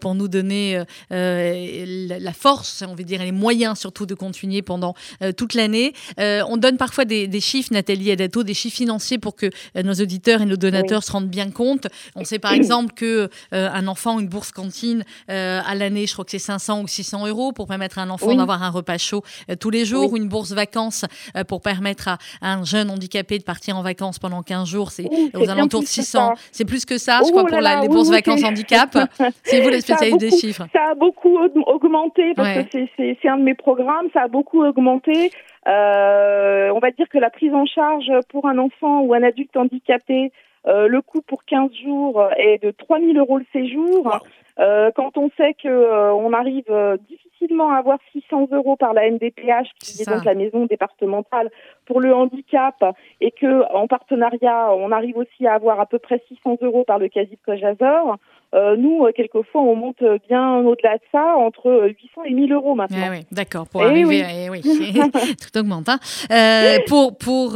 pour 0.00 0.14
nous 0.14 0.28
donner 0.28 0.82
la 1.10 2.32
force, 2.32 2.82
on 2.86 2.94
veut 2.94 3.04
dire, 3.04 3.22
les 3.22 3.32
moyens 3.32 3.78
surtout 3.78 4.06
de 4.06 4.14
continuer 4.14 4.62
pendant 4.62 4.94
euh, 5.22 5.32
toute 5.32 5.54
l'année. 5.54 5.92
Euh, 6.18 6.42
on 6.48 6.56
donne 6.56 6.76
parfois 6.76 7.04
des, 7.04 7.40
chiffres, 7.40 7.72
Nathalie 7.72 8.10
Adato, 8.10 8.42
des 8.42 8.54
chiffres 8.54 8.76
financiers 8.76 9.18
pour 9.18 9.36
que 9.36 9.46
euh, 9.46 9.82
nos 9.82 9.94
auditeurs 9.94 10.42
et 10.42 10.46
nos 10.46 10.56
donateurs 10.56 11.04
se 11.04 11.12
rendent 11.12 11.28
bien 11.28 11.50
compte. 11.50 11.86
On 12.14 12.24
sait 12.24 12.38
par 12.38 12.52
exemple 12.54 12.94
que 12.94 13.28
un 13.52 13.86
enfant, 13.86 14.18
une 14.18 14.28
bourse 14.28 14.52
cantine 14.52 15.04
à 15.28 15.74
l'année, 15.74 16.06
je 16.06 16.12
crois 16.12 16.24
que 16.24 16.30
c'est 16.30 16.38
500 16.38 16.82
ou 16.82 16.88
600 16.88 17.26
euros 17.26 17.52
pour 17.52 17.66
permettre 17.66 17.98
à 17.98 18.02
un 18.02 18.10
enfant 18.10 18.34
d'avoir 18.34 18.62
un 18.62 18.70
repas 18.70 18.98
chaud 18.98 19.22
tous 19.60 19.70
les 19.70 19.84
jours, 19.84 20.12
ou 20.12 20.16
une 20.16 20.28
bourse 20.28 20.52
vacances 20.52 21.04
pour 21.48 21.60
permettre 21.60 22.08
à, 22.08 22.18
un 22.40 22.64
jeune 22.64 22.90
handicapé 22.90 23.38
de 23.38 23.44
partir 23.44 23.76
en 23.76 23.82
vacances 23.82 24.18
pendant 24.18 24.42
15 24.42 24.68
jours, 24.68 24.90
c'est 24.90 25.08
aux 25.34 25.48
alentours 25.48 25.82
de 25.82 25.86
600. 25.86 26.34
C'est 26.52 26.64
plus 26.64 26.84
que 26.84 26.98
ça, 26.98 27.20
je 27.24 27.30
crois, 27.30 27.46
pour 27.46 27.60
les 27.86 27.94
bourses 27.94 28.10
vacances 28.10 28.44
handicap. 28.44 28.90
C'est 29.42 29.60
vous 29.60 29.68
les 29.68 29.80
spécialistes 29.80 30.20
des 30.20 30.30
chiffres. 30.30 30.66
Ça 30.72 30.90
a 30.90 30.94
beaucoup 30.94 31.38
augmenté 31.66 32.34
parce 32.34 32.64
que 32.68 32.86
c'est 32.96 33.28
un 33.28 33.38
de 33.38 33.42
mes 33.42 33.54
programme, 33.54 34.06
ça 34.12 34.22
a 34.22 34.28
beaucoup 34.28 34.64
augmenté. 34.64 35.30
Euh, 35.66 36.70
on 36.74 36.78
va 36.78 36.90
dire 36.92 37.08
que 37.08 37.18
la 37.18 37.30
prise 37.30 37.52
en 37.52 37.66
charge 37.66 38.10
pour 38.28 38.46
un 38.46 38.58
enfant 38.58 39.00
ou 39.00 39.14
un 39.14 39.22
adulte 39.22 39.56
handicapé, 39.56 40.30
euh, 40.66 40.88
le 40.88 41.00
coût 41.02 41.22
pour 41.22 41.44
15 41.44 41.70
jours 41.84 42.28
est 42.36 42.62
de 42.62 42.70
3 42.70 43.00
000 43.00 43.12
euros 43.18 43.38
le 43.38 43.46
séjour. 43.52 44.20
Euh, 44.58 44.90
quand 44.94 45.18
on 45.18 45.30
sait 45.36 45.54
que 45.54 45.68
euh, 45.68 46.14
on 46.14 46.32
arrive 46.32 46.64
euh, 46.70 46.96
difficilement 47.08 47.72
à 47.72 47.76
avoir 47.76 47.98
600 48.12 48.48
euros 48.52 48.76
par 48.76 48.94
la 48.94 49.10
NDPH, 49.10 49.68
qui 49.78 50.02
est, 50.02 50.08
donc 50.08 50.24
la 50.24 50.34
maison 50.34 50.64
départementale 50.64 51.50
pour 51.84 52.00
le 52.00 52.14
handicap, 52.14 52.82
et 53.20 53.32
que 53.32 53.70
en 53.74 53.86
partenariat, 53.86 54.70
on 54.72 54.92
arrive 54.92 55.18
aussi 55.18 55.46
à 55.46 55.54
avoir 55.54 55.78
à 55.78 55.86
peu 55.86 55.98
près 55.98 56.22
600 56.28 56.58
euros 56.62 56.84
par 56.84 56.98
le 56.98 57.08
CASIP 57.08 57.40
Cojazor, 57.44 58.16
Euh, 58.54 58.76
nous, 58.76 59.04
euh, 59.04 59.12
quelquefois, 59.14 59.60
on 59.60 59.74
monte 59.74 60.02
bien 60.28 60.58
au-delà 60.58 60.96
de 60.96 61.02
ça, 61.10 61.34
entre 61.36 61.88
800 61.88 62.24
et 62.26 62.32
1000 62.32 62.52
euros 62.52 62.74
maintenant. 62.74 62.96
Eh 63.06 63.10
oui, 63.10 63.26
d'accord, 63.32 63.68
pour 63.68 63.82
eh 63.82 63.86
arriver, 63.86 64.48
oui. 64.50 64.60
oui. 64.64 65.00
tout 65.40 65.58
augmente. 65.58 65.88
Hein. 65.88 65.98
Euh, 66.30 66.78
pour 66.86 67.18
pour 67.18 67.52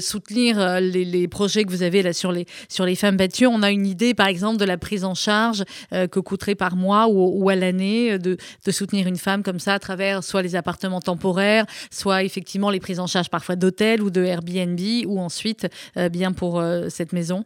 soutenir 0.00 0.80
les, 0.80 1.04
les, 1.04 1.28
projets 1.28 1.64
que 1.64 1.70
vous 1.70 1.82
avez 1.82 2.02
là 2.02 2.12
sur 2.12 2.32
les 2.32 2.46
sur 2.68 2.84
les 2.84 2.94
femmes 2.94 3.16
battues, 3.16 3.46
on 3.46 3.62
a 3.62 3.70
une 3.70 3.86
idée, 3.86 4.14
par 4.14 4.28
exemple, 4.28 4.58
de 4.58 4.64
la 4.64 4.78
prise 4.78 5.04
en 5.04 5.14
charge 5.14 5.64
que 5.90 6.20
coûterait 6.20 6.54
par 6.54 6.76
mois 6.76 7.06
ou, 7.08 7.42
ou 7.42 7.48
à 7.48 7.54
l'année 7.54 8.18
de, 8.18 8.36
de 8.64 8.70
soutenir 8.70 9.06
une 9.06 9.16
femme 9.16 9.42
comme 9.42 9.58
ça 9.58 9.74
à 9.74 9.78
travers 9.78 10.22
soit 10.24 10.42
les 10.42 10.56
appartements 10.56 11.00
temporaires, 11.00 11.66
soit 11.90 12.22
effectivement 12.22 12.70
les 12.70 12.80
prises 12.80 13.00
en 13.00 13.06
charge 13.06 13.28
parfois 13.28 13.56
d'hôtels 13.56 14.02
ou 14.02 14.10
de 14.10 14.24
Airbnb, 14.24 14.80
ou 15.06 15.18
ensuite 15.20 15.68
bien 16.10 16.32
pour 16.32 16.62
cette 16.88 17.12
maison? 17.12 17.44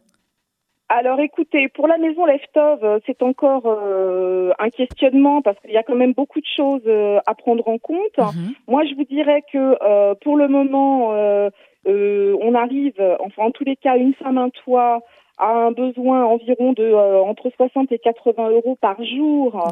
Alors 0.91 1.19
écoutez, 1.19 1.69
pour 1.69 1.87
la 1.87 1.99
maison 1.99 2.25
Leftov, 2.25 2.83
euh, 2.83 2.99
c'est 3.05 3.21
encore 3.21 3.61
euh, 3.67 4.51
un 4.57 4.71
questionnement 4.71 5.43
parce 5.43 5.59
qu'il 5.59 5.69
y 5.69 5.77
a 5.77 5.83
quand 5.83 5.95
même 5.95 6.13
beaucoup 6.13 6.39
de 6.39 6.47
choses 6.57 6.81
euh, 6.87 7.19
à 7.27 7.35
prendre 7.35 7.67
en 7.67 7.77
compte. 7.77 8.17
Mhm. 8.17 8.53
Moi, 8.67 8.83
je 8.85 8.95
vous 8.95 9.03
dirais 9.03 9.43
que 9.53 10.15
pour 10.15 10.35
le 10.35 10.47
moment, 10.47 11.13
on 11.85 12.55
arrive, 12.55 12.99
enfin 13.19 13.43
en 13.43 13.51
tous 13.51 13.63
les 13.63 13.75
cas, 13.75 13.97
une 13.97 14.15
femme 14.15 14.39
un 14.39 14.49
toit 14.49 15.01
a 15.37 15.67
un 15.67 15.71
besoin 15.71 16.25
environ 16.25 16.73
de 16.73 16.91
entre 17.21 17.51
60 17.55 17.91
et 17.91 17.99
80 17.99 18.49
euros 18.49 18.77
par 18.81 19.01
jour 19.03 19.69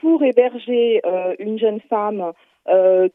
pour 0.00 0.22
héberger 0.22 1.02
une 1.38 1.58
jeune 1.58 1.80
femme 1.90 2.32
de 2.68 3.10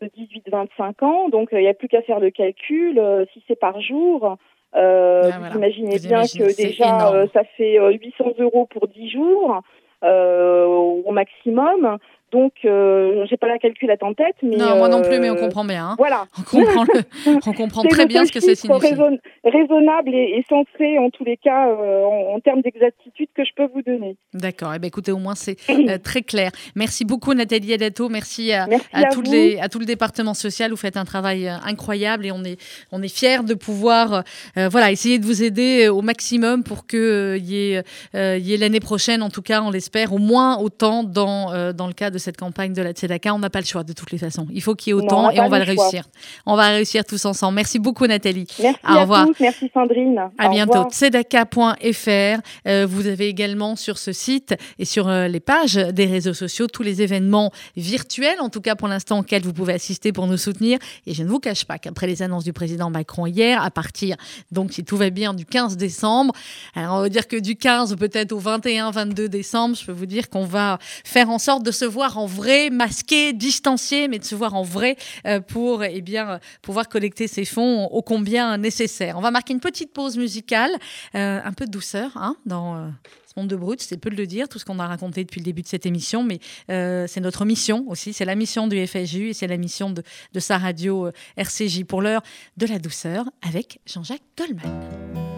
18-25 0.49 1.06
ans. 1.06 1.30
Donc 1.30 1.49
il 1.54 1.60
n'y 1.60 1.67
a 1.67 1.73
plus 1.73 1.88
qu'à 1.88 2.02
faire 2.02 2.19
le 2.19 2.32
calcul. 2.32 3.02
si 3.34 3.43
c'est 3.47 3.60
par 3.60 3.80
jour, 3.82 4.38
euh, 4.75 5.32
ah, 5.34 5.39
vous 5.39 5.58
imaginez 5.58 5.97
bien 5.99 6.23
que 6.23 6.55
déjà, 6.55 7.12
euh, 7.12 7.27
ça 7.34 7.43
fait 7.58 7.77
800 7.79 8.23
euh, 8.39 8.43
euros 8.43 8.67
pour 8.71 8.88
10 8.88 9.10
jours 9.10 9.62
euh, 10.03 10.65
au 10.65 11.12
maximum. 11.12 11.97
Donc, 12.32 12.54
euh, 12.63 13.26
j'ai 13.28 13.38
pas 13.38 13.48
la 13.48 13.58
calculette 13.58 14.04
en 14.04 14.13
tête, 14.13 14.36
mais 14.44 14.56
non, 14.56 14.78
moi 14.78 14.88
non 14.88 15.02
plus, 15.02 15.20
mais 15.20 15.32
on 15.32 15.36
comprend 15.36 15.65
bien. 15.65 15.89
Hein. 15.89 15.96
Voilà, 15.98 16.28
on 16.38 16.44
comprend, 16.44 16.86
on 17.48 17.54
comprend 17.54 17.84
très 17.84 18.06
bien 18.06 18.26
ce 18.26 18.32
que 18.32 18.39
ça 18.39 18.54
signifie. 18.54 18.96
raisonnable 19.44 20.13
et, 20.13 20.46
sensé 20.48 21.00
en 21.00 21.10
tous 21.10 21.24
les 21.24 21.38
cas 21.38 21.68
en, 21.68 22.39
termes 22.39 22.62
d'exactitude 22.62 23.30
que 23.36 23.44
je 23.44 23.52
peux 23.56 23.68
vous 23.74 23.82
donner. 23.82 24.15
D'accord. 24.34 24.74
Eh 24.76 24.80
ben, 24.80 24.88
écoutez, 24.88 25.12
au 25.12 25.18
moins 25.18 25.36
c'est 25.36 25.58
très 26.04 26.22
clair. 26.22 26.52
Merci 26.76 27.04
beaucoup 27.04 27.34
Nathalie 27.34 27.74
Adato. 27.74 28.10
Merci 28.10 28.54
à, 28.54 28.68
à, 28.94 29.06
toutes 29.06 29.28
les, 29.28 29.58
à 29.60 29.68
tout 29.68 29.80
le 29.80 29.86
département 29.86 30.34
social. 30.34 30.72
Vous 30.72 30.78
faites 30.78 30.98
un 30.98 31.06
travail 31.06 31.48
incroyable 31.48 32.26
et 32.26 32.32
on 32.32 32.44
est 32.44 32.60
on 32.92 33.02
est 33.02 33.13
fiers 33.13 33.44
de 33.44 33.54
pouvoir 33.56 34.24
voilà 34.56 34.92
essayer 34.92 35.18
de 35.20 35.26
vous 35.26 35.44
aider 35.44 35.88
au 35.88 36.02
maximum 36.02 36.63
pour 36.63 36.86
que 36.86 37.38
y 37.39 37.74
ait, 37.74 37.84
y 38.13 38.54
ait 38.54 38.58
l'année 38.58 38.80
prochaine, 38.80 39.22
en 39.24 39.30
tout 39.30 39.42
cas, 39.42 39.62
on 39.62 39.72
l'espère, 39.72 40.13
au 40.13 40.20
moins 40.20 40.58
autant 40.58 41.04
dans 41.04 41.74
dans 41.74 41.88
le 41.88 41.94
cas 41.94 42.12
de 42.12 42.18
cette 42.19 42.38
campagne 42.38 42.73
de 42.73 42.82
la 42.82 42.91
Tzedaka. 42.91 43.34
On 43.34 43.39
n'a 43.39 43.49
pas 43.49 43.60
le 43.60 43.65
choix 43.65 43.84
de 43.84 43.93
toutes 43.93 44.12
les 44.12 44.17
façons. 44.17 44.47
Il 44.51 44.62
faut 44.62 44.75
qu'il 44.75 44.91
y 44.91 44.91
ait 44.91 44.93
autant 44.93 45.32
et 45.32 45.39
on 45.39 45.49
va 45.49 45.60
le 45.60 45.65
réussir. 45.65 46.03
On 46.45 46.55
va 46.55 46.69
réussir 46.69 47.03
tous 47.03 47.25
ensemble. 47.25 47.55
Merci 47.55 47.79
beaucoup 47.79 48.05
Nathalie. 48.05 48.47
Merci 48.62 48.79
Au 48.88 49.01
revoir. 49.01 49.27
Merci 49.39 49.71
Sandrine. 49.73 50.21
À 50.38 50.49
bientôt. 50.49 50.84
Tzedaka.fr. 50.89 52.41
Euh, 52.67 52.86
vous 52.89 53.08
avez 53.08 53.27
également 53.27 53.75
sur 53.75 53.97
ce 53.97 54.12
site 54.12 54.55
et 54.77 54.86
sur 54.86 55.08
euh, 55.08 55.27
les 55.27 55.39
pages 55.39 55.75
des 55.75 56.05
réseaux 56.05 56.34
sociaux 56.34 56.67
tous 56.67 56.84
les 56.84 57.01
événements 57.01 57.51
virtuels, 57.75 58.39
en 58.39 58.49
tout 58.49 58.62
cas 58.62 58.75
pour 58.75 58.88
l'instant 58.88 59.19
auxquels 59.19 59.43
vous 59.43 59.53
pouvez 59.53 59.73
assister 59.73 60.12
pour 60.12 60.27
nous 60.27 60.38
soutenir. 60.38 60.79
Et 61.05 61.13
je 61.13 61.23
ne 61.23 61.29
vous 61.29 61.39
cache 61.39 61.65
pas 61.65 61.77
qu'après 61.77 62.08
les 62.08 62.21
annonces 62.21 62.43
du 62.43 62.53
président 62.53 62.89
Macron 62.89 63.25
hier, 63.25 63.63
à 63.63 63.71
partir 63.71 64.15
donc 64.51 64.73
si 64.73 64.84
tout 64.84 64.97
va 64.97 65.10
bien 65.10 65.34
du 65.34 65.45
15 65.45 65.77
décembre, 65.77 66.34
alors 66.75 66.95
on 66.95 67.01
va 67.01 67.10
dire 67.10 67.27
que 67.27 67.38
du 67.38 67.55
15 67.55 67.95
peut-être 67.97 68.32
au 68.32 68.39
21-22 68.39 69.27
décembre, 69.27 69.75
je 69.75 69.86
peux 69.86 69.91
vous 69.91 70.05
dire 70.05 70.29
qu'on 70.29 70.45
va 70.45 70.79
faire 71.03 71.29
en 71.29 71.39
sorte 71.39 71.63
de 71.63 71.71
se 71.71 71.86
voir 71.86 72.09
en 72.17 72.26
vrai, 72.26 72.69
masqué, 72.69 73.34
distancié, 73.34 74.08
mais 74.08 74.19
de 74.19 74.24
se 74.24 74.36
voir 74.36 74.56
en 74.56 74.63
vrai 74.63 74.95
euh, 75.26 75.39
pour 75.39 75.84
eh 75.84 76.02
bien, 76.02 76.39
pouvoir 76.62 76.88
collecter 76.89 77.28
ces 77.28 77.45
fonds 77.45 77.86
ô 77.86 78.02
combien 78.02 78.58
nécessaires. 78.58 79.17
On 79.17 79.22
va 79.22 79.32
marquer 79.32 79.54
une 79.54 79.60
petite 79.60 79.93
pause 79.93 80.17
musicale, 80.17 80.72
euh, 81.15 81.39
un 81.43 81.54
peu 81.54 81.65
de 81.65 81.72
douceur 81.72 82.12
hein, 82.15 82.36
dans 82.45 82.76
euh, 82.76 82.88
ce 83.26 83.39
monde 83.39 83.50
de 83.50 83.56
brut, 83.56 83.82
c'est 83.82 83.98
peu 83.98 84.10
de 84.10 84.15
le 84.15 84.28
dire, 84.28 84.48
tout 84.50 84.60
ce 84.60 84.65
qu'on 84.65 84.80
a 84.80 84.88
raconté 84.88 85.24
depuis 85.24 85.39
le 85.39 85.45
début 85.45 85.62
de 85.62 85.67
cette 85.67 85.86
émission, 85.86 86.24
mais 86.24 86.39
c'est 86.67 87.22
notre 87.22 87.45
mission 87.45 87.86
aussi, 87.88 88.13
c'est 88.13 88.26
la 88.26 88.36
mission 88.36 88.67
du 88.67 88.86
FSJU 88.86 89.30
et 89.30 89.34
c'est 89.34 89.48
la 89.48 89.58
mission 89.58 89.91
de, 89.91 90.04
de 90.34 90.39
sa 90.39 90.58
radio 90.58 91.10
RCJ 91.38 91.84
pour 91.84 92.02
l'heure 92.02 92.24
de 92.58 92.65
la 92.65 92.80
douceur 92.80 93.26
avec 93.41 93.80
Jean-Jacques 93.86 94.24
Goldman. 94.38 95.29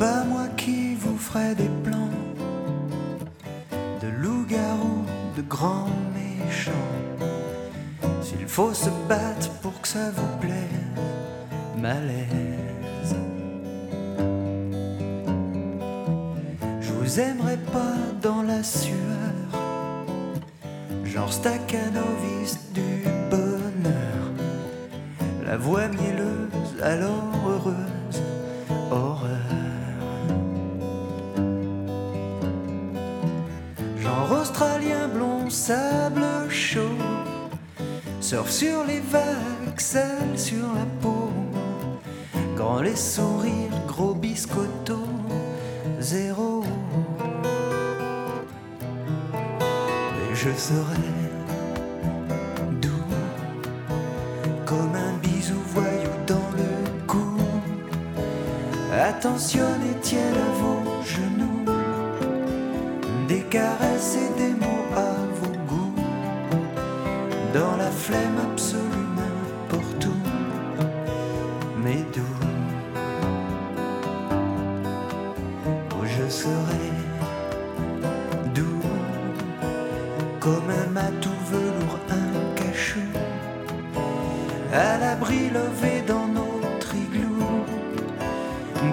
Pas 0.00 0.24
moi 0.24 0.46
qui 0.56 0.94
vous 0.94 1.18
ferai 1.18 1.54
des 1.54 1.68
plans 1.84 2.08
de 4.00 4.08
loup-garou, 4.08 5.04
de 5.36 5.42
grands 5.42 5.94
méchants. 6.14 6.88
S'il 8.22 8.48
faut 8.48 8.72
se 8.72 8.88
battre 9.10 9.50
pour 9.60 9.78
que 9.78 9.86
ça 9.86 10.10
vous 10.16 10.38
plaise, 10.40 11.04
malaise. 11.76 13.14
Je 16.80 16.92
vous 16.92 17.20
aimerai 17.20 17.58
pas 17.70 17.98
dans 18.22 18.40
la 18.40 18.62
sueur, 18.62 19.34
genre 21.04 21.30
Staccanovis 21.30 22.56
du 22.72 23.04
bonheur, 23.30 24.22
la 25.46 25.58
voix 25.58 25.88
mielleuse 25.88 26.82
alors 26.82 27.39
sable 35.66 36.24
chaud. 36.48 36.96
Surfe 38.20 38.50
sur 38.50 38.84
les 38.84 39.00
vagues, 39.00 39.78
sale 39.78 40.36
sur 40.36 40.66
la 40.74 40.86
peau. 41.02 41.30
Grand 42.56 42.80
les 42.80 42.96
sourires, 42.96 43.78
gros 43.86 44.14
biscotto, 44.14 45.00
zéro. 46.00 46.64
Et 50.22 50.34
je 50.34 50.52
serai 50.68 51.12
doux, 52.80 53.14
comme 54.64 54.94
un 55.08 55.14
bisou 55.22 55.60
voyou 55.74 56.14
dans 56.26 56.50
le 56.60 56.70
cou. 57.06 57.36
Attentionnez, 59.08 59.96
tiens 60.00 60.32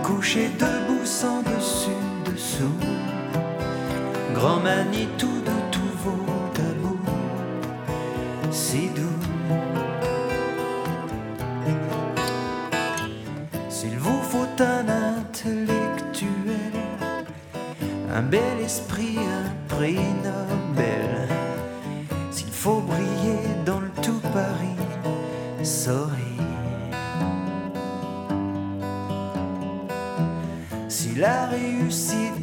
couché 0.07 0.49
debout 0.57 1.05
sans 1.05 1.41
dessus 1.41 2.01
dessous, 2.25 2.77
grand 4.33 4.61
Manitou 4.61 5.27
S'il 13.69 13.99
vous 13.99 14.21
faut 14.23 14.47
un 14.59 14.87
intellectuel, 15.17 16.73
un 18.13 18.21
bel 18.23 18.59
esprit, 18.63 19.17
un 19.19 19.75
prix 19.75 19.99
La 31.17 31.47
réussite 31.47 32.36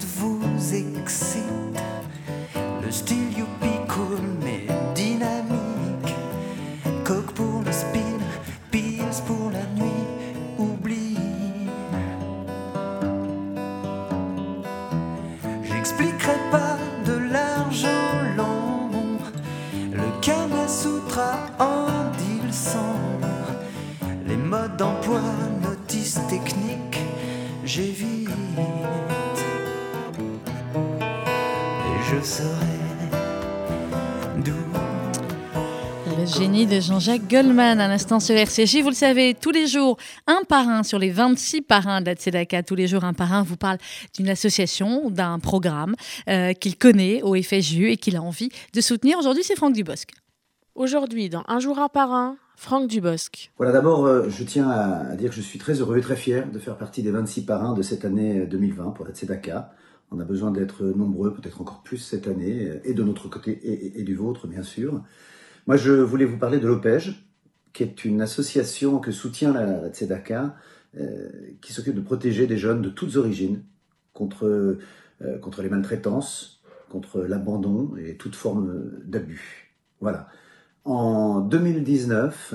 Jean-Jacques 37.04 37.28
Goldman 37.28 37.80
à 37.80 37.88
l'instant 37.88 38.18
sur 38.18 38.34
RCJ. 38.34 38.80
Vous 38.80 38.88
le 38.88 38.94
savez, 38.94 39.36
tous 39.38 39.50
les 39.50 39.66
jours, 39.66 39.98
un 40.26 40.40
parrain 40.48 40.82
sur 40.82 40.98
les 40.98 41.10
26 41.10 41.60
parrains 41.60 42.00
de 42.00 42.06
la 42.06 42.14
Tzedaka. 42.14 42.62
Tous 42.62 42.76
les 42.76 42.86
jours, 42.86 43.04
un 43.04 43.12
parrain 43.12 43.42
vous 43.42 43.58
parle 43.58 43.76
d'une 44.14 44.30
association, 44.30 45.10
d'un 45.10 45.38
programme 45.38 45.96
euh, 46.30 46.54
qu'il 46.54 46.78
connaît 46.78 47.20
au 47.20 47.34
FSJU 47.34 47.90
et 47.90 47.98
qu'il 47.98 48.16
a 48.16 48.22
envie 48.22 48.48
de 48.72 48.80
soutenir. 48.80 49.18
Aujourd'hui, 49.18 49.42
c'est 49.44 49.54
Franck 49.54 49.74
Dubosc. 49.74 50.12
Aujourd'hui, 50.74 51.28
dans 51.28 51.44
Un 51.46 51.60
jour 51.60 51.78
un 51.78 51.90
parrain, 51.90 52.38
Franck 52.56 52.88
Dubosc. 52.88 53.52
Voilà, 53.58 53.72
d'abord, 53.72 54.06
euh, 54.06 54.30
je 54.30 54.42
tiens 54.42 54.70
à 54.70 55.14
dire 55.14 55.28
que 55.28 55.36
je 55.36 55.42
suis 55.42 55.58
très 55.58 55.74
heureux 55.74 55.98
et 55.98 56.00
très 56.00 56.16
fier 56.16 56.50
de 56.50 56.58
faire 56.58 56.78
partie 56.78 57.02
des 57.02 57.10
26 57.10 57.42
parrains 57.42 57.74
de 57.74 57.82
cette 57.82 58.06
année 58.06 58.46
2020 58.46 58.92
pour 58.92 59.04
la 59.04 59.12
Tzedaka. 59.12 59.74
On 60.10 60.20
a 60.20 60.24
besoin 60.24 60.52
d'être 60.52 60.82
nombreux, 60.84 61.34
peut-être 61.34 61.60
encore 61.60 61.82
plus 61.82 61.98
cette 61.98 62.28
année, 62.28 62.70
et 62.82 62.94
de 62.94 63.02
notre 63.02 63.28
côté 63.28 63.50
et, 63.62 64.00
et 64.00 64.04
du 64.04 64.14
vôtre, 64.14 64.46
bien 64.46 64.62
sûr. 64.62 65.02
Moi, 65.66 65.76
je 65.76 65.92
voulais 65.92 66.26
vous 66.26 66.36
parler 66.36 66.58
de 66.58 66.66
l'OPEJ, 66.66 67.24
qui 67.72 67.82
est 67.82 68.04
une 68.04 68.20
association 68.20 68.98
que 68.98 69.12
soutient 69.12 69.52
la, 69.52 69.88
Tzedaka, 69.88 70.56
euh, 70.98 71.28
qui 71.62 71.72
s'occupe 71.72 71.94
de 71.94 72.02
protéger 72.02 72.46
des 72.46 72.58
jeunes 72.58 72.82
de 72.82 72.90
toutes 72.90 73.16
origines 73.16 73.62
contre, 74.12 74.46
euh, 75.22 75.38
contre 75.40 75.62
les 75.62 75.70
maltraitances, 75.70 76.62
contre 76.90 77.22
l'abandon 77.22 77.96
et 77.96 78.16
toute 78.16 78.36
forme 78.36 78.90
d'abus. 79.04 79.72
Voilà. 80.00 80.28
En 80.84 81.40
2019, 81.40 82.54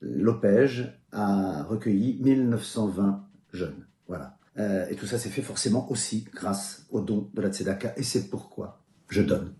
l'OPEJ 0.00 0.92
a 1.12 1.62
recueilli 1.62 2.18
1920 2.20 3.24
jeunes. 3.52 3.86
Voilà. 4.08 4.36
Euh, 4.58 4.88
et 4.90 4.96
tout 4.96 5.06
ça 5.06 5.18
s'est 5.18 5.28
fait 5.28 5.42
forcément 5.42 5.90
aussi 5.90 6.26
grâce 6.34 6.84
au 6.90 7.00
don 7.00 7.30
de 7.32 7.40
la 7.40 7.50
Tzedaka. 7.50 7.94
Et 7.96 8.02
c'est 8.02 8.28
pourquoi 8.28 8.82
je 9.08 9.22
donne 9.22 9.52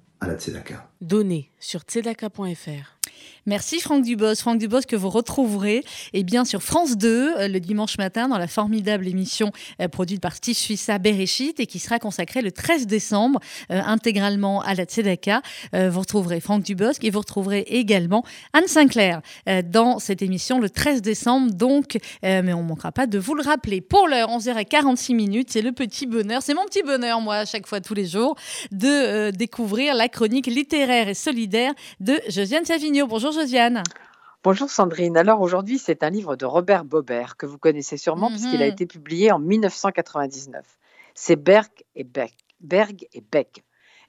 Donné 1.00 1.50
sur 1.58 1.80
tzedaka.fr. 1.80 2.99
Merci 3.46 3.80
Franck 3.80 4.04
Dubos. 4.04 4.36
Franck 4.36 4.58
Dubos 4.58 4.82
que 4.86 4.96
vous 4.96 5.10
retrouverez 5.10 5.84
eh 6.12 6.22
bien, 6.22 6.44
sur 6.44 6.62
France 6.62 6.96
2 6.96 7.08
euh, 7.36 7.48
le 7.48 7.60
dimanche 7.60 7.98
matin 7.98 8.28
dans 8.28 8.38
la 8.38 8.46
formidable 8.46 9.08
émission 9.08 9.50
euh, 9.80 9.88
produite 9.88 10.20
par 10.20 10.34
Steve 10.34 10.54
Suissa 10.54 10.98
Bereshit 10.98 11.58
et 11.58 11.66
qui 11.66 11.78
sera 11.78 11.98
consacrée 11.98 12.42
le 12.42 12.52
13 12.52 12.86
décembre 12.86 13.40
euh, 13.70 13.80
intégralement 13.84 14.60
à 14.62 14.74
la 14.74 14.84
Tzedaka. 14.84 15.42
vous 15.72 16.00
retrouverez 16.00 16.40
Franck 16.40 16.62
Dubos 16.62 16.92
et 17.02 17.10
vous 17.10 17.18
retrouverez 17.18 17.60
également 17.68 18.24
Anne 18.52 18.66
Sinclair 18.66 19.20
dans 19.64 19.98
cette 19.98 20.22
émission 20.22 20.58
le 20.58 20.70
13 20.70 21.02
décembre. 21.02 21.52
Donc, 21.52 21.98
mais 22.22 22.52
on 22.52 22.62
ne 22.62 22.68
manquera 22.68 22.92
pas 22.92 23.06
de 23.06 23.18
vous 23.18 23.34
le 23.34 23.42
rappeler. 23.42 23.80
Pour 23.80 24.08
l'heure, 24.08 24.28
11h46 24.30 25.14
minutes, 25.14 25.48
c'est 25.50 25.62
le 25.62 25.72
petit 25.72 26.06
bonheur, 26.06 26.42
c'est 26.42 26.54
mon 26.54 26.64
petit 26.64 26.82
bonheur 26.82 27.20
moi 27.20 27.36
à 27.36 27.44
chaque 27.44 27.66
fois 27.66 27.80
tous 27.80 27.94
les 27.94 28.06
jours 28.06 28.36
de 28.72 29.30
découvrir 29.30 29.94
la 29.94 30.08
chronique 30.08 30.46
littéraire 30.46 31.08
et 31.08 31.14
solidaire 31.14 31.72
de 32.00 32.20
Josiane 32.28 32.64
Savigno. 32.64 33.06
Bonjour 33.10 33.32
Josiane. 33.32 33.82
Bonjour 34.42 34.70
Sandrine. 34.70 35.16
Alors 35.16 35.40
aujourd'hui, 35.40 35.78
c'est 35.78 36.02
un 36.02 36.10
livre 36.10 36.36
de 36.36 36.46
Robert 36.46 36.84
Bobert 36.84 37.36
que 37.36 37.44
vous 37.44 37.58
connaissez 37.58 37.96
sûrement 37.96 38.28
puisqu'il 38.30 38.62
a 38.62 38.66
Mhm. 38.66 38.72
été 38.72 38.86
publié 38.86 39.32
en 39.32 39.38
1999. 39.38 40.78
C'est 41.14 41.36
Berg 41.36 41.70
et 41.94 42.04
Beck. 42.04 42.32
Berg 42.60 43.06
et 43.12 43.20
Beck. 43.20 43.64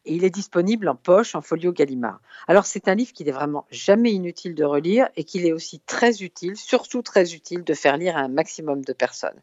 Et 0.05 0.15
il 0.15 0.23
est 0.23 0.29
disponible 0.29 0.87
en 0.87 0.95
poche, 0.95 1.35
en 1.35 1.41
folio 1.41 1.71
Gallimard. 1.73 2.21
Alors 2.47 2.65
c'est 2.65 2.87
un 2.87 2.95
livre 2.95 3.11
qu'il 3.11 3.27
est 3.27 3.33
vraiment 3.33 3.65
jamais 3.71 4.11
inutile 4.13 4.55
de 4.55 4.63
relire 4.63 5.09
et 5.15 5.23
qu'il 5.23 5.45
est 5.45 5.51
aussi 5.51 5.79
très 5.79 6.21
utile, 6.23 6.55
surtout 6.55 7.01
très 7.01 7.33
utile 7.33 7.63
de 7.63 7.73
faire 7.73 7.97
lire 7.97 8.17
à 8.17 8.21
un 8.21 8.27
maximum 8.27 8.83
de 8.83 8.93
personnes. 8.93 9.41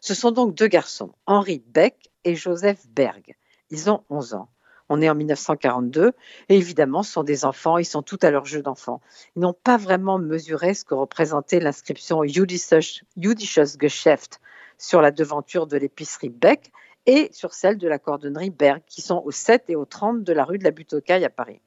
Ce 0.00 0.14
sont 0.14 0.30
donc 0.32 0.54
deux 0.54 0.68
garçons, 0.68 1.12
Henri 1.26 1.62
Beck 1.66 2.10
et 2.24 2.34
Joseph 2.36 2.86
Berg. 2.88 3.36
Ils 3.70 3.90
ont 3.90 4.02
11 4.08 4.34
ans. 4.34 4.48
On 4.88 5.02
est 5.02 5.08
en 5.10 5.14
1942 5.14 6.12
et 6.48 6.56
évidemment, 6.56 7.02
ce 7.02 7.12
sont 7.12 7.22
des 7.22 7.44
enfants, 7.44 7.78
ils 7.78 7.84
sont 7.84 8.02
tout 8.02 8.18
à 8.22 8.30
leur 8.30 8.44
jeu 8.44 8.62
d'enfants. 8.62 9.00
Ils 9.36 9.40
n'ont 9.40 9.52
pas 9.54 9.76
vraiment 9.76 10.18
mesuré 10.18 10.74
ce 10.74 10.84
que 10.84 10.94
représentait 10.94 11.60
l'inscription 11.60 12.24
Judisches, 12.24 13.04
Judisches 13.16 13.78
Geschäft 13.78 14.40
sur 14.78 15.02
la 15.02 15.10
devanture 15.10 15.66
de 15.66 15.76
l'épicerie 15.76 16.30
Beck 16.30 16.72
et 17.06 17.28
sur 17.32 17.54
celle 17.54 17.78
de 17.78 17.88
la 17.88 17.98
cordonnerie 17.98 18.50
Berg, 18.50 18.82
qui 18.86 19.02
sont 19.02 19.22
au 19.24 19.30
7 19.30 19.64
et 19.68 19.76
au 19.76 19.84
30 19.84 20.24
de 20.24 20.32
la 20.32 20.44
rue 20.44 20.58
de 20.58 20.64
la 20.64 20.70
Butte 20.70 20.94
aux 20.94 21.00
Cailles 21.00 21.24
à 21.24 21.30
Paris. 21.30 21.60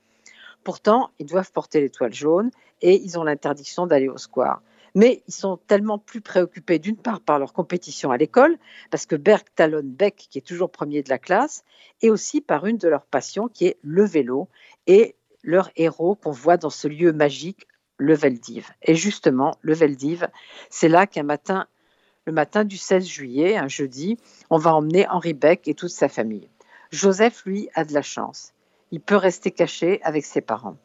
Pourtant, 0.63 1.09
ils 1.19 1.26
doivent 1.26 1.51
porter 1.51 1.82
l'étoile 1.82 2.13
jaune 2.13 2.51
et 2.82 2.95
ils 3.01 3.17
ont 3.17 3.24
l'interdiction 3.24 3.88
d'aller 3.88 4.07
au 4.07 4.17
square. 4.17 4.61
Mais 4.94 5.24
ils 5.28 5.34
sont 5.34 5.58
tellement 5.58 5.98
plus 5.98 6.22
préoccupés 6.22 6.80
d'une 6.80 6.98
part 6.98 7.22
par 7.22 7.39
leur 7.39 7.54
compétition 7.54 8.12
à 8.12 8.18
l'école, 8.18 8.58
parce 8.89 9.06
que 9.06 9.16
Berg 9.16 9.46
talonne 9.56 9.89
Beck, 9.89 10.28
qui 10.30 10.38
est 10.38 10.46
toujours 10.46 10.72
premier 10.72 11.02
de 11.02 11.10
la 11.10 11.20
classe, 11.20 11.64
et 12.02 12.10
aussi 12.10 12.42
par 12.42 12.66
une 12.66 12.78
de 12.78 12.88
leurs 12.88 13.06
passions 13.06 13.48
qui 13.48 13.68
est 13.68 13.78
le 13.82 14.04
vélo 14.04 14.50
et 14.88 15.16
leur 15.44 15.72
héros 15.76 16.16
qu'on 16.16 16.32
voit 16.32 16.58
dans 16.58 16.70
ce 16.70 16.88
lieu 16.88 17.14
magique, 17.14 17.68
le 17.98 18.16
Veldiv. 18.16 18.70
Et 18.82 18.96
justement, 18.96 19.56
le 19.62 19.74
Veldiv, 19.74 20.28
c'est 20.70 20.89
là 20.89 21.06
qu'un 21.06 21.24
matin, 21.24 21.68
le 22.26 22.34
matin 22.34 22.64
du 22.64 22.78
16 22.78 23.06
juillet, 23.06 23.58
un 23.58 23.68
jeudi, 23.68 24.18
on 24.50 24.58
va 24.58 24.74
emmener 24.74 25.08
Henri 25.08 25.34
Beck 25.34 25.68
et 25.68 25.76
toute 25.76 25.92
sa 25.92 26.10
famille. 26.10 26.50
Joseph, 26.92 27.44
lui, 27.46 27.70
a 27.76 27.86
de 27.86 27.94
la 27.94 28.02
chance. 28.02 28.54
Il 28.92 29.02
peut 29.02 29.16
rester 29.16 29.52
caché 29.52 30.02
avec 30.04 30.26
ses 30.26 30.42
parents. 30.42 30.78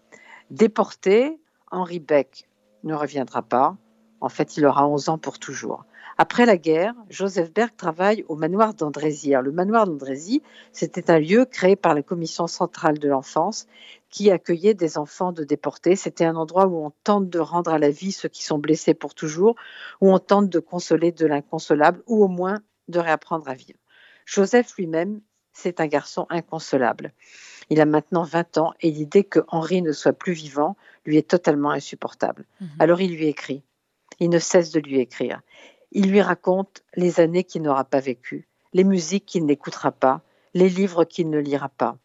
Déporté, 0.51 1.41
Henri 1.71 1.99
Beck 1.99 2.49
ne 2.85 2.95
reviendra 2.95 3.43
pas. 3.43 3.77
En 4.21 4.29
fait, 4.29 4.57
il 4.57 4.67
aura 4.67 4.87
11 4.87 5.09
ans 5.09 5.19
pour 5.19 5.39
toujours. 5.39 5.85
Après 6.19 6.47
la 6.47 6.57
guerre, 6.57 6.95
Joseph 7.11 7.53
Berg 7.53 7.73
travaille 7.77 8.25
au 8.29 8.37
manoir 8.37 8.73
d'Andrézy. 8.73 9.35
Le 9.43 9.53
manoir 9.53 9.87
d'Andrézy, 9.87 10.43
c'était 10.73 11.11
un 11.11 11.19
lieu 11.19 11.45
créé 11.45 11.77
par 11.77 11.95
la 11.95 12.03
Commission 12.03 12.47
centrale 12.47 12.99
de 12.99 13.09
l'enfance 13.09 13.67
qui 14.09 14.31
accueillait 14.31 14.73
des 14.73 14.97
enfants 14.97 15.33
de 15.33 15.45
déportés. 15.45 15.95
C'était 15.95 16.25
un 16.25 16.37
endroit 16.37 16.67
où 16.67 16.87
on 16.87 16.93
tente 17.05 17.29
de 17.29 17.39
rendre 17.39 17.71
à 17.71 17.79
la 17.79 17.91
vie 17.91 18.13
ceux 18.13 18.31
qui 18.31 18.43
sont 18.43 18.59
blessés 18.59 18.95
pour 18.95 19.15
toujours, 19.15 19.57
où 20.01 20.11
on 20.11 20.19
tente 20.19 20.49
de 20.49 20.59
consoler 20.59 21.13
de 21.13 21.27
l'inconsolable, 21.27 22.03
ou 22.07 22.25
au 22.25 22.29
moins 22.29 22.61
de 22.89 22.99
réapprendre 22.99 23.47
à 23.49 23.55
vivre. 23.55 23.79
Joseph 24.25 24.75
lui-même, 24.79 25.21
c'est 25.53 25.81
un 25.81 25.87
garçon 25.87 26.27
inconsolable. 26.31 27.13
Il 27.69 27.81
a 27.81 27.85
maintenant 27.85 28.23
20 28.23 28.59
ans 28.59 28.75
et 28.81 28.91
l'idée 28.91 29.25
que 29.25 29.41
Henri 29.49 29.83
ne 29.83 29.93
soit 29.93 30.13
plus 30.13 30.33
vivant 30.33 30.77
lui 31.05 31.17
est 31.17 31.29
totalement 31.29 31.71
insupportable. 31.71 32.45
Mhm. 32.61 32.69
Alors 32.79 33.01
il 33.01 33.15
lui 33.17 33.27
écrit. 33.27 33.63
Il 34.21 34.31
ne 34.31 34.39
cesse 34.39 34.71
de 34.71 34.81
lui 34.81 34.99
écrire. 34.99 35.41
Il 35.93 36.11
lui 36.11 36.21
raconte 36.21 36.83
les 36.95 37.21
années 37.21 37.45
qu'il 37.45 37.63
n'aura 37.63 37.85
pas 37.85 38.01
vécues, 38.01 38.47
les 38.73 38.85
musiques 38.85 39.27
qu'il 39.27 39.47
n'écoutera 39.47 39.93
pas, 39.93 40.23
les 40.55 40.69
livres 40.69 41.05
qu'il 41.05 41.31
ne 41.31 41.39
lira 41.39 41.69
pas. 41.69 41.97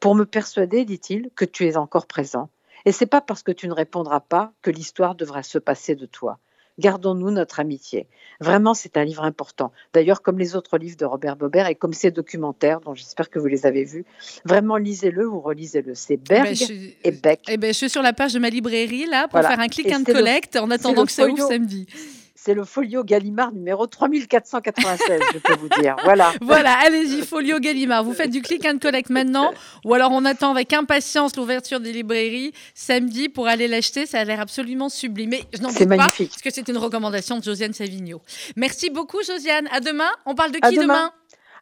Pour 0.00 0.14
me 0.14 0.24
persuader, 0.24 0.84
dit-il, 0.84 1.30
que 1.36 1.44
tu 1.44 1.66
es 1.66 1.76
encore 1.76 2.06
présent. 2.06 2.50
Et 2.84 2.92
c'est 2.92 3.06
pas 3.06 3.20
parce 3.20 3.42
que 3.42 3.52
tu 3.52 3.68
ne 3.68 3.72
répondras 3.72 4.20
pas 4.20 4.52
que 4.60 4.70
l'histoire 4.70 5.14
devra 5.14 5.42
se 5.42 5.58
passer 5.58 5.94
de 5.94 6.06
toi. 6.06 6.38
Gardons-nous 6.82 7.30
notre 7.30 7.60
amitié. 7.60 8.08
Vraiment, 8.40 8.74
c'est 8.74 8.96
un 8.96 9.04
livre 9.04 9.22
important. 9.22 9.70
D'ailleurs, 9.94 10.20
comme 10.20 10.36
les 10.38 10.56
autres 10.56 10.76
livres 10.76 10.96
de 10.96 11.04
Robert 11.04 11.36
Bobert 11.36 11.68
et 11.68 11.76
comme 11.76 11.92
ses 11.92 12.10
documentaires, 12.10 12.80
dont 12.80 12.92
j'espère 12.94 13.30
que 13.30 13.38
vous 13.38 13.46
les 13.46 13.66
avez 13.66 13.84
vus, 13.84 14.04
vraiment 14.44 14.76
lisez-le 14.76 15.28
ou 15.28 15.40
relisez-le. 15.40 15.94
C'est 15.94 16.16
Berg 16.16 16.48
Ben, 16.48 16.54
je 16.56 16.72
et 17.04 17.10
Beck. 17.12 17.40
Eh 17.48 17.56
ben, 17.56 17.68
je 17.68 17.78
suis 17.78 17.88
sur 17.88 18.02
la 18.02 18.12
page 18.12 18.34
de 18.34 18.40
ma 18.40 18.50
librairie 18.50 19.06
là 19.06 19.22
pour 19.28 19.38
Voilà. 19.40 19.50
faire 19.50 19.60
un 19.60 19.68
click 19.68 19.86
and 19.92 20.02
c'est 20.04 20.12
le- 20.12 20.18
collect 20.18 20.56
en 20.56 20.70
attendant 20.72 21.06
que 21.06 21.12
ça 21.12 21.26
ouvre 21.28 21.46
samedi. 21.46 21.86
C'est 22.44 22.54
le 22.54 22.64
folio 22.64 23.04
Gallimard 23.04 23.52
numéro 23.52 23.86
3496, 23.86 25.20
je 25.32 25.38
peux 25.38 25.54
vous 25.54 25.68
dire. 25.80 25.94
Voilà. 26.02 26.32
Voilà, 26.40 26.76
allez-y, 26.84 27.22
Folio 27.22 27.60
Gallimard. 27.60 28.02
Vous 28.02 28.14
faites 28.14 28.30
du 28.30 28.42
click 28.42 28.66
and 28.66 28.78
collect 28.78 29.10
maintenant 29.10 29.52
ou 29.84 29.94
alors 29.94 30.10
on 30.10 30.24
attend 30.24 30.50
avec 30.50 30.72
impatience 30.72 31.36
l'ouverture 31.36 31.78
des 31.78 31.92
librairies 31.92 32.52
samedi 32.74 33.28
pour 33.28 33.46
aller 33.46 33.68
l'acheter. 33.68 34.06
Ça 34.06 34.18
a 34.18 34.24
l'air 34.24 34.40
absolument 34.40 34.88
sublime. 34.88 35.30
Mais 35.30 35.44
je 35.52 35.62
n'en 35.62 35.70
C'est 35.70 35.80
doute 35.80 35.90
pas 35.90 35.96
magnifique. 35.96 36.30
parce 36.30 36.42
que 36.42 36.50
c'est 36.50 36.68
une 36.68 36.78
recommandation 36.78 37.38
de 37.38 37.44
Josiane 37.44 37.72
Savigno. 37.74 38.20
Merci 38.56 38.90
beaucoup, 38.90 39.22
Josiane. 39.22 39.68
À 39.70 39.78
demain. 39.78 40.10
On 40.26 40.34
parle 40.34 40.50
de 40.50 40.58
qui 40.58 40.76
demain? 40.76 41.12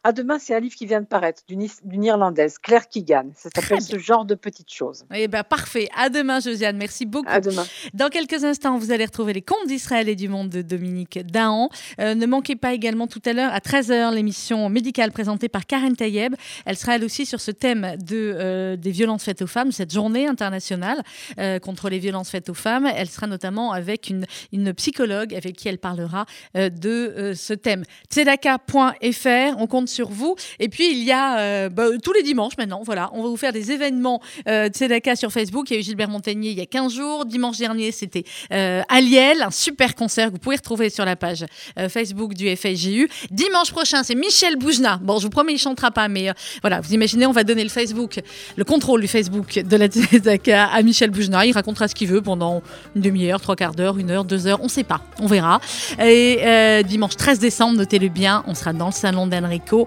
À 0.03 0.13
demain, 0.13 0.39
c'est 0.39 0.55
un 0.55 0.59
livre 0.59 0.73
qui 0.73 0.87
vient 0.87 1.01
de 1.01 1.05
paraître 1.05 1.43
d'une 1.47 1.61
is- 1.61 1.79
d'une 1.83 2.03
Irlandaise, 2.03 2.57
Claire 2.57 2.89
Keegan. 2.89 3.25
Ça 3.35 3.49
s'appelle 3.53 3.81
ce 3.81 3.99
genre 3.99 4.25
de 4.25 4.33
petites 4.33 4.73
choses. 4.73 5.05
Eh 5.13 5.27
ben 5.27 5.43
parfait. 5.43 5.89
À 5.95 6.09
demain, 6.09 6.39
Josiane. 6.39 6.75
Merci 6.75 7.05
beaucoup. 7.05 7.29
À 7.29 7.39
demain. 7.39 7.63
Dans 7.93 8.09
quelques 8.09 8.43
instants, 8.43 8.79
vous 8.79 8.91
allez 8.91 9.05
retrouver 9.05 9.33
les 9.33 9.43
contes 9.43 9.67
d'Israël 9.67 10.09
et 10.09 10.15
du 10.15 10.27
monde 10.27 10.49
de 10.49 10.63
Dominique 10.63 11.19
Dahan. 11.27 11.69
Euh, 11.99 12.15
ne 12.15 12.25
manquez 12.25 12.55
pas 12.55 12.73
également 12.73 13.05
tout 13.05 13.21
à 13.25 13.33
l'heure 13.33 13.53
à 13.53 13.59
13h 13.59 14.11
l'émission 14.15 14.69
médicale 14.69 15.11
présentée 15.11 15.49
par 15.49 15.67
Karen 15.67 15.95
Tayeb. 15.95 16.33
Elle 16.65 16.77
sera 16.77 16.95
elle 16.95 17.03
aussi 17.03 17.27
sur 17.27 17.39
ce 17.39 17.51
thème 17.51 17.95
de, 17.99 18.15
euh, 18.35 18.75
des 18.77 18.89
violences 18.91 19.23
faites 19.23 19.43
aux 19.43 19.47
femmes, 19.47 19.71
cette 19.71 19.93
journée 19.93 20.25
internationale 20.25 21.03
euh, 21.37 21.59
contre 21.59 21.89
les 21.91 21.99
violences 21.99 22.31
faites 22.31 22.49
aux 22.49 22.55
femmes. 22.55 22.89
Elle 22.95 23.07
sera 23.07 23.27
notamment 23.27 23.71
avec 23.71 24.09
une, 24.09 24.25
une 24.51 24.73
psychologue 24.73 25.35
avec 25.35 25.55
qui 25.57 25.67
elle 25.67 25.77
parlera 25.77 26.25
de 26.55 27.33
ce 27.35 27.53
thème. 27.53 27.83
Tzedaka.fr, 28.11 29.57
on 29.59 29.67
compte 29.67 29.90
sur 29.91 30.09
vous. 30.09 30.35
Et 30.59 30.69
puis, 30.69 30.91
il 30.91 31.03
y 31.03 31.11
a 31.11 31.69
bah, 31.69 31.85
tous 32.03 32.13
les 32.13 32.23
dimanches 32.23 32.57
maintenant, 32.57 32.81
voilà, 32.83 33.09
on 33.13 33.23
va 33.23 33.29
vous 33.29 33.37
faire 33.37 33.53
des 33.53 33.71
événements 33.71 34.21
Tzedaka 34.47 35.15
sur 35.15 35.31
Facebook. 35.31 35.69
Il 35.69 35.73
y 35.73 35.77
a 35.77 35.79
eu 35.79 35.83
Gilbert 35.83 36.09
Montagnier 36.09 36.51
il 36.51 36.57
y 36.57 36.61
a 36.61 36.65
15 36.65 36.93
jours. 36.93 37.25
Dimanche 37.25 37.57
dernier, 37.57 37.91
c'était 37.91 38.23
Aliel, 38.49 39.41
un 39.41 39.51
super 39.51 39.95
concert 39.95 40.27
que 40.27 40.33
vous 40.33 40.39
pouvez 40.39 40.55
retrouver 40.55 40.89
sur 40.89 41.05
la 41.05 41.15
page 41.15 41.45
Facebook 41.89 42.33
du 42.33 42.55
FSJU. 42.55 43.09
Dimanche 43.29 43.71
prochain, 43.71 44.03
c'est 44.03 44.15
Michel 44.15 44.57
Boujna. 44.57 44.99
Bon, 45.01 45.17
je 45.17 45.23
vous 45.23 45.29
promets, 45.29 45.53
il 45.53 45.57
chantera 45.57 45.91
pas, 45.91 46.07
mais 46.07 46.31
voilà, 46.61 46.81
vous 46.81 46.93
imaginez, 46.93 47.25
on 47.25 47.31
va 47.31 47.43
donner 47.43 47.63
le 47.63 47.69
Facebook, 47.69 48.19
le 48.55 48.63
contrôle 48.63 49.01
du 49.01 49.07
Facebook 49.07 49.59
de 49.59 49.77
la 49.77 49.87
Tzedaka 49.91 50.65
à 50.65 50.81
Michel 50.81 51.11
Boujna. 51.11 51.45
Il 51.45 51.53
racontera 51.53 51.87
ce 51.87 51.95
qu'il 51.95 52.07
veut 52.07 52.21
pendant 52.21 52.61
une 52.95 53.01
demi-heure, 53.01 53.41
trois 53.41 53.55
quarts 53.55 53.75
d'heure, 53.75 53.97
une 53.97 54.11
heure, 54.11 54.25
deux 54.25 54.47
heures, 54.47 54.59
on 54.61 54.65
ne 54.65 54.69
sait 54.69 54.83
pas, 54.83 55.01
on 55.19 55.27
verra. 55.27 55.59
Et 55.99 56.39
euh, 56.41 56.83
dimanche 56.83 57.15
13 57.15 57.39
décembre, 57.39 57.77
notez-le 57.77 58.09
bien, 58.09 58.43
on 58.47 58.55
sera 58.55 58.73
dans 58.73 58.87
le 58.87 58.91
salon 58.91 59.27
d'Enrico 59.27 59.80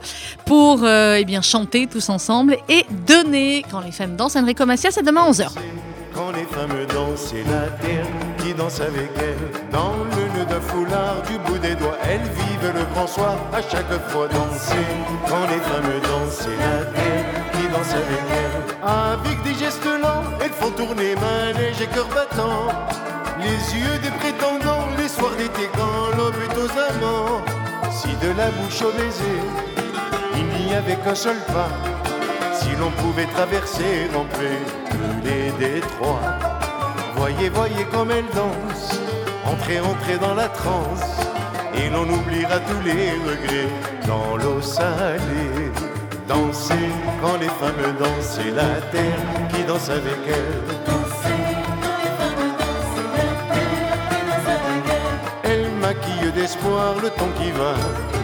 pour 0.45 0.81
euh, 0.83 1.21
eh 1.21 1.43
chanter 1.43 1.87
tous 1.87 2.09
ensemble 2.09 2.57
et 2.69 2.85
donner. 3.07 3.65
Quand 3.71 3.81
les 3.81 3.93
femmes 3.93 4.17
dansent, 4.17 4.37
Enrico 4.37 4.65
Macia, 4.67 4.91
c'est 4.91 5.03
demain 5.03 5.31
11h. 5.31 5.49
Quand 6.15 6.31
les 6.31 6.45
femmes 6.45 6.87
dansent, 6.95 7.33
c'est 7.33 7.43
la 7.51 7.67
terre 7.83 8.07
qui 8.39 8.55
danse 8.55 8.81
avec 8.81 9.11
elles. 9.17 9.51
Dans 9.73 9.95
le 10.15 10.39
nœud 10.39 10.47
d'un 10.49 10.61
foulard, 10.61 11.23
du 11.29 11.39
bout 11.39 11.59
des 11.59 11.75
doigts, 11.75 11.99
elles 12.05 12.21
vivent 12.21 12.73
le 12.73 12.85
grand 12.95 13.09
soir 13.09 13.37
à 13.53 13.61
chaque 13.61 13.91
fois 14.09 14.29
danser. 14.29 14.87
Quand 15.29 15.43
les 15.51 15.59
femmes 15.59 16.01
dansent, 16.05 16.39
c'est 16.39 16.57
la 16.57 16.85
terre 16.93 17.25
qui 17.53 17.69
danse 17.69 17.91
avec 17.91 18.25
elles. 18.31 18.75
Avec 18.87 19.43
des 19.43 19.55
gestes 19.59 19.85
lents, 19.85 20.23
elles 20.41 20.53
font 20.53 20.71
tourner 20.71 21.17
manège 21.17 21.81
et 21.83 21.87
cœur 21.87 22.07
battant. 22.15 22.69
Les 23.41 23.79
yeux 23.79 23.99
des 24.01 24.11
prétendants, 24.11 24.87
les 24.97 25.09
soirs 25.09 25.35
d'été 25.37 25.69
quand 25.75 26.17
l'aube 26.17 26.35
est 26.47 26.57
aux 26.57 26.71
amants. 26.79 27.43
Si 27.91 28.09
de 28.25 28.31
la 28.39 28.51
bouche 28.51 28.83
au 28.83 28.93
baiser, 28.93 29.84
n'y 30.75 30.81
avait 30.81 30.97
qu'un 30.97 31.14
seul 31.14 31.37
pas. 31.57 31.70
Si 32.53 32.70
l'on 32.81 32.91
pouvait 33.03 33.27
traverser 33.27 34.09
d'entrée 34.12 34.61
tous 34.91 35.16
les 35.29 35.47
détroits. 35.64 36.33
Voyez, 37.16 37.49
voyez 37.49 37.85
comme 37.93 38.11
elle 38.11 38.29
danse, 38.35 38.99
entrez, 39.47 39.81
entrez 39.81 40.18
dans 40.18 40.35
la 40.35 40.49
transe. 40.49 41.11
Et 41.77 41.89
l'on 41.91 42.09
oubliera 42.09 42.59
tous 42.61 42.83
les 42.85 43.11
regrets 43.29 43.72
dans 44.07 44.37
l'eau 44.37 44.61
salée. 44.61 45.70
Danser 46.29 46.89
quand 47.20 47.37
les 47.39 47.53
femmes 47.61 47.95
dansent, 48.01 48.39
c'est 48.39 48.51
la 48.51 48.81
terre 48.93 49.22
qui 49.51 49.62
danse 49.64 49.91
avec 49.91 50.20
elles. 50.27 50.85
d'espoir 56.35 56.95
le 57.01 57.11
temps 57.11 57.31
qui 57.39 57.51
va. 57.53 58.24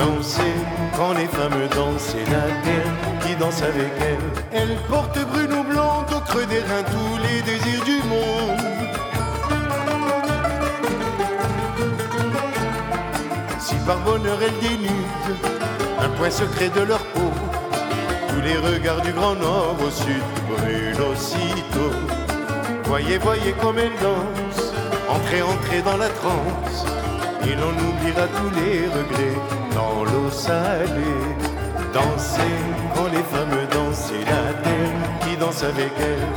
Danser, 0.00 0.54
quand 0.96 1.12
les 1.12 1.26
femmes 1.26 1.68
dansent, 1.76 2.14
c'est 2.14 2.30
la 2.32 2.46
terre 2.64 2.92
qui 3.20 3.36
danse 3.36 3.60
avec 3.62 3.92
elles. 4.00 4.42
Elle 4.50 4.76
porte 4.88 5.18
brune 5.26 5.52
ou 5.52 5.62
blonde 5.62 6.10
au 6.16 6.20
creux 6.20 6.46
des 6.46 6.60
reins 6.60 6.86
tous 6.94 7.16
les 7.26 7.42
désirs 7.42 7.84
du 7.84 7.98
monde. 8.08 8.60
Si 13.58 13.74
par 13.86 13.98
bonheur 13.98 14.38
elles 14.42 14.58
dénudent 14.66 15.36
un 16.00 16.08
point 16.16 16.30
secret 16.30 16.70
de 16.70 16.80
leur 16.80 17.04
peau, 17.12 17.30
tous 18.30 18.40
les 18.40 18.56
regards 18.56 19.02
du 19.02 19.12
grand 19.12 19.34
nord 19.34 19.76
au 19.86 19.90
sud 19.90 20.24
brûlent 20.48 21.12
aussitôt. 21.12 21.94
Voyez, 22.84 23.18
voyez 23.18 23.52
comme 23.60 23.78
elles 23.78 24.00
dansent 24.00 24.72
Entrez, 25.10 25.42
entrez 25.42 25.82
dans 25.82 25.96
la 25.96 26.08
transe, 26.08 26.86
et 27.42 27.54
l'on 27.56 27.74
oubliera 27.88 28.26
tous 28.28 28.50
les 28.60 28.86
regrets 28.86 29.59
dans 29.80 30.04
l'eau 30.04 30.30
salée. 30.30 31.26
Danser 31.94 32.56
quand 32.94 33.08
les 33.16 33.24
femmes 33.32 33.58
dansent, 33.74 34.04
c'est 34.08 34.24
la 34.34 34.44
terre 34.64 34.96
qui 35.22 35.36
danse 35.36 35.62
avec 35.72 35.92
elles. 36.10 36.30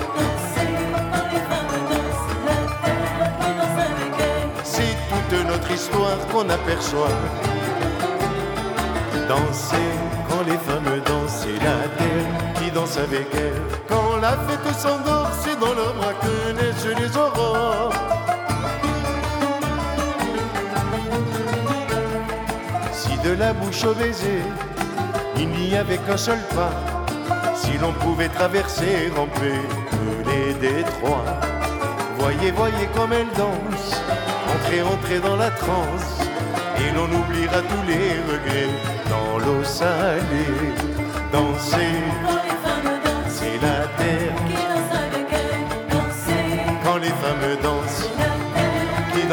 C'est 4.64 4.96
toute 5.12 5.34
notre 5.52 5.72
histoire 5.72 6.20
qu'on 6.32 6.48
aperçoit. 6.50 7.18
Danser 9.30 9.92
quand 10.30 10.44
les 10.50 10.60
femmes 10.68 10.94
dansent, 11.08 11.38
c'est 11.44 11.60
la 11.70 11.80
terre 12.00 12.30
qui 12.56 12.72
danse 12.72 12.98
avec 12.98 13.28
elles. 13.46 13.64
Quand 13.90 14.12
la 14.22 14.34
fête 14.46 14.70
s'endort, 14.84 15.32
c'est 15.42 15.60
dans 15.60 15.74
leurs 15.80 15.96
bras 16.00 16.16
que 16.24 16.36
naissent 16.58 16.98
les 17.02 17.12
aurores. 17.18 18.23
De 23.24 23.32
la 23.32 23.54
bouche 23.54 23.86
au 23.86 23.94
baiser, 23.94 24.42
il 25.38 25.48
n'y 25.48 25.76
avait 25.76 25.98
qu'un 25.98 26.18
seul 26.18 26.40
pas. 26.56 26.74
Si 27.56 27.78
l'on 27.78 27.94
pouvait 27.94 28.28
traverser 28.28 29.12
tous 29.16 30.30
les 30.30 30.54
détroits. 30.56 31.26
Voyez, 32.18 32.52
voyez 32.52 32.88
comme 32.96 33.14
elle 33.14 33.32
danse, 33.38 34.02
entrez, 34.54 34.82
entrez 34.82 35.20
dans 35.20 35.38
la 35.38 35.50
transe, 35.52 36.20
et 36.78 36.92
l'on 36.96 37.10
oubliera 37.20 37.62
tous 37.62 37.84
les 37.88 38.10
regrets 38.32 38.74
dans 39.10 39.40
l'eau 39.40 39.64
salée. 39.64 40.74
Danser, 41.32 42.04
c'est 43.28 43.58
la 43.62 43.88
terre 43.98 44.36
qui 44.48 44.54
danse 44.54 44.94
avec 45.08 45.28
elle. 45.32 45.66
Danser, 45.96 46.46
quand 46.84 46.98
les 46.98 47.16
femmes 47.22 47.58
dansent, 47.62 47.73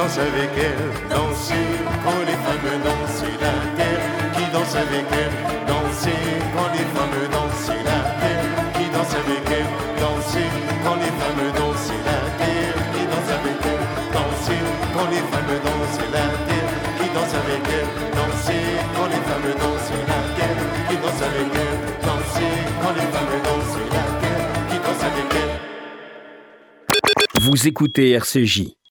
qui 0.00 0.06
dansent 0.06 0.18
avec 0.18 0.50
elle. 0.56 1.08
Danser, 1.10 1.54
quand 2.04 2.20
les 2.26 2.32
femmes 2.32 2.80
dansent, 2.84 3.24
la 3.40 3.54
danse 4.52 4.74
avec 4.74 5.06
elle, 5.12 5.36
danser 5.66 6.20
quand 6.54 6.70
les 6.72 6.86
femmes 6.94 7.28
dansent, 7.30 7.76
la 7.84 8.00
terre 8.20 8.48
qui 8.74 8.86
danse 8.90 9.14
avec 9.14 9.44
elle, 9.50 9.70
danser 10.00 10.48
quand 10.84 10.96
les 10.96 11.12
femmes 11.20 11.50
dansent, 11.56 11.92
la 12.06 12.18
terre 12.40 12.78
qui 12.92 13.02
danse 13.10 13.30
avec 13.30 13.60
elle, 13.70 13.84
danser 14.12 14.60
quand 14.94 15.08
les 15.10 15.24
femmes 15.30 15.54
dansent, 15.64 16.02
la 16.12 16.26
terre 16.48 16.74
qui 16.98 17.06
danse 17.14 17.34
avec 17.40 17.64
elle, 17.78 17.90
danser 18.16 18.62
quand 18.96 19.08
les 19.12 19.22
femmes 19.28 19.52
dansent, 19.60 19.92
la 20.08 20.20
terre 20.36 20.64
qui 20.88 20.96
danse 20.96 21.22
avec 21.28 21.50
elle, 21.60 21.78
danser 22.06 22.52
quand 22.82 22.94
les 22.98 23.08
femmes 23.12 23.38
dansent, 23.44 23.80
la 23.92 24.04
terre 24.20 24.48
qui 24.68 24.76
danse 24.80 25.02
avec 25.10 25.28
elle. 25.36 25.54
Vous 27.42 27.58
écoutez 27.68 28.12
RCJ. 28.12 28.80